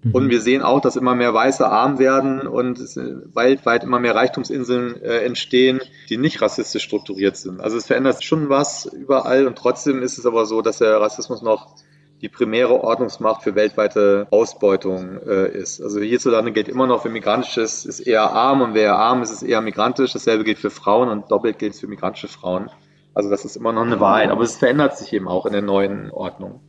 Mhm. 0.04 0.12
Und 0.12 0.30
wir 0.30 0.42
sehen 0.42 0.62
auch, 0.62 0.82
dass 0.82 0.96
immer 0.96 1.16
mehr 1.16 1.34
Weiße 1.34 1.68
arm 1.68 2.00
werden 2.00 2.48
und 2.48 2.80
es 2.80 2.96
weltweit 2.96 3.84
immer 3.84 4.00
mehr 4.00 4.16
Reichtumsinseln 4.16 5.02
äh, 5.02 5.20
entstehen, 5.20 5.82
die 6.10 6.18
nicht 6.18 6.42
rassistisch 6.42 6.84
strukturiert 6.84 7.38
sind. 7.38 7.62
Also 7.62 7.78
es 7.78 7.88
verändert 7.88 8.24
schon 8.24 8.50
was 8.50 8.86
überall 8.86 9.48
und 9.48 9.58
trotzdem 9.58 10.02
ist 10.02 10.18
es 10.18 10.26
aber 10.26 10.46
so, 10.46 10.62
dass 10.62 10.78
der 10.78 11.00
Rassismus 11.02 11.42
noch 11.42 11.76
die 12.22 12.30
primäre 12.30 12.84
Ordnungsmacht 12.84 13.44
für 13.44 13.56
weltweite 13.56 14.28
Ausbeutung 14.32 15.20
äh, 15.26 15.52
ist. 15.52 15.82
Also 15.82 16.02
hierzulande 16.02 16.52
gilt 16.52 16.68
immer 16.68 16.86
noch, 16.86 17.06
wer 17.06 17.12
migrantisch 17.12 17.58
ist, 17.58 17.86
ist 17.86 18.02
eher 18.02 18.32
arm 18.32 18.62
und 18.62 18.74
wer 18.74 18.98
arm 18.98 19.22
ist, 19.22 19.32
ist 19.32 19.44
eher 19.44 19.62
migrantisch. 19.62 20.12
Dasselbe 20.12 20.44
gilt 20.44 20.60
für 20.60 20.70
Frauen 20.70 21.10
und 21.10 21.32
doppelt 21.32 21.60
gilt 21.60 21.74
es 21.74 21.80
für 21.80 21.88
migrantische 21.88 22.28
Frauen. 22.28 22.70
Also 23.14 23.30
das 23.30 23.46
ist 23.46 23.56
immer 23.56 23.72
noch 23.72 23.84
eine 23.84 24.00
Wahrheit, 24.00 24.30
aber 24.30 24.44
es 24.44 24.58
verändert 24.58 24.98
sich 24.98 25.14
eben 25.14 25.28
auch 25.28 25.46
in 25.46 25.54
der 25.54 25.62
neuen 25.62 26.12
Ordnung. 26.12 26.62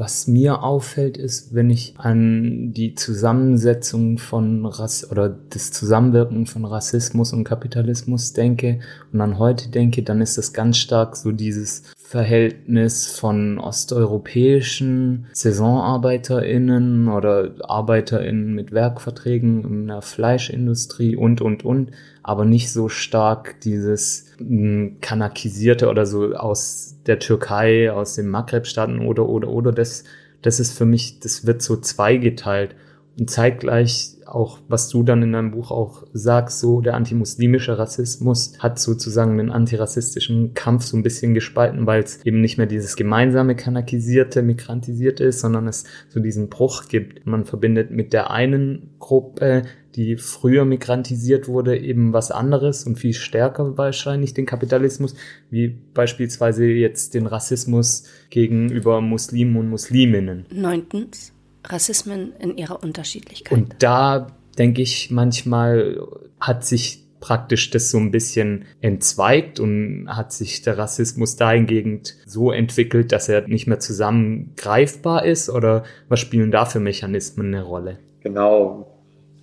Was 0.00 0.26
mir 0.26 0.62
auffällt, 0.62 1.18
ist, 1.18 1.54
wenn 1.54 1.68
ich 1.68 1.92
an 1.98 2.72
die 2.72 2.94
Zusammensetzung 2.94 4.16
von 4.16 4.64
Rass 4.64 5.10
oder 5.10 5.28
das 5.28 5.72
Zusammenwirken 5.72 6.46
von 6.46 6.64
Rassismus 6.64 7.34
und 7.34 7.44
Kapitalismus 7.44 8.32
denke 8.32 8.80
und 9.12 9.20
an 9.20 9.38
heute 9.38 9.68
denke, 9.68 10.02
dann 10.02 10.22
ist 10.22 10.38
das 10.38 10.54
ganz 10.54 10.78
stark 10.78 11.16
so 11.16 11.32
dieses 11.32 11.82
Verhältnis 12.10 13.06
von 13.06 13.60
osteuropäischen 13.60 15.28
SaisonarbeiterInnen 15.32 17.06
oder 17.06 17.52
ArbeiterInnen 17.62 18.52
mit 18.52 18.72
Werkverträgen 18.72 19.62
in 19.62 19.86
der 19.86 20.02
Fleischindustrie 20.02 21.14
und, 21.14 21.40
und, 21.40 21.64
und, 21.64 21.92
aber 22.24 22.44
nicht 22.44 22.72
so 22.72 22.88
stark 22.88 23.60
dieses 23.60 24.26
hm, 24.38 24.96
kanakisierte 25.00 25.88
oder 25.88 26.04
so 26.04 26.34
aus 26.34 26.96
der 27.06 27.20
Türkei, 27.20 27.92
aus 27.92 28.16
den 28.16 28.26
Maghreb-Staaten 28.26 29.06
oder, 29.06 29.28
oder, 29.28 29.46
oder, 29.46 29.70
das, 29.70 30.02
das 30.42 30.58
ist 30.58 30.76
für 30.76 30.86
mich, 30.86 31.20
das 31.20 31.46
wird 31.46 31.62
so 31.62 31.76
zweigeteilt. 31.76 32.74
Und 33.20 33.30
zeitgleich 33.30 34.16
auch, 34.30 34.58
was 34.68 34.88
du 34.88 35.02
dann 35.02 35.22
in 35.22 35.32
deinem 35.32 35.50
Buch 35.50 35.70
auch 35.70 36.04
sagst, 36.12 36.60
so 36.60 36.80
der 36.80 36.94
antimuslimische 36.94 37.78
Rassismus 37.78 38.54
hat 38.58 38.78
sozusagen 38.78 39.38
den 39.38 39.50
antirassistischen 39.50 40.54
Kampf 40.54 40.84
so 40.84 40.96
ein 40.96 41.02
bisschen 41.02 41.34
gespalten, 41.34 41.86
weil 41.86 42.02
es 42.02 42.24
eben 42.24 42.40
nicht 42.40 42.58
mehr 42.58 42.66
dieses 42.66 42.96
gemeinsame 42.96 43.56
kanakisierte, 43.56 44.42
migrantisierte 44.42 45.24
ist, 45.24 45.40
sondern 45.40 45.68
es 45.68 45.84
so 46.08 46.20
diesen 46.20 46.48
Bruch 46.48 46.88
gibt. 46.88 47.26
Man 47.26 47.44
verbindet 47.44 47.90
mit 47.90 48.12
der 48.12 48.30
einen 48.30 48.90
Gruppe 48.98 49.62
die 49.96 50.16
früher 50.16 50.64
migrantisiert 50.64 51.48
wurde, 51.48 51.78
eben 51.78 52.12
was 52.12 52.30
anderes 52.30 52.84
und 52.84 52.96
viel 52.96 53.14
stärker 53.14 53.76
wahrscheinlich 53.76 54.34
den 54.34 54.46
Kapitalismus, 54.46 55.16
wie 55.50 55.68
beispielsweise 55.68 56.64
jetzt 56.66 57.14
den 57.14 57.26
Rassismus 57.26 58.04
gegenüber 58.30 59.00
Muslimen 59.00 59.56
und 59.56 59.68
Musliminnen. 59.68 60.46
Neuntens, 60.52 61.32
Rassismen 61.64 62.32
in 62.38 62.56
ihrer 62.56 62.82
Unterschiedlichkeit. 62.82 63.56
Und 63.56 63.76
da 63.80 64.28
denke 64.58 64.82
ich, 64.82 65.10
manchmal 65.10 66.00
hat 66.40 66.64
sich 66.64 67.06
praktisch 67.20 67.70
das 67.70 67.90
so 67.90 67.98
ein 67.98 68.10
bisschen 68.10 68.64
entzweigt 68.80 69.60
und 69.60 70.08
hat 70.08 70.32
sich 70.32 70.62
der 70.62 70.78
Rassismus 70.78 71.36
dahingehend 71.36 72.16
so 72.26 72.50
entwickelt, 72.50 73.12
dass 73.12 73.28
er 73.28 73.46
nicht 73.46 73.66
mehr 73.66 73.78
zusammengreifbar 73.78 75.24
ist? 75.24 75.50
Oder 75.50 75.84
was 76.08 76.20
spielen 76.20 76.50
da 76.50 76.64
für 76.64 76.80
Mechanismen 76.80 77.54
eine 77.54 77.62
Rolle? 77.62 77.98
Genau. 78.20 78.96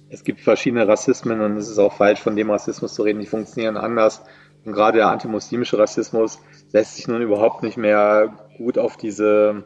Es 0.10 0.24
gibt 0.24 0.42
verschiedene 0.42 0.88
Rassismen 0.88 1.42
und 1.42 1.58
es 1.58 1.70
ist 1.70 1.80
auch 1.80 1.94
falsch, 1.94 2.20
von 2.20 2.36
dem 2.36 2.50
Rassismus 2.50 2.94
zu 2.94 3.04
reden. 3.04 3.20
Die 3.20 3.26
funktionieren 3.26 3.78
anders. 3.78 4.24
Und 4.66 4.74
gerade 4.74 4.98
der 4.98 5.10
antimuslimische 5.10 5.78
Rassismus 5.78 6.40
lässt 6.72 6.96
sich 6.96 7.08
nun 7.08 7.22
überhaupt 7.22 7.64
nicht 7.64 7.78
mehr 7.78 8.34
gut 8.58 8.78
auf 8.78 8.98
diese 8.98 9.64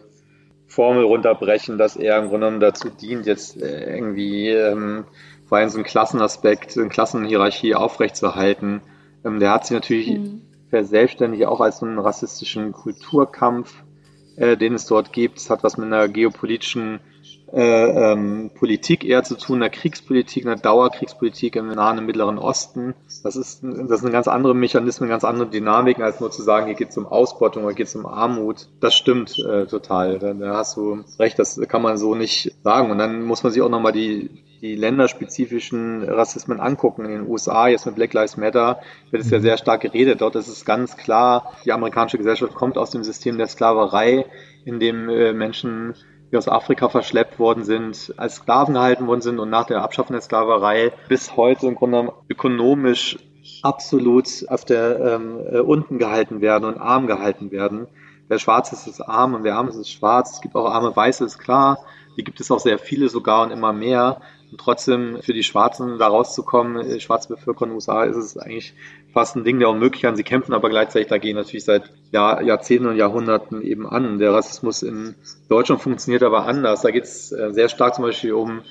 Formel 0.72 1.04
runterbrechen, 1.04 1.78
dass 1.78 1.98
er 1.98 2.18
im 2.18 2.30
Grunde 2.30 2.46
genommen 2.46 2.60
dazu 2.62 2.90
dient, 2.90 3.26
jetzt 3.26 3.62
äh, 3.62 3.94
irgendwie 3.94 4.50
ähm, 4.50 5.04
vor 5.46 5.58
allem 5.58 5.70
so 5.70 5.78
einen 5.78 5.86
Klassenaspekt, 5.86 6.78
eine 6.78 6.88
Klassenhierarchie 6.88 7.76
aufrechtzuerhalten. 7.76 8.82
Ähm, 9.26 9.40
der 9.40 9.52
hat 9.52 9.66
sich 9.66 9.76
natürlich 9.76 10.08
mhm. 10.08 10.42
verselbstständigt 10.70 11.46
auch 11.46 11.60
als 11.60 11.80
so 11.80 11.86
einen 11.86 12.00
rassistischen 12.00 12.72
Kulturkampf, 12.72 13.84
äh, 14.38 14.56
den 14.56 14.74
es 14.74 14.86
dort 14.86 15.12
gibt. 15.12 15.40
Es 15.40 15.50
hat 15.50 15.64
was 15.64 15.76
mit 15.76 15.88
einer 15.88 16.08
geopolitischen 16.08 17.02
äh, 17.54 18.14
ähm, 18.14 18.52
Politik 18.58 19.04
eher 19.04 19.24
zu 19.24 19.36
tun, 19.36 19.58
einer 19.58 19.70
Kriegspolitik, 19.70 20.46
einer 20.46 20.56
Dauerkriegspolitik 20.56 21.56
im 21.56 21.68
Nahen 21.70 22.00
und 22.00 22.06
Mittleren 22.06 22.38
Osten. 22.38 22.94
Das 23.24 23.36
ist, 23.36 23.62
das 23.64 24.02
sind 24.02 24.12
ganz 24.12 24.28
andere 24.28 24.56
Mechanismen, 24.56 25.10
ganz 25.10 25.24
andere 25.24 25.50
Dynamiken, 25.50 26.04
als 26.04 26.20
nur 26.20 26.32
zu 26.32 26.42
sagen, 26.44 26.68
hier 26.68 26.76
geht 26.76 26.90
es 26.90 26.98
um 26.98 27.06
Ausbeutung 27.06 27.66
oder 27.66 27.74
geht 27.74 27.88
es 27.88 27.96
um 27.96 28.06
Armut. 28.06 28.70
Das 28.80 28.96
stimmt 28.96 29.38
äh, 29.40 29.66
total. 29.66 30.20
Da, 30.20 30.34
da 30.34 30.56
hast 30.56 30.78
du 30.78 31.04
recht, 31.20 31.40
das 31.40 31.60
kann 31.68 31.82
man 31.82 31.98
so 31.98 32.16
nicht 32.16 32.56
sagen. 32.64 32.90
Und 32.90 32.98
dann 32.98 33.24
muss 33.24 33.44
man 33.44 33.52
sich 33.52 33.62
auch 33.62 33.70
nochmal 33.70 33.92
die, 33.92 34.44
die 34.62 34.76
länderspezifischen 34.76 36.04
Rassismen 36.04 36.60
angucken. 36.60 37.04
In 37.04 37.12
den 37.12 37.28
USA, 37.28 37.68
jetzt 37.68 37.86
mit 37.86 37.96
Black 37.96 38.14
Lives 38.14 38.38
Matter, 38.38 38.80
wird 39.10 39.24
es 39.24 39.30
ja 39.30 39.40
sehr 39.40 39.58
stark 39.58 39.82
geredet. 39.82 40.22
Dort 40.22 40.36
ist 40.36 40.48
es 40.48 40.64
ganz 40.64 40.96
klar, 40.96 41.52
die 41.66 41.74
amerikanische 41.74 42.18
Gesellschaft 42.18 42.54
kommt 42.54 42.78
aus 42.78 42.92
dem 42.92 43.04
System 43.04 43.38
der 43.38 43.48
Sklaverei, 43.48 44.26
in 44.64 44.80
dem 44.80 45.10
äh, 45.10 45.34
Menschen 45.34 45.96
die 46.32 46.38
aus 46.38 46.48
Afrika 46.48 46.88
verschleppt 46.88 47.40
worden 47.40 47.64
sind, 47.64 48.14
als 48.18 48.36
Sklaven 48.36 48.74
gehalten 48.74 49.08
worden 49.08 49.22
sind 49.22 49.40
und 49.40 49.50
nach 49.50 49.66
der 49.66 49.82
Abschaffung 49.82 50.14
der 50.14 50.22
Sklaverei 50.22 50.94
bis 51.10 51.36
heute 51.36 51.68
im 51.68 51.76
Grunde 51.76 52.14
ökonomisch 52.30 53.18
absolut 53.64 54.46
auf 54.48 54.66
der 54.66 55.00
ähm, 55.00 55.40
äh, 55.52 55.60
unten 55.60 55.98
gehalten 55.98 56.42
werden 56.42 56.66
und 56.66 56.78
arm 56.78 57.08
gehalten 57.08 57.52
werden. 57.52 57.88
Wer 58.28 58.40
schwarz 58.40 58.72
ist, 58.72 58.88
ist 58.88 59.02
arm 59.02 59.34
und 59.34 59.44
wer 59.44 59.56
arm 59.58 59.68
ist, 59.68 59.76
ist 59.76 59.92
schwarz. 59.92 60.36
Es 60.36 60.42
gibt 60.42 60.56
auch 60.56 60.72
arme 60.72 60.96
Weiße, 60.96 61.26
ist 61.26 61.38
klar. 61.38 61.80
Die 62.18 62.24
gibt 62.24 62.40
es 62.40 62.50
auch 62.52 62.60
sehr 62.60 62.80
viele 62.80 63.10
sogar 63.10 63.44
und 63.44 63.52
immer 63.52 63.74
mehr. 63.74 64.22
Trotzdem 64.58 65.22
für 65.22 65.34
die 65.34 65.44
Schwarzen 65.44 65.98
da 65.98 66.08
rauszukommen, 66.08 66.78
äh, 66.78 67.00
schwarze 67.00 67.30
Bevölkerung 67.30 67.70
in 67.70 67.72
den 67.72 67.76
USA, 67.76 68.04
ist 68.04 68.18
es 68.18 68.38
eigentlich 68.38 68.74
fast 69.14 69.36
ein 69.36 69.44
Ding 69.44 69.60
der 69.60 69.70
Unmöglichkeit. 69.70 70.18
Sie 70.18 70.24
kämpfen 70.24 70.54
aber 70.54 70.70
gleichzeitig 70.70 71.08
dagegen 71.08 71.38
natürlich 71.38 71.66
seit 71.66 71.92
Jahr, 72.12 72.42
Jahrzehnten 72.42 72.88
und 72.88 72.98
Jahrhunderten 72.98 73.62
eben 73.62 73.88
an. 73.88 74.20
Der 74.20 74.34
Rassismus 74.34 74.84
in 74.84 75.16
Deutschland 75.50 75.82
funktioniert 75.82 76.24
aber 76.24 76.46
anders. 76.46 76.82
Da 76.82 76.92
geht 76.92 77.04
es 77.04 77.32
äh, 77.32 77.52
sehr 77.52 77.70
stark 77.70 77.96
zum 77.96 78.06
Beispiel 78.06 78.34
um 78.34 78.62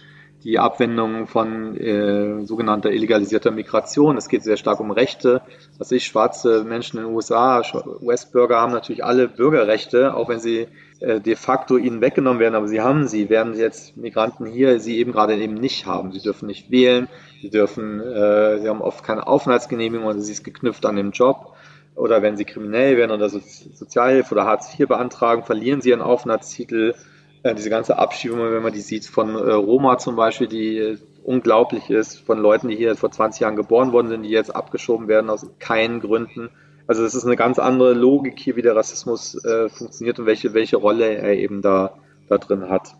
die 0.44 0.58
Abwendung 0.58 1.26
von 1.26 1.76
äh, 1.76 2.44
sogenannter 2.44 2.90
illegalisierter 2.90 3.50
Migration. 3.50 4.16
Es 4.16 4.28
geht 4.28 4.42
sehr 4.42 4.56
stark 4.56 4.80
um 4.80 4.90
Rechte. 4.90 5.42
Was 5.78 5.92
ich, 5.92 6.04
schwarze 6.04 6.64
Menschen 6.64 6.98
in 6.98 7.04
den 7.04 7.14
USA, 7.14 7.62
US-Bürger 8.00 8.60
haben 8.60 8.72
natürlich 8.72 9.04
alle 9.04 9.28
Bürgerrechte, 9.28 10.14
auch 10.14 10.28
wenn 10.28 10.40
sie 10.40 10.68
äh, 11.00 11.20
de 11.20 11.36
facto 11.36 11.76
ihnen 11.76 12.00
weggenommen 12.00 12.40
werden, 12.40 12.54
aber 12.54 12.68
sie 12.68 12.80
haben 12.80 13.06
sie, 13.06 13.28
während 13.28 13.56
jetzt 13.56 13.96
Migranten 13.96 14.46
hier 14.46 14.80
sie 14.80 14.98
eben 14.98 15.12
gerade 15.12 15.36
eben 15.36 15.54
nicht 15.54 15.86
haben. 15.86 16.12
Sie 16.12 16.20
dürfen 16.20 16.46
nicht 16.46 16.70
wählen, 16.70 17.08
sie 17.42 17.50
dürfen, 17.50 18.00
äh, 18.00 18.60
sie 18.60 18.68
haben 18.68 18.80
oft 18.80 19.04
keine 19.04 19.26
Aufenthaltsgenehmigung 19.26 20.06
oder 20.06 20.20
sie 20.20 20.32
ist 20.32 20.44
geknüpft 20.44 20.86
an 20.86 20.96
den 20.96 21.10
Job. 21.10 21.54
Oder 21.96 22.22
wenn 22.22 22.36
sie 22.36 22.44
kriminell 22.44 22.96
werden 22.96 23.10
oder 23.10 23.28
so 23.28 23.40
Sozialhilfe 23.40 24.34
oder 24.34 24.46
Hartz 24.46 24.72
IV 24.78 24.88
beantragen, 24.88 25.42
verlieren 25.42 25.82
sie 25.82 25.90
ihren 25.90 26.00
Aufenthaltstitel 26.00 26.94
diese 27.44 27.70
ganze 27.70 27.98
Abschiebung, 27.98 28.38
wenn 28.38 28.62
man 28.62 28.72
die 28.72 28.80
sieht, 28.80 29.06
von 29.06 29.34
äh, 29.34 29.52
Roma 29.52 29.98
zum 29.98 30.16
Beispiel, 30.16 30.46
die 30.46 30.78
äh, 30.78 30.98
unglaublich 31.24 31.90
ist, 31.90 32.18
von 32.18 32.38
Leuten, 32.38 32.68
die 32.68 32.76
hier 32.76 32.96
vor 32.96 33.10
20 33.10 33.40
Jahren 33.40 33.56
geboren 33.56 33.92
worden 33.92 34.08
sind, 34.08 34.22
die 34.22 34.30
jetzt 34.30 34.54
abgeschoben 34.54 35.08
werden 35.08 35.30
aus 35.30 35.46
keinen 35.58 36.00
Gründen. 36.00 36.50
Also 36.86 37.04
es 37.04 37.14
ist 37.14 37.24
eine 37.24 37.36
ganz 37.36 37.58
andere 37.58 37.94
Logik 37.94 38.38
hier, 38.38 38.56
wie 38.56 38.62
der 38.62 38.76
Rassismus 38.76 39.42
äh, 39.44 39.68
funktioniert 39.68 40.18
und 40.18 40.26
welche, 40.26 40.54
welche 40.54 40.76
Rolle 40.76 41.14
er 41.16 41.34
eben 41.34 41.62
da, 41.62 41.94
da 42.28 42.38
drin 42.38 42.68
hat. 42.68 42.94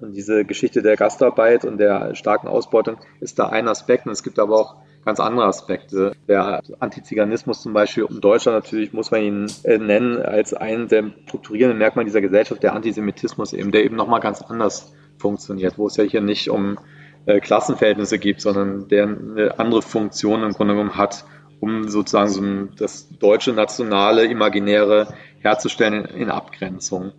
Und 0.00 0.12
diese 0.12 0.44
Geschichte 0.44 0.82
der 0.82 0.96
Gastarbeit 0.96 1.64
und 1.64 1.78
der 1.78 2.14
starken 2.14 2.48
Ausbeutung 2.48 2.98
ist 3.20 3.38
da 3.38 3.48
ein 3.48 3.68
Aspekt. 3.68 4.06
Und 4.06 4.12
es 4.12 4.22
gibt 4.22 4.38
aber 4.38 4.56
auch 4.56 4.76
ganz 5.04 5.20
andere 5.20 5.46
Aspekte. 5.46 6.12
Der 6.28 6.62
Antiziganismus 6.80 7.62
zum 7.62 7.72
Beispiel 7.72 8.06
in 8.08 8.20
Deutschland 8.20 8.56
natürlich 8.56 8.92
muss 8.92 9.10
man 9.10 9.22
ihn 9.22 9.46
äh, 9.64 9.78
nennen 9.78 10.20
als 10.22 10.54
einen 10.54 10.88
der 10.88 11.10
strukturierenden 11.26 11.78
Merkmale 11.78 12.06
dieser 12.06 12.20
Gesellschaft, 12.20 12.62
der 12.62 12.74
Antisemitismus 12.74 13.52
eben, 13.52 13.70
der 13.70 13.84
eben 13.84 13.96
nochmal 13.96 14.20
ganz 14.20 14.42
anders 14.42 14.92
funktioniert, 15.18 15.78
wo 15.78 15.86
es 15.86 15.96
ja 15.96 16.04
hier 16.04 16.20
nicht 16.20 16.50
um 16.50 16.78
äh, 17.26 17.40
Klassenverhältnisse 17.40 18.18
geht, 18.18 18.40
sondern 18.40 18.88
der 18.88 19.04
eine 19.04 19.58
andere 19.58 19.82
Funktion 19.82 20.42
im 20.42 20.52
Grunde 20.52 20.74
genommen 20.74 20.96
hat, 20.96 21.24
um 21.60 21.88
sozusagen 21.88 22.28
so 22.28 22.42
das 22.76 23.08
deutsche 23.08 23.52
nationale 23.52 24.26
Imaginäre 24.26 25.08
herzustellen 25.40 26.04
in, 26.04 26.30
Abgrenzung 26.30 27.12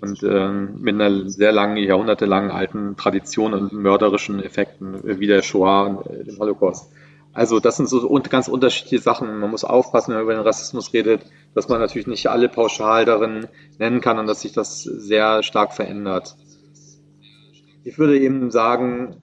und 0.00 0.22
ähm, 0.22 0.76
mit 0.80 0.94
einer 0.94 1.28
sehr 1.28 1.52
langen, 1.52 1.76
jahrhundertelangen 1.76 2.50
alten 2.50 2.96
Tradition 2.96 3.52
und 3.52 3.72
mörderischen 3.72 4.42
Effekten 4.42 5.00
wie 5.02 5.26
der 5.26 5.42
Shoah 5.42 5.86
und 5.86 6.06
äh, 6.06 6.24
dem 6.24 6.38
Holocaust. 6.38 6.90
Also 7.32 7.60
das 7.60 7.76
sind 7.76 7.88
so 7.88 8.08
ganz 8.28 8.48
unterschiedliche 8.48 9.02
Sachen. 9.02 9.38
Man 9.38 9.50
muss 9.50 9.64
aufpassen, 9.64 10.08
wenn 10.08 10.16
man 10.16 10.24
über 10.24 10.34
den 10.34 10.42
Rassismus 10.42 10.92
redet, 10.92 11.22
dass 11.54 11.68
man 11.68 11.80
natürlich 11.80 12.08
nicht 12.08 12.26
alle 12.28 12.48
pauschal 12.48 13.04
darin 13.04 13.46
nennen 13.78 14.00
kann 14.00 14.18
und 14.18 14.26
dass 14.26 14.40
sich 14.40 14.52
das 14.52 14.82
sehr 14.82 15.42
stark 15.42 15.72
verändert. 15.72 16.36
Ich 17.84 17.98
würde 17.98 18.18
eben 18.18 18.50
sagen, 18.50 19.22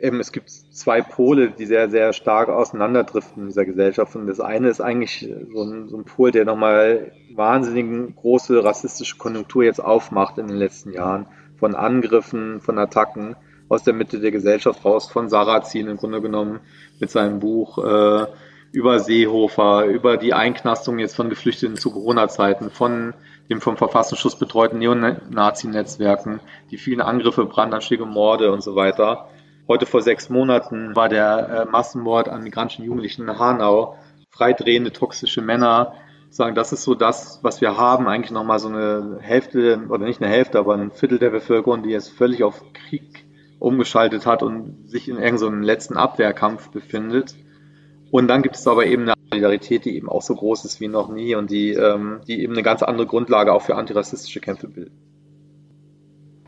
eben, 0.00 0.20
es 0.20 0.32
gibt 0.32 0.50
zwei 0.50 1.02
Pole, 1.02 1.50
die 1.50 1.66
sehr, 1.66 1.90
sehr 1.90 2.12
stark 2.12 2.48
auseinanderdriften 2.48 3.42
in 3.42 3.48
dieser 3.48 3.64
Gesellschaft. 3.64 4.14
Und 4.16 4.26
das 4.26 4.40
eine 4.40 4.68
ist 4.68 4.80
eigentlich 4.80 5.28
so 5.52 5.62
ein, 5.62 5.88
so 5.88 5.96
ein 5.96 6.04
Pol, 6.04 6.30
der 6.30 6.44
nochmal 6.44 7.12
wahnsinnig 7.34 8.16
große 8.16 8.62
rassistische 8.62 9.16
Konjunktur 9.16 9.64
jetzt 9.64 9.82
aufmacht 9.82 10.38
in 10.38 10.46
den 10.46 10.56
letzten 10.56 10.92
Jahren. 10.92 11.26
Von 11.56 11.74
Angriffen, 11.74 12.60
von 12.60 12.78
Attacken 12.78 13.36
aus 13.72 13.84
der 13.84 13.94
Mitte 13.94 14.20
der 14.20 14.32
Gesellschaft 14.32 14.84
raus, 14.84 15.10
von 15.10 15.30
Sarrazin 15.30 15.88
im 15.88 15.96
Grunde 15.96 16.20
genommen 16.20 16.60
mit 17.00 17.10
seinem 17.10 17.40
Buch 17.40 17.78
äh, 17.78 18.26
über 18.70 18.98
Seehofer, 18.98 19.86
über 19.86 20.18
die 20.18 20.34
Einknastung 20.34 20.98
jetzt 20.98 21.16
von 21.16 21.30
Geflüchteten 21.30 21.78
zu 21.78 21.90
Corona-Zeiten, 21.90 22.70
von 22.70 23.14
dem 23.48 23.62
vom 23.62 23.78
Verfassungsschutz 23.78 24.36
betreuten 24.36 24.78
Neonazi-Netzwerken, 24.78 26.40
die 26.70 26.76
vielen 26.76 27.00
Angriffe, 27.00 27.46
Brandanschläge, 27.46 28.04
Morde 28.04 28.52
und 28.52 28.62
so 28.62 28.76
weiter. 28.76 29.30
Heute 29.66 29.86
vor 29.86 30.02
sechs 30.02 30.28
Monaten 30.28 30.94
war 30.94 31.08
der 31.08 31.48
äh, 31.48 31.64
Massenmord 31.64 32.28
an 32.28 32.42
migrantischen 32.42 32.84
Jugendlichen 32.84 33.26
in 33.26 33.38
Hanau, 33.38 33.96
freidrehende 34.28 34.92
toxische 34.92 35.40
Männer, 35.40 35.94
sagen, 36.28 36.54
das 36.54 36.74
ist 36.74 36.84
so 36.84 36.94
das, 36.94 37.38
was 37.40 37.62
wir 37.62 37.78
haben, 37.78 38.06
eigentlich 38.06 38.32
nochmal 38.32 38.58
so 38.58 38.68
eine 38.68 39.16
Hälfte, 39.22 39.86
oder 39.88 40.04
nicht 40.04 40.20
eine 40.20 40.30
Hälfte, 40.30 40.58
aber 40.58 40.74
ein 40.74 40.90
Viertel 40.90 41.18
der 41.18 41.30
Bevölkerung, 41.30 41.82
die 41.82 41.90
jetzt 41.90 42.10
völlig 42.10 42.44
auf 42.44 42.62
Krieg 42.74 43.21
umgeschaltet 43.62 44.26
hat 44.26 44.42
und 44.42 44.90
sich 44.90 45.08
in 45.08 45.18
irgendeinem 45.18 45.62
letzten 45.62 45.96
Abwehrkampf 45.96 46.70
befindet. 46.70 47.34
Und 48.10 48.28
dann 48.28 48.42
gibt 48.42 48.56
es 48.56 48.66
aber 48.66 48.86
eben 48.86 49.04
eine 49.04 49.14
Solidarität, 49.30 49.84
die 49.84 49.96
eben 49.96 50.08
auch 50.08 50.22
so 50.22 50.34
groß 50.34 50.64
ist 50.64 50.80
wie 50.80 50.88
noch 50.88 51.08
nie 51.08 51.34
und 51.34 51.50
die, 51.50 51.70
ähm, 51.72 52.20
die 52.26 52.42
eben 52.42 52.52
eine 52.52 52.62
ganz 52.62 52.82
andere 52.82 53.06
Grundlage 53.06 53.52
auch 53.52 53.62
für 53.62 53.76
antirassistische 53.76 54.40
Kämpfe 54.40 54.68
bildet. 54.68 54.92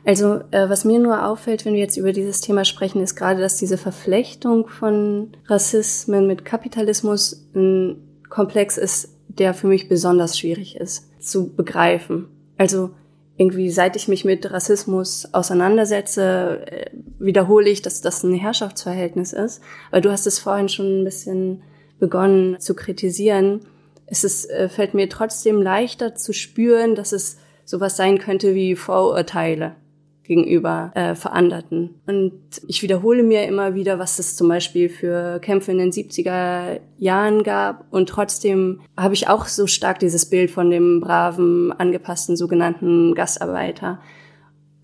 Also 0.04 0.40
äh, 0.50 0.68
was 0.68 0.84
mir 0.84 0.98
nur 0.98 1.26
auffällt, 1.26 1.64
wenn 1.64 1.72
wir 1.72 1.80
jetzt 1.80 1.96
über 1.96 2.12
dieses 2.12 2.42
Thema 2.42 2.66
sprechen, 2.66 3.00
ist 3.00 3.16
gerade, 3.16 3.40
dass 3.40 3.56
diese 3.56 3.78
Verflechtung 3.78 4.68
von 4.68 5.32
Rassismen 5.46 6.26
mit 6.26 6.44
Kapitalismus 6.44 7.48
ein 7.54 7.96
Komplex 8.28 8.76
ist, 8.76 9.16
der 9.28 9.54
für 9.54 9.68
mich 9.68 9.88
besonders 9.88 10.38
schwierig 10.38 10.76
ist 10.76 11.08
zu 11.22 11.54
begreifen. 11.54 12.28
Also 12.58 12.90
irgendwie, 13.36 13.70
seit 13.70 13.96
ich 13.96 14.08
mich 14.08 14.24
mit 14.24 14.50
Rassismus 14.50 15.28
auseinandersetze, 15.32 16.66
äh, 16.66 16.90
wiederhole 17.18 17.68
ich, 17.68 17.82
dass 17.82 18.00
das 18.00 18.22
ein 18.22 18.34
Herrschaftsverhältnis 18.34 19.32
ist. 19.32 19.60
Weil 19.90 20.00
du 20.00 20.10
hast 20.10 20.26
es 20.26 20.38
vorhin 20.38 20.68
schon 20.68 21.00
ein 21.00 21.04
bisschen 21.04 21.62
begonnen 21.98 22.60
zu 22.60 22.74
kritisieren. 22.74 23.60
Es 24.06 24.24
ist, 24.24 24.50
äh, 24.50 24.68
fällt 24.68 24.94
mir 24.94 25.08
trotzdem 25.08 25.62
leichter 25.62 26.14
zu 26.14 26.32
spüren, 26.32 26.94
dass 26.94 27.12
es 27.12 27.38
sowas 27.64 27.96
sein 27.96 28.18
könnte 28.18 28.54
wie 28.54 28.76
Vorurteile 28.76 29.76
gegenüber 30.24 30.90
äh, 30.94 31.14
Veranderten. 31.14 32.00
Und 32.06 32.32
ich 32.66 32.82
wiederhole 32.82 33.22
mir 33.22 33.44
immer 33.44 33.74
wieder, 33.74 33.98
was 33.98 34.18
es 34.18 34.36
zum 34.36 34.48
Beispiel 34.48 34.88
für 34.88 35.38
Kämpfe 35.40 35.72
in 35.72 35.78
den 35.78 35.92
70er 35.92 36.80
Jahren 36.98 37.42
gab. 37.42 37.84
Und 37.92 38.08
trotzdem 38.08 38.80
habe 38.96 39.14
ich 39.14 39.28
auch 39.28 39.46
so 39.46 39.66
stark 39.66 39.98
dieses 39.98 40.26
Bild 40.26 40.50
von 40.50 40.70
dem 40.70 41.00
braven, 41.00 41.72
angepassten 41.72 42.36
sogenannten 42.36 43.14
Gastarbeiter. 43.14 44.00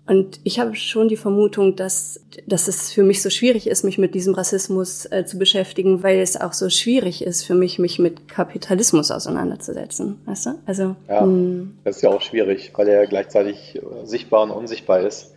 Und 0.07 0.39
ich 0.43 0.59
habe 0.59 0.75
schon 0.75 1.07
die 1.07 1.15
Vermutung, 1.15 1.75
dass, 1.75 2.19
dass 2.47 2.67
es 2.67 2.91
für 2.91 3.03
mich 3.03 3.21
so 3.21 3.29
schwierig 3.29 3.67
ist, 3.67 3.83
mich 3.83 3.97
mit 3.97 4.15
diesem 4.15 4.33
Rassismus 4.33 5.05
äh, 5.05 5.25
zu 5.25 5.37
beschäftigen, 5.37 6.03
weil 6.03 6.19
es 6.19 6.39
auch 6.39 6.53
so 6.53 6.69
schwierig 6.69 7.23
ist 7.23 7.43
für 7.43 7.53
mich, 7.53 7.79
mich 7.79 7.99
mit 7.99 8.27
Kapitalismus 8.27 9.11
auseinanderzusetzen. 9.11 10.19
Weißt 10.25 10.47
du? 10.47 10.49
Also, 10.65 10.95
ja, 11.07 11.21
hm. 11.21 11.77
das 11.83 11.97
ist 11.97 12.01
ja 12.01 12.09
auch 12.09 12.21
schwierig, 12.21 12.71
weil 12.75 12.87
er 12.87 13.05
gleichzeitig 13.07 13.79
sichtbar 14.03 14.43
und 14.43 14.51
unsichtbar 14.51 15.01
ist 15.01 15.31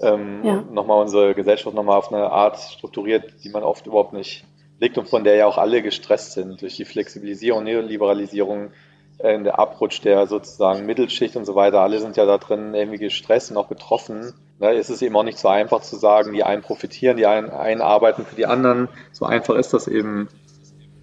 ähm, 0.00 0.40
ja. 0.44 0.64
nochmal 0.70 1.02
unsere 1.02 1.34
Gesellschaft 1.34 1.74
nochmal 1.74 1.98
auf 1.98 2.12
eine 2.12 2.30
Art 2.30 2.58
strukturiert, 2.58 3.32
die 3.42 3.50
man 3.50 3.62
oft 3.62 3.86
überhaupt 3.86 4.12
nicht 4.12 4.44
legt 4.80 4.96
und 4.96 5.08
von 5.08 5.24
der 5.24 5.34
ja 5.36 5.46
auch 5.46 5.58
alle 5.58 5.82
gestresst 5.82 6.32
sind 6.32 6.62
durch 6.62 6.76
die 6.76 6.84
Flexibilisierung, 6.84 7.64
Neoliberalisierung, 7.64 8.70
äh, 9.18 9.42
der 9.42 9.58
Abrutsch 9.58 10.02
der 10.02 10.26
sozusagen 10.26 10.86
Mittelschicht 10.86 11.36
und 11.36 11.44
so 11.44 11.54
weiter. 11.54 11.80
Alle 11.80 12.00
sind 12.00 12.16
ja 12.16 12.26
da 12.26 12.38
drin 12.38 12.74
irgendwie 12.74 12.98
gestresst 12.98 13.50
und 13.50 13.56
auch 13.56 13.68
betroffen. 13.68 14.34
Ne, 14.58 14.74
es 14.74 14.90
ist 14.90 15.02
eben 15.02 15.16
auch 15.16 15.24
nicht 15.24 15.38
so 15.38 15.48
einfach 15.48 15.82
zu 15.82 15.96
sagen, 15.96 16.32
die 16.32 16.42
einen 16.42 16.62
profitieren, 16.62 17.16
die 17.16 17.26
einen, 17.26 17.50
einen 17.50 17.80
arbeiten 17.80 18.24
für 18.24 18.36
die 18.36 18.46
anderen. 18.46 18.88
So 19.12 19.24
einfach 19.24 19.54
ist 19.54 19.72
das 19.72 19.88
eben 19.88 20.28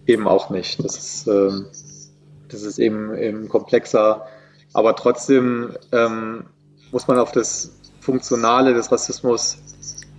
eben 0.06 0.28
auch 0.28 0.50
nicht. 0.50 0.84
Das 0.84 0.98
ist, 0.98 1.28
ähm, 1.28 1.68
das 2.50 2.64
ist 2.64 2.80
eben, 2.80 3.16
eben 3.18 3.50
komplexer. 3.50 4.28
Aber 4.74 4.96
trotzdem 4.96 5.76
ähm, 5.92 6.46
muss 6.92 7.08
man 7.08 7.20
auf 7.20 7.32
das 7.32 7.72
Funktionale 8.00 8.74
des 8.74 8.92
Rassismus 8.92 9.58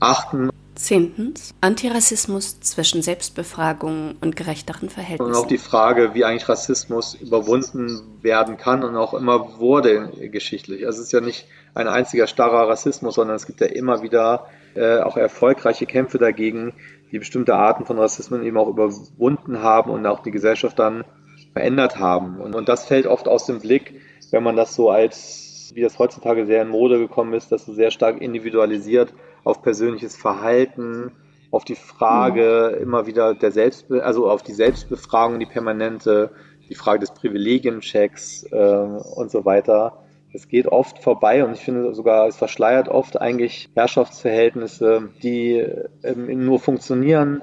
achten. 0.01 0.51
Zehntens, 0.77 1.55
Antirassismus 1.61 2.61
zwischen 2.61 3.03
Selbstbefragung 3.03 4.14
und 4.20 4.37
gerechteren 4.37 4.91
Verhältnissen. 4.91 5.33
Und 5.33 5.37
auch 5.37 5.49
die 5.49 5.59
Frage, 5.59 6.14
wie 6.14 6.24
eigentlich 6.24 6.49
Rassismus 6.49 7.14
überwunden 7.14 8.18
werden 8.22 8.57
kann 8.57 8.85
und 8.85 8.97
auch 8.97 9.14
immer 9.14 9.59
wurde 9.59 10.11
geschichtlich. 10.31 10.87
Also 10.87 11.01
es 11.01 11.07
ist 11.07 11.12
ja 11.12 11.20
nicht 11.20 11.47
ein 11.74 11.89
einziger 11.89 12.27
starrer 12.27 12.68
Rassismus, 12.68 13.14
sondern 13.16 13.37
es 13.37 13.47
gibt 13.47 13.61
ja 13.61 13.66
immer 13.66 14.03
wieder 14.03 14.47
äh, 14.74 14.99
auch 14.99 15.16
erfolgreiche 15.16 15.87
Kämpfe 15.87 16.18
dagegen, 16.18 16.74
die 17.11 17.18
bestimmte 17.18 17.55
Arten 17.55 17.87
von 17.87 17.99
Rassismen 17.99 18.45
eben 18.45 18.57
auch 18.57 18.68
überwunden 18.68 19.62
haben 19.62 19.91
und 19.91 20.07
auch 20.07 20.20
die 20.22 20.31
Gesellschaft 20.31 20.79
dann 20.79 21.05
verändert 21.53 21.99
haben. 21.99 22.41
Und, 22.41 22.55
und 22.55 22.68
das 22.68 22.85
fällt 22.85 23.07
oft 23.07 23.29
aus 23.29 23.47
dem 23.47 23.61
Blick, 23.61 24.01
wenn 24.31 24.43
man 24.43 24.57
das 24.57 24.74
so 24.74 24.91
als 24.91 25.72
wie 25.74 25.83
das 25.83 25.99
heutzutage 25.99 26.47
sehr 26.47 26.62
in 26.62 26.68
Mode 26.68 26.99
gekommen 26.99 27.35
ist, 27.35 27.53
dass 27.53 27.66
du 27.66 27.72
sehr 27.72 27.91
stark 27.91 28.20
individualisiert 28.20 29.12
auf 29.47 29.62
persönliches 29.62 30.16
Verhalten, 30.16 31.12
auf 31.53 31.64
die 31.64 31.76
Frage 31.76 32.74
mhm. 32.74 32.82
immer 32.82 33.07
wieder 33.07 33.34
der 33.34 33.53
Selbstbe 33.53 34.05
also 34.05 34.28
auf 34.28 34.42
die 34.42 34.53
Selbstbefragung, 34.53 35.38
die 35.38 35.47
permanente, 35.47 36.30
die 36.68 36.74
Frage 36.74 36.99
des 36.99 37.12
Privilegienchecks 37.12 38.44
äh, 38.51 38.57
und 38.57 39.30
so 39.30 39.44
weiter. 39.44 40.03
Es 40.32 40.49
geht 40.49 40.66
oft 40.66 40.99
vorbei 40.99 41.44
und 41.44 41.53
ich 41.53 41.61
finde 41.61 41.94
sogar, 41.94 42.26
es 42.26 42.36
verschleiert 42.36 42.88
oft 42.88 43.20
eigentlich 43.20 43.70
Herrschaftsverhältnisse, 43.74 45.11
die 45.22 45.64
ähm, 46.03 46.44
nur 46.44 46.59
funktionieren, 46.59 47.40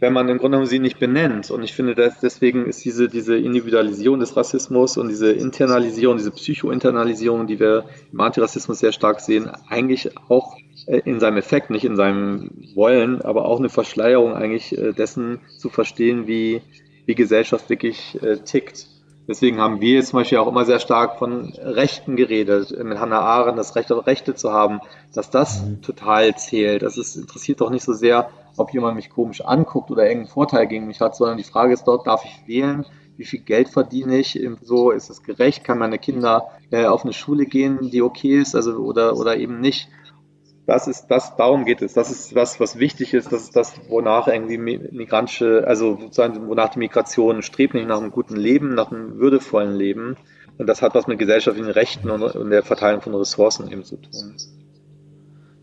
wenn 0.00 0.14
man 0.14 0.28
im 0.30 0.38
Grunde 0.38 0.56
genommen 0.56 0.70
sie 0.70 0.80
nicht 0.80 0.98
benennt. 0.98 1.50
Und 1.50 1.62
ich 1.62 1.74
finde, 1.74 1.94
dass 1.94 2.18
deswegen 2.18 2.66
ist 2.66 2.82
diese, 2.84 3.08
diese 3.08 3.36
Individualisierung 3.36 4.18
des 4.18 4.36
Rassismus 4.36 4.96
und 4.96 5.08
diese 5.08 5.30
Internalisierung, 5.30 6.16
diese 6.16 6.32
Psychointernalisierung, 6.32 7.46
die 7.46 7.60
wir 7.60 7.84
im 8.10 8.20
Antirassismus 8.20 8.78
sehr 8.80 8.92
stark 8.92 9.20
sehen, 9.20 9.50
eigentlich 9.68 10.10
auch 10.28 10.56
in 10.86 11.20
seinem 11.20 11.36
Effekt, 11.36 11.70
nicht 11.70 11.84
in 11.84 11.96
seinem 11.96 12.50
Wollen, 12.74 13.22
aber 13.22 13.44
auch 13.46 13.58
eine 13.58 13.68
Verschleierung 13.68 14.34
eigentlich 14.34 14.76
äh, 14.76 14.92
dessen 14.92 15.40
zu 15.58 15.68
verstehen, 15.68 16.26
wie, 16.26 16.62
wie 17.06 17.14
Gesellschaft 17.14 17.70
wirklich 17.70 18.20
äh, 18.22 18.38
tickt. 18.38 18.86
Deswegen 19.28 19.60
haben 19.60 19.80
wir 19.80 19.94
jetzt 19.94 20.08
zum 20.08 20.18
Beispiel 20.18 20.38
auch 20.38 20.48
immer 20.48 20.64
sehr 20.64 20.80
stark 20.80 21.18
von 21.18 21.52
Rechten 21.62 22.16
geredet, 22.16 22.76
mit 22.82 22.98
Hannah 22.98 23.20
Arendt, 23.20 23.58
das 23.58 23.76
Recht 23.76 23.92
auf 23.92 24.06
Rechte 24.06 24.34
zu 24.34 24.52
haben, 24.52 24.80
dass 25.14 25.30
das 25.30 25.62
mhm. 25.62 25.80
total 25.80 26.34
zählt. 26.36 26.82
Das 26.82 26.98
ist, 26.98 27.14
interessiert 27.14 27.60
doch 27.60 27.70
nicht 27.70 27.84
so 27.84 27.92
sehr, 27.92 28.30
ob 28.56 28.74
jemand 28.74 28.96
mich 28.96 29.10
komisch 29.10 29.40
anguckt 29.40 29.90
oder 29.90 30.04
irgendeinen 30.04 30.32
Vorteil 30.32 30.66
gegen 30.66 30.86
mich 30.86 31.00
hat, 31.00 31.14
sondern 31.14 31.38
die 31.38 31.44
Frage 31.44 31.72
ist 31.72 31.84
dort, 31.84 32.06
darf 32.06 32.24
ich 32.24 32.48
wählen? 32.48 32.84
Wie 33.16 33.24
viel 33.24 33.40
Geld 33.40 33.68
verdiene 33.68 34.18
ich? 34.18 34.40
So 34.62 34.90
ist 34.90 35.08
es 35.08 35.22
gerecht? 35.22 35.62
Kann 35.62 35.78
meine 35.78 35.98
Kinder 35.98 36.48
äh, 36.70 36.86
auf 36.86 37.04
eine 37.04 37.12
Schule 37.12 37.46
gehen, 37.46 37.90
die 37.90 38.02
okay 38.02 38.40
ist, 38.40 38.56
also 38.56 38.72
oder 38.78 39.16
oder 39.16 39.36
eben 39.36 39.60
nicht? 39.60 39.88
Das 40.72 40.86
ist 40.86 41.08
das, 41.08 41.36
darum 41.36 41.66
geht 41.66 41.82
es. 41.82 41.92
Das 41.92 42.10
ist 42.10 42.34
was, 42.34 42.58
was 42.58 42.78
wichtig 42.78 43.12
ist. 43.12 43.30
Das 43.30 43.42
ist 43.42 43.54
das, 43.54 43.74
wonach 43.90 44.26
irgendwie 44.26 44.56
migrantische, 44.56 45.64
also 45.66 45.98
sozusagen, 46.00 46.48
wonach 46.48 46.70
die 46.70 46.78
Migration 46.78 47.42
strebt, 47.42 47.74
nicht 47.74 47.86
nach 47.86 48.00
einem 48.00 48.10
guten 48.10 48.36
Leben, 48.36 48.74
nach 48.74 48.90
einem 48.90 49.18
würdevollen 49.18 49.76
Leben. 49.76 50.16
Und 50.56 50.66
das 50.66 50.80
hat 50.80 50.94
was 50.94 51.06
mit 51.06 51.18
gesellschaftlichen 51.18 51.70
Rechten 51.70 52.08
und, 52.08 52.22
und 52.22 52.48
der 52.48 52.62
Verteilung 52.62 53.02
von 53.02 53.14
Ressourcen 53.14 53.70
eben 53.70 53.84
zu 53.84 53.96
tun. 53.96 54.34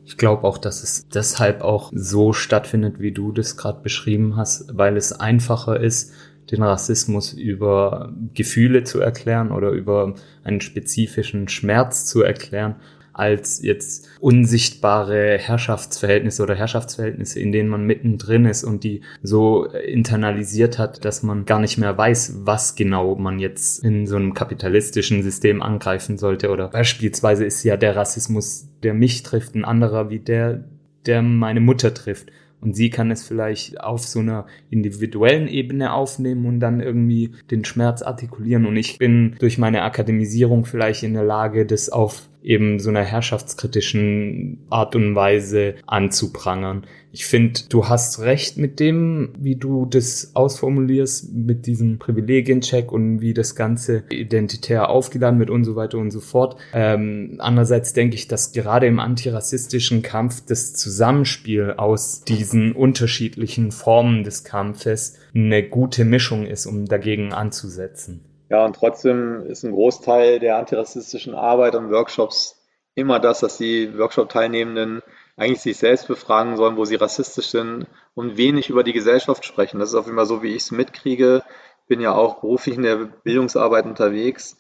Ich 0.06 0.16
glaube 0.16 0.44
auch, 0.44 0.60
dass 0.60 0.84
es 0.84 1.10
deshalb 1.10 1.62
auch 1.62 1.92
so 1.92 2.32
stattfindet, 2.32 3.00
wie 3.00 3.12
du 3.12 3.32
das 3.32 3.58
gerade 3.58 3.82
beschrieben 3.82 4.36
hast, 4.36 4.78
weil 4.78 4.96
es 4.96 5.12
einfacher 5.12 5.80
ist, 5.80 6.14
den 6.52 6.62
Rassismus 6.62 7.34
über 7.34 8.14
Gefühle 8.36 8.84
zu 8.84 9.00
erklären 9.00 9.52
oder 9.52 9.72
über 9.72 10.14
einen 10.44 10.62
spezifischen 10.62 11.48
Schmerz 11.48 12.06
zu 12.06 12.22
erklären 12.22 12.76
als 13.14 13.62
jetzt 13.62 14.08
unsichtbare 14.20 15.38
Herrschaftsverhältnisse 15.38 16.44
oder 16.44 16.56
Herrschaftsverhältnisse, 16.56 17.40
in 17.40 17.52
denen 17.52 17.70
man 17.70 17.86
mittendrin 17.86 18.46
ist 18.46 18.64
und 18.64 18.84
die 18.84 19.02
so 19.22 19.66
internalisiert 19.66 20.78
hat, 20.78 21.04
dass 21.06 21.24
man 21.24 21.46
gar 21.46 21.60
nicht 21.60 21.78
mehr 21.78 21.98
weiß, 21.98 22.42
was 22.44 22.76
genau 22.76 23.16
man 23.16 23.40
jetzt 23.40 23.84
in 23.84 24.08
so 24.08 24.16
einem 24.16 24.34
kapitalistischen 24.34 25.24
System 25.24 25.62
angreifen 25.62 26.18
sollte. 26.18 26.50
Oder 26.50 26.70
beispielsweise 26.70 27.46
ist 27.46 27.64
ja 27.64 27.78
der 27.78 27.96
Rassismus, 27.96 28.70
der 28.84 28.94
mich 28.94 29.24
trifft, 29.24 29.56
ein 29.56 29.66
anderer 29.66 30.10
wie 30.10 30.20
der, 30.20 30.64
der 31.06 31.22
meine 31.22 31.60
Mutter 31.62 31.94
trifft. 31.94 32.32
Und 32.62 32.76
sie 32.76 32.90
kann 32.90 33.10
es 33.10 33.26
vielleicht 33.26 33.80
auf 33.80 34.02
so 34.02 34.20
einer 34.20 34.46
individuellen 34.70 35.48
Ebene 35.48 35.94
aufnehmen 35.94 36.46
und 36.46 36.60
dann 36.60 36.82
irgendwie 36.82 37.32
den 37.50 37.64
Schmerz 37.64 38.02
artikulieren. 38.02 38.66
Und 38.66 38.76
ich 38.76 38.98
bin 38.98 39.36
durch 39.40 39.58
meine 39.58 39.84
Akademisierung 39.84 40.66
vielleicht 40.66 41.04
in 41.04 41.14
der 41.14 41.24
Lage, 41.24 41.66
das 41.66 41.90
auf 41.90 42.29
eben 42.42 42.80
so 42.80 42.90
einer 42.90 43.04
herrschaftskritischen 43.04 44.60
Art 44.70 44.96
und 44.96 45.16
Weise 45.16 45.76
anzuprangern. 45.86 46.86
Ich 47.12 47.26
finde, 47.26 47.62
du 47.70 47.88
hast 47.88 48.20
recht 48.20 48.58
mit 48.58 48.80
dem, 48.80 49.34
wie 49.40 49.56
du 49.56 49.86
das 49.86 50.32
ausformulierst, 50.36 51.34
mit 51.34 51.66
diesem 51.66 51.98
Privilegiencheck 51.98 52.92
und 52.92 53.20
wie 53.20 53.34
das 53.34 53.56
Ganze 53.56 54.04
identitär 54.10 54.90
aufgeladen 54.90 55.40
wird 55.40 55.50
und 55.50 55.64
so 55.64 55.76
weiter 55.76 55.98
und 55.98 56.12
so 56.12 56.20
fort. 56.20 56.58
Ähm, 56.72 57.36
andererseits 57.40 57.94
denke 57.94 58.16
ich, 58.16 58.28
dass 58.28 58.52
gerade 58.52 58.86
im 58.86 59.00
antirassistischen 59.00 60.04
Kampf 60.04 60.46
das 60.46 60.74
Zusammenspiel 60.74 61.74
aus 61.78 62.24
diesen 62.24 62.74
unterschiedlichen 62.74 63.72
Formen 63.72 64.24
des 64.24 64.44
Kampfes 64.44 65.16
eine 65.34 65.68
gute 65.68 66.06
Mischung 66.06 66.46
ist, 66.46 66.68
um 66.68 66.86
dagegen 66.86 67.34
anzusetzen. 67.34 68.22
Ja, 68.50 68.66
und 68.66 68.76
trotzdem 68.76 69.46
ist 69.46 69.64
ein 69.64 69.72
Großteil 69.72 70.40
der 70.40 70.58
antirassistischen 70.58 71.36
Arbeit 71.36 71.76
und 71.76 71.92
Workshops 71.92 72.60
immer 72.96 73.20
das, 73.20 73.40
dass 73.40 73.58
die 73.58 73.98
Workshop-Teilnehmenden 73.98 75.02
eigentlich 75.38 75.62
sich 75.62 75.78
selbst 75.78 76.08
befragen 76.08 76.58
sollen, 76.58 76.76
wo 76.76 76.84
sie 76.84 76.96
rassistisch 76.96 77.48
sind 77.48 77.86
und 78.16 78.38
wenig 78.38 78.70
über 78.70 78.84
die 78.84 78.94
Gesellschaft 78.94 79.46
sprechen. 79.46 79.80
Das 79.80 79.90
ist 79.90 79.96
auf 79.96 80.08
jeden 80.08 80.26
so, 80.26 80.44
wie 80.44 80.56
ich 80.56 80.64
es 80.64 80.72
mitkriege. 80.72 81.44
Bin 81.88 82.02
ja 82.02 82.14
auch 82.14 82.42
beruflich 82.42 82.76
in 82.76 82.84
der 82.84 82.98
Bildungsarbeit 82.98 83.86
unterwegs 83.86 84.58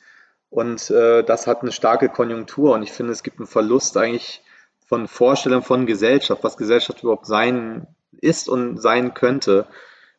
und 0.50 0.90
äh, 0.90 1.24
das 1.24 1.48
hat 1.48 1.62
eine 1.62 1.72
starke 1.72 2.10
Konjunktur 2.10 2.74
und 2.74 2.84
ich 2.84 2.92
finde, 2.92 3.12
es 3.12 3.24
gibt 3.24 3.40
einen 3.40 3.48
Verlust 3.48 3.98
eigentlich 3.98 4.42
von 4.88 5.08
Vorstellungen 5.08 5.64
von 5.64 5.86
Gesellschaft, 5.86 6.44
was 6.44 6.58
Gesellschaft 6.58 7.04
überhaupt 7.04 7.28
sein 7.28 7.88
ist 8.22 8.50
und 8.50 8.78
sein 8.82 9.14
könnte. 9.14 9.68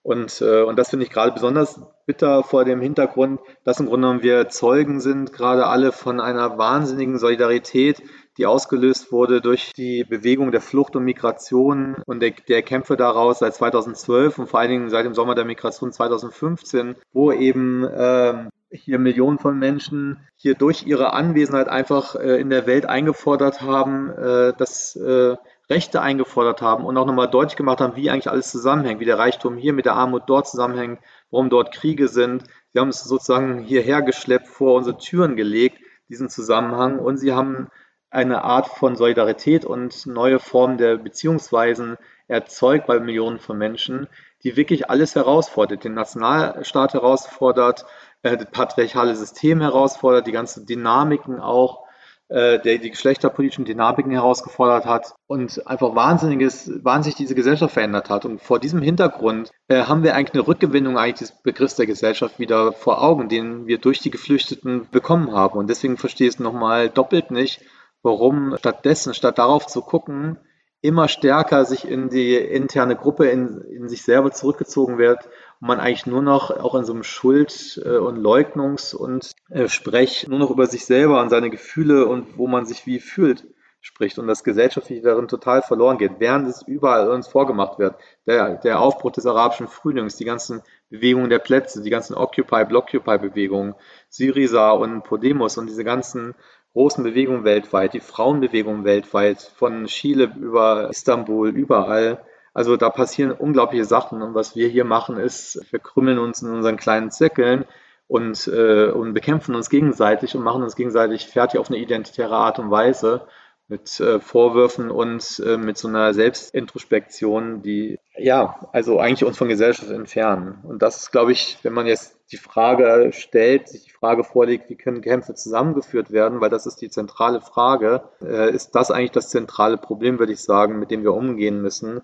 Und, 0.02 0.40
äh, 0.40 0.62
und 0.62 0.78
das 0.78 0.90
finde 0.90 1.04
ich 1.04 1.12
gerade 1.12 1.32
besonders 1.32 1.80
bitter 2.06 2.42
vor 2.42 2.64
dem 2.64 2.80
Hintergrund, 2.80 3.40
dass 3.64 3.80
im 3.80 3.86
Grunde 3.86 4.06
genommen 4.06 4.22
wir 4.22 4.48
Zeugen 4.48 5.00
sind, 5.00 5.32
gerade 5.32 5.66
alle 5.66 5.92
von 5.92 6.20
einer 6.20 6.56
wahnsinnigen 6.56 7.18
Solidarität, 7.18 8.02
die 8.38 8.46
ausgelöst 8.46 9.12
wurde 9.12 9.42
durch 9.42 9.72
die 9.76 10.04
Bewegung 10.04 10.52
der 10.52 10.62
Flucht 10.62 10.96
und 10.96 11.04
Migration 11.04 12.02
und 12.06 12.20
der, 12.20 12.30
der 12.48 12.62
Kämpfe 12.62 12.96
daraus 12.96 13.40
seit 13.40 13.54
2012 13.54 14.38
und 14.38 14.48
vor 14.48 14.60
allen 14.60 14.70
Dingen 14.70 14.88
seit 14.88 15.04
dem 15.04 15.14
Sommer 15.14 15.34
der 15.34 15.44
Migration 15.44 15.92
2015, 15.92 16.96
wo 17.12 17.32
eben 17.32 17.86
ähm, 17.92 18.48
hier 18.70 18.98
Millionen 18.98 19.38
von 19.38 19.58
Menschen 19.58 20.26
hier 20.36 20.54
durch 20.54 20.86
ihre 20.86 21.12
Anwesenheit 21.12 21.68
einfach 21.68 22.14
äh, 22.14 22.40
in 22.40 22.50
der 22.50 22.66
Welt 22.66 22.86
eingefordert 22.86 23.60
haben, 23.60 24.10
äh, 24.10 24.52
dass 24.56 24.96
äh, 24.96 25.36
Rechte 25.70 26.02
eingefordert 26.02 26.62
haben 26.62 26.84
und 26.84 26.96
auch 26.98 27.06
nochmal 27.06 27.30
deutlich 27.30 27.56
gemacht 27.56 27.80
haben, 27.80 27.94
wie 27.94 28.10
eigentlich 28.10 28.28
alles 28.28 28.50
zusammenhängt, 28.50 28.98
wie 28.98 29.04
der 29.04 29.18
Reichtum 29.18 29.56
hier 29.56 29.72
mit 29.72 29.86
der 29.86 29.94
Armut 29.94 30.24
dort 30.26 30.48
zusammenhängt, 30.48 30.98
warum 31.30 31.48
dort 31.48 31.72
Kriege 31.72 32.08
sind. 32.08 32.44
Sie 32.72 32.80
haben 32.80 32.88
es 32.88 33.04
sozusagen 33.04 33.62
hierher 33.62 34.02
geschleppt, 34.02 34.48
vor 34.48 34.74
unsere 34.74 34.98
Türen 34.98 35.36
gelegt, 35.36 35.78
diesen 36.08 36.28
Zusammenhang. 36.28 36.98
Und 36.98 37.18
sie 37.18 37.32
haben 37.32 37.68
eine 38.10 38.42
Art 38.42 38.66
von 38.66 38.96
Solidarität 38.96 39.64
und 39.64 40.06
neue 40.06 40.40
Formen 40.40 40.76
der 40.76 40.96
Beziehungsweisen 40.96 41.96
erzeugt 42.26 42.88
bei 42.88 42.98
Millionen 42.98 43.38
von 43.38 43.56
Menschen, 43.56 44.08
die 44.42 44.56
wirklich 44.56 44.90
alles 44.90 45.14
herausfordert, 45.14 45.84
den 45.84 45.94
Nationalstaat 45.94 46.94
herausfordert, 46.94 47.84
äh, 48.22 48.36
das 48.36 48.50
patriarchale 48.50 49.14
System 49.14 49.60
herausfordert, 49.60 50.26
die 50.26 50.32
ganzen 50.32 50.66
Dynamiken 50.66 51.40
auch 51.40 51.84
der 52.30 52.78
die 52.78 52.90
geschlechterpolitischen 52.90 53.64
Dynamiken 53.64 54.12
herausgefordert 54.12 54.86
hat 54.86 55.14
und 55.26 55.66
einfach 55.66 55.96
wahnsinniges, 55.96 56.70
wahnsinnig 56.84 57.16
diese 57.16 57.34
Gesellschaft 57.34 57.74
verändert 57.74 58.08
hat. 58.08 58.24
Und 58.24 58.40
vor 58.40 58.60
diesem 58.60 58.80
Hintergrund 58.80 59.50
äh, 59.66 59.82
haben 59.82 60.04
wir 60.04 60.14
eigentlich 60.14 60.34
eine 60.34 60.46
Rückgewinnung 60.46 60.96
eigentlich 60.96 61.28
des 61.28 61.42
Begriffs 61.42 61.74
der 61.74 61.86
Gesellschaft 61.86 62.38
wieder 62.38 62.72
vor 62.72 63.02
Augen, 63.02 63.28
den 63.28 63.66
wir 63.66 63.78
durch 63.78 63.98
die 63.98 64.10
Geflüchteten 64.10 64.88
bekommen 64.92 65.32
haben. 65.32 65.58
Und 65.58 65.68
deswegen 65.68 65.96
verstehe 65.96 66.28
ich 66.28 66.34
es 66.34 66.40
nochmal 66.40 66.88
doppelt 66.88 67.32
nicht, 67.32 67.62
warum 68.02 68.56
stattdessen, 68.56 69.12
statt 69.12 69.38
darauf 69.38 69.66
zu 69.66 69.82
gucken, 69.82 70.38
immer 70.82 71.08
stärker 71.08 71.64
sich 71.64 71.86
in 71.86 72.08
die 72.08 72.36
interne 72.36 72.96
Gruppe, 72.96 73.26
in, 73.26 73.60
in 73.62 73.88
sich 73.88 74.02
selber 74.02 74.30
zurückgezogen 74.30 74.98
wird 74.98 75.18
und 75.60 75.68
man 75.68 75.80
eigentlich 75.80 76.06
nur 76.06 76.22
noch 76.22 76.50
auch 76.50 76.74
in 76.74 76.84
so 76.84 76.92
einem 76.92 77.02
Schuld- 77.02 77.80
äh, 77.84 77.98
und 77.98 78.18
Leugnungs- 78.18 78.94
und 78.94 79.32
äh, 79.50 79.68
Sprech 79.68 80.26
nur 80.28 80.38
noch 80.38 80.50
über 80.50 80.66
sich 80.66 80.86
selber 80.86 81.20
und 81.20 81.30
seine 81.30 81.50
Gefühle 81.50 82.06
und 82.06 82.38
wo 82.38 82.46
man 82.46 82.66
sich 82.66 82.86
wie 82.86 83.00
fühlt 83.00 83.46
spricht 83.80 84.18
und 84.18 84.26
das 84.26 84.44
Gesellschaftliche 84.44 85.02
darin 85.02 85.28
total 85.28 85.62
verloren 85.62 85.98
geht, 85.98 86.12
während 86.18 86.46
es 86.46 86.62
überall 86.62 87.08
uns 87.08 87.28
vorgemacht 87.28 87.78
wird. 87.78 87.94
Der, 88.26 88.56
der 88.56 88.80
Aufbruch 88.80 89.12
des 89.12 89.26
arabischen 89.26 89.68
Frühlings, 89.68 90.16
die 90.16 90.24
ganzen 90.24 90.62
Bewegungen 90.90 91.30
der 91.30 91.38
Plätze, 91.38 91.82
die 91.82 91.90
ganzen 91.90 92.14
Occupy, 92.14 92.66
Blockupy-Bewegungen, 92.66 93.74
Syriza 94.08 94.72
und 94.72 95.02
Podemos 95.04 95.56
und 95.56 95.66
diese 95.66 95.84
ganzen 95.84 96.34
großen 96.72 97.02
Bewegungen 97.02 97.44
weltweit, 97.44 97.94
die 97.94 98.00
Frauenbewegung 98.00 98.84
weltweit, 98.84 99.40
von 99.40 99.86
Chile 99.86 100.30
über 100.38 100.90
Istanbul, 100.90 101.48
überall. 101.48 102.22
Also 102.52 102.76
da 102.76 102.90
passieren 102.90 103.32
unglaubliche 103.32 103.84
Sachen 103.84 104.22
und 104.22 104.34
was 104.34 104.56
wir 104.56 104.68
hier 104.68 104.84
machen 104.84 105.16
ist, 105.16 105.60
wir 105.70 105.78
krümmeln 105.78 106.18
uns 106.18 106.42
in 106.42 106.50
unseren 106.50 106.76
kleinen 106.76 107.10
Zirkeln 107.10 107.64
und, 108.08 108.48
äh, 108.48 108.90
und 108.90 109.14
bekämpfen 109.14 109.54
uns 109.54 109.70
gegenseitig 109.70 110.34
und 110.34 110.42
machen 110.42 110.62
uns 110.62 110.74
gegenseitig 110.74 111.26
fertig 111.26 111.60
auf 111.60 111.68
eine 111.68 111.78
identitäre 111.78 112.34
Art 112.34 112.58
und 112.58 112.70
Weise 112.70 113.22
mit 113.68 114.00
äh, 114.00 114.18
Vorwürfen 114.18 114.90
und 114.90 115.40
äh, 115.46 115.56
mit 115.56 115.78
so 115.78 115.86
einer 115.86 116.12
Selbstintrospektion, 116.12 117.62
die 117.62 118.00
ja, 118.18 118.68
also 118.72 118.98
eigentlich 118.98 119.24
uns 119.24 119.38
von 119.38 119.48
Gesellschaft 119.48 119.92
entfernen. 119.92 120.58
Und 120.64 120.82
das 120.82 120.96
ist, 120.96 121.12
glaube 121.12 121.30
ich, 121.30 121.56
wenn 121.62 121.72
man 121.72 121.86
jetzt 121.86 122.18
die 122.32 122.36
Frage 122.36 123.12
stellt, 123.12 123.68
sich 123.68 123.84
die 123.84 123.92
Frage 123.92 124.24
vorlegt, 124.24 124.68
wie 124.68 124.74
können 124.74 125.02
Kämpfe 125.02 125.34
zusammengeführt 125.34 126.10
werden, 126.10 126.40
weil 126.40 126.50
das 126.50 126.66
ist 126.66 126.82
die 126.82 126.90
zentrale 126.90 127.40
Frage, 127.40 128.02
äh, 128.24 128.50
ist 128.50 128.74
das 128.74 128.90
eigentlich 128.90 129.12
das 129.12 129.30
zentrale 129.30 129.76
Problem, 129.78 130.18
würde 130.18 130.32
ich 130.32 130.40
sagen, 130.40 130.80
mit 130.80 130.90
dem 130.90 131.04
wir 131.04 131.14
umgehen 131.14 131.62
müssen 131.62 132.02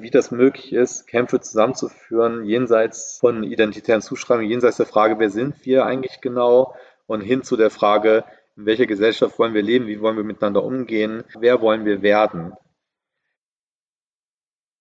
wie 0.00 0.10
das 0.10 0.30
möglich 0.30 0.72
ist, 0.72 1.06
Kämpfe 1.06 1.40
zusammenzuführen, 1.40 2.44
jenseits 2.44 3.18
von 3.18 3.42
identitären 3.42 4.02
Zuschreibungen, 4.02 4.50
jenseits 4.50 4.76
der 4.76 4.86
Frage, 4.86 5.18
wer 5.18 5.30
sind 5.30 5.64
wir 5.64 5.86
eigentlich 5.86 6.20
genau, 6.20 6.74
und 7.06 7.20
hin 7.20 7.42
zu 7.42 7.56
der 7.56 7.70
Frage, 7.70 8.24
in 8.56 8.66
welcher 8.66 8.86
Gesellschaft 8.86 9.38
wollen 9.38 9.54
wir 9.54 9.62
leben, 9.62 9.86
wie 9.86 10.00
wollen 10.00 10.16
wir 10.16 10.24
miteinander 10.24 10.62
umgehen, 10.62 11.24
wer 11.38 11.60
wollen 11.60 11.84
wir 11.84 12.02
werden. 12.02 12.52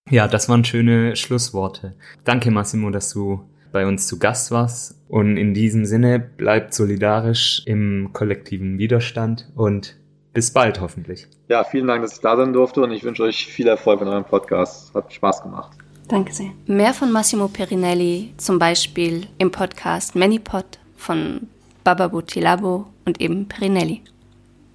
Ja, 0.10 0.28
das 0.28 0.48
waren 0.48 0.64
schöne 0.64 1.16
Schlussworte. 1.16 1.96
Danke, 2.24 2.50
Massimo, 2.50 2.90
dass 2.90 3.12
du 3.12 3.50
bei 3.72 3.86
uns 3.86 4.08
zu 4.08 4.20
Gast 4.20 4.52
warst. 4.52 5.04
Und 5.10 5.38
in 5.38 5.54
diesem 5.54 5.86
Sinne 5.86 6.20
bleibt 6.20 6.74
solidarisch 6.74 7.62
im 7.66 8.12
kollektiven 8.14 8.78
Widerstand 8.78 9.52
und 9.56 9.98
bis 10.38 10.52
bald 10.52 10.80
hoffentlich. 10.82 11.26
Ja, 11.48 11.64
vielen 11.64 11.88
Dank, 11.88 12.04
dass 12.04 12.14
ich 12.14 12.20
da 12.20 12.38
sein 12.38 12.54
durfte 12.54 12.84
und 12.84 12.92
ich 12.92 13.04
wünsche 13.04 13.24
euch 13.24 13.48
viel 13.48 13.68
Erfolg 13.68 14.02
in 14.02 14.08
eurem 14.08 14.24
Podcast. 14.24 14.94
Hat 14.94 15.12
Spaß 15.12 15.42
gemacht. 15.42 15.76
Danke 16.10 16.32
sehr. 16.32 16.52
Mehr 16.68 16.94
von 16.94 17.12
Massimo 17.12 17.48
Perinelli, 17.48 18.36
zum 18.38 18.60
Beispiel 18.60 19.26
im 19.40 19.50
Podcast 19.50 20.16
Manipod 20.16 20.78
von 20.96 21.48
Bababo 21.84 22.22
Tilabo 22.22 22.86
und 23.04 23.20
eben 23.20 23.48
Perinelli. 23.48 24.04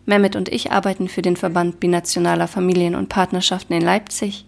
Mehmet 0.05 0.35
und 0.35 0.49
ich 0.49 0.73
arbeiten 0.73 1.07
für 1.07 1.23
den 1.23 1.37
Verband 1.37 1.79
binationaler 1.79 2.49
Familien 2.49 2.97
und 2.97 3.09
Partnerschaften 3.09 3.75
in 3.75 3.83
Leipzig. 3.83 4.45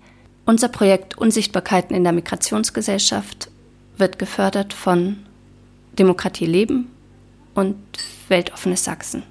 Unser 0.47 0.69
Projekt 0.69 1.17
Unsichtbarkeiten 1.17 1.95
in 1.95 2.03
der 2.03 2.12
Migrationsgesellschaft 2.12 3.53
wird 3.99 4.19
gefördert 4.19 4.73
von 4.73 5.19
Demokratie 5.97 6.47
Leben 6.47 6.91
und 7.55 7.77
Weltoffenes 8.27 8.83
Sachsen. 8.83 9.23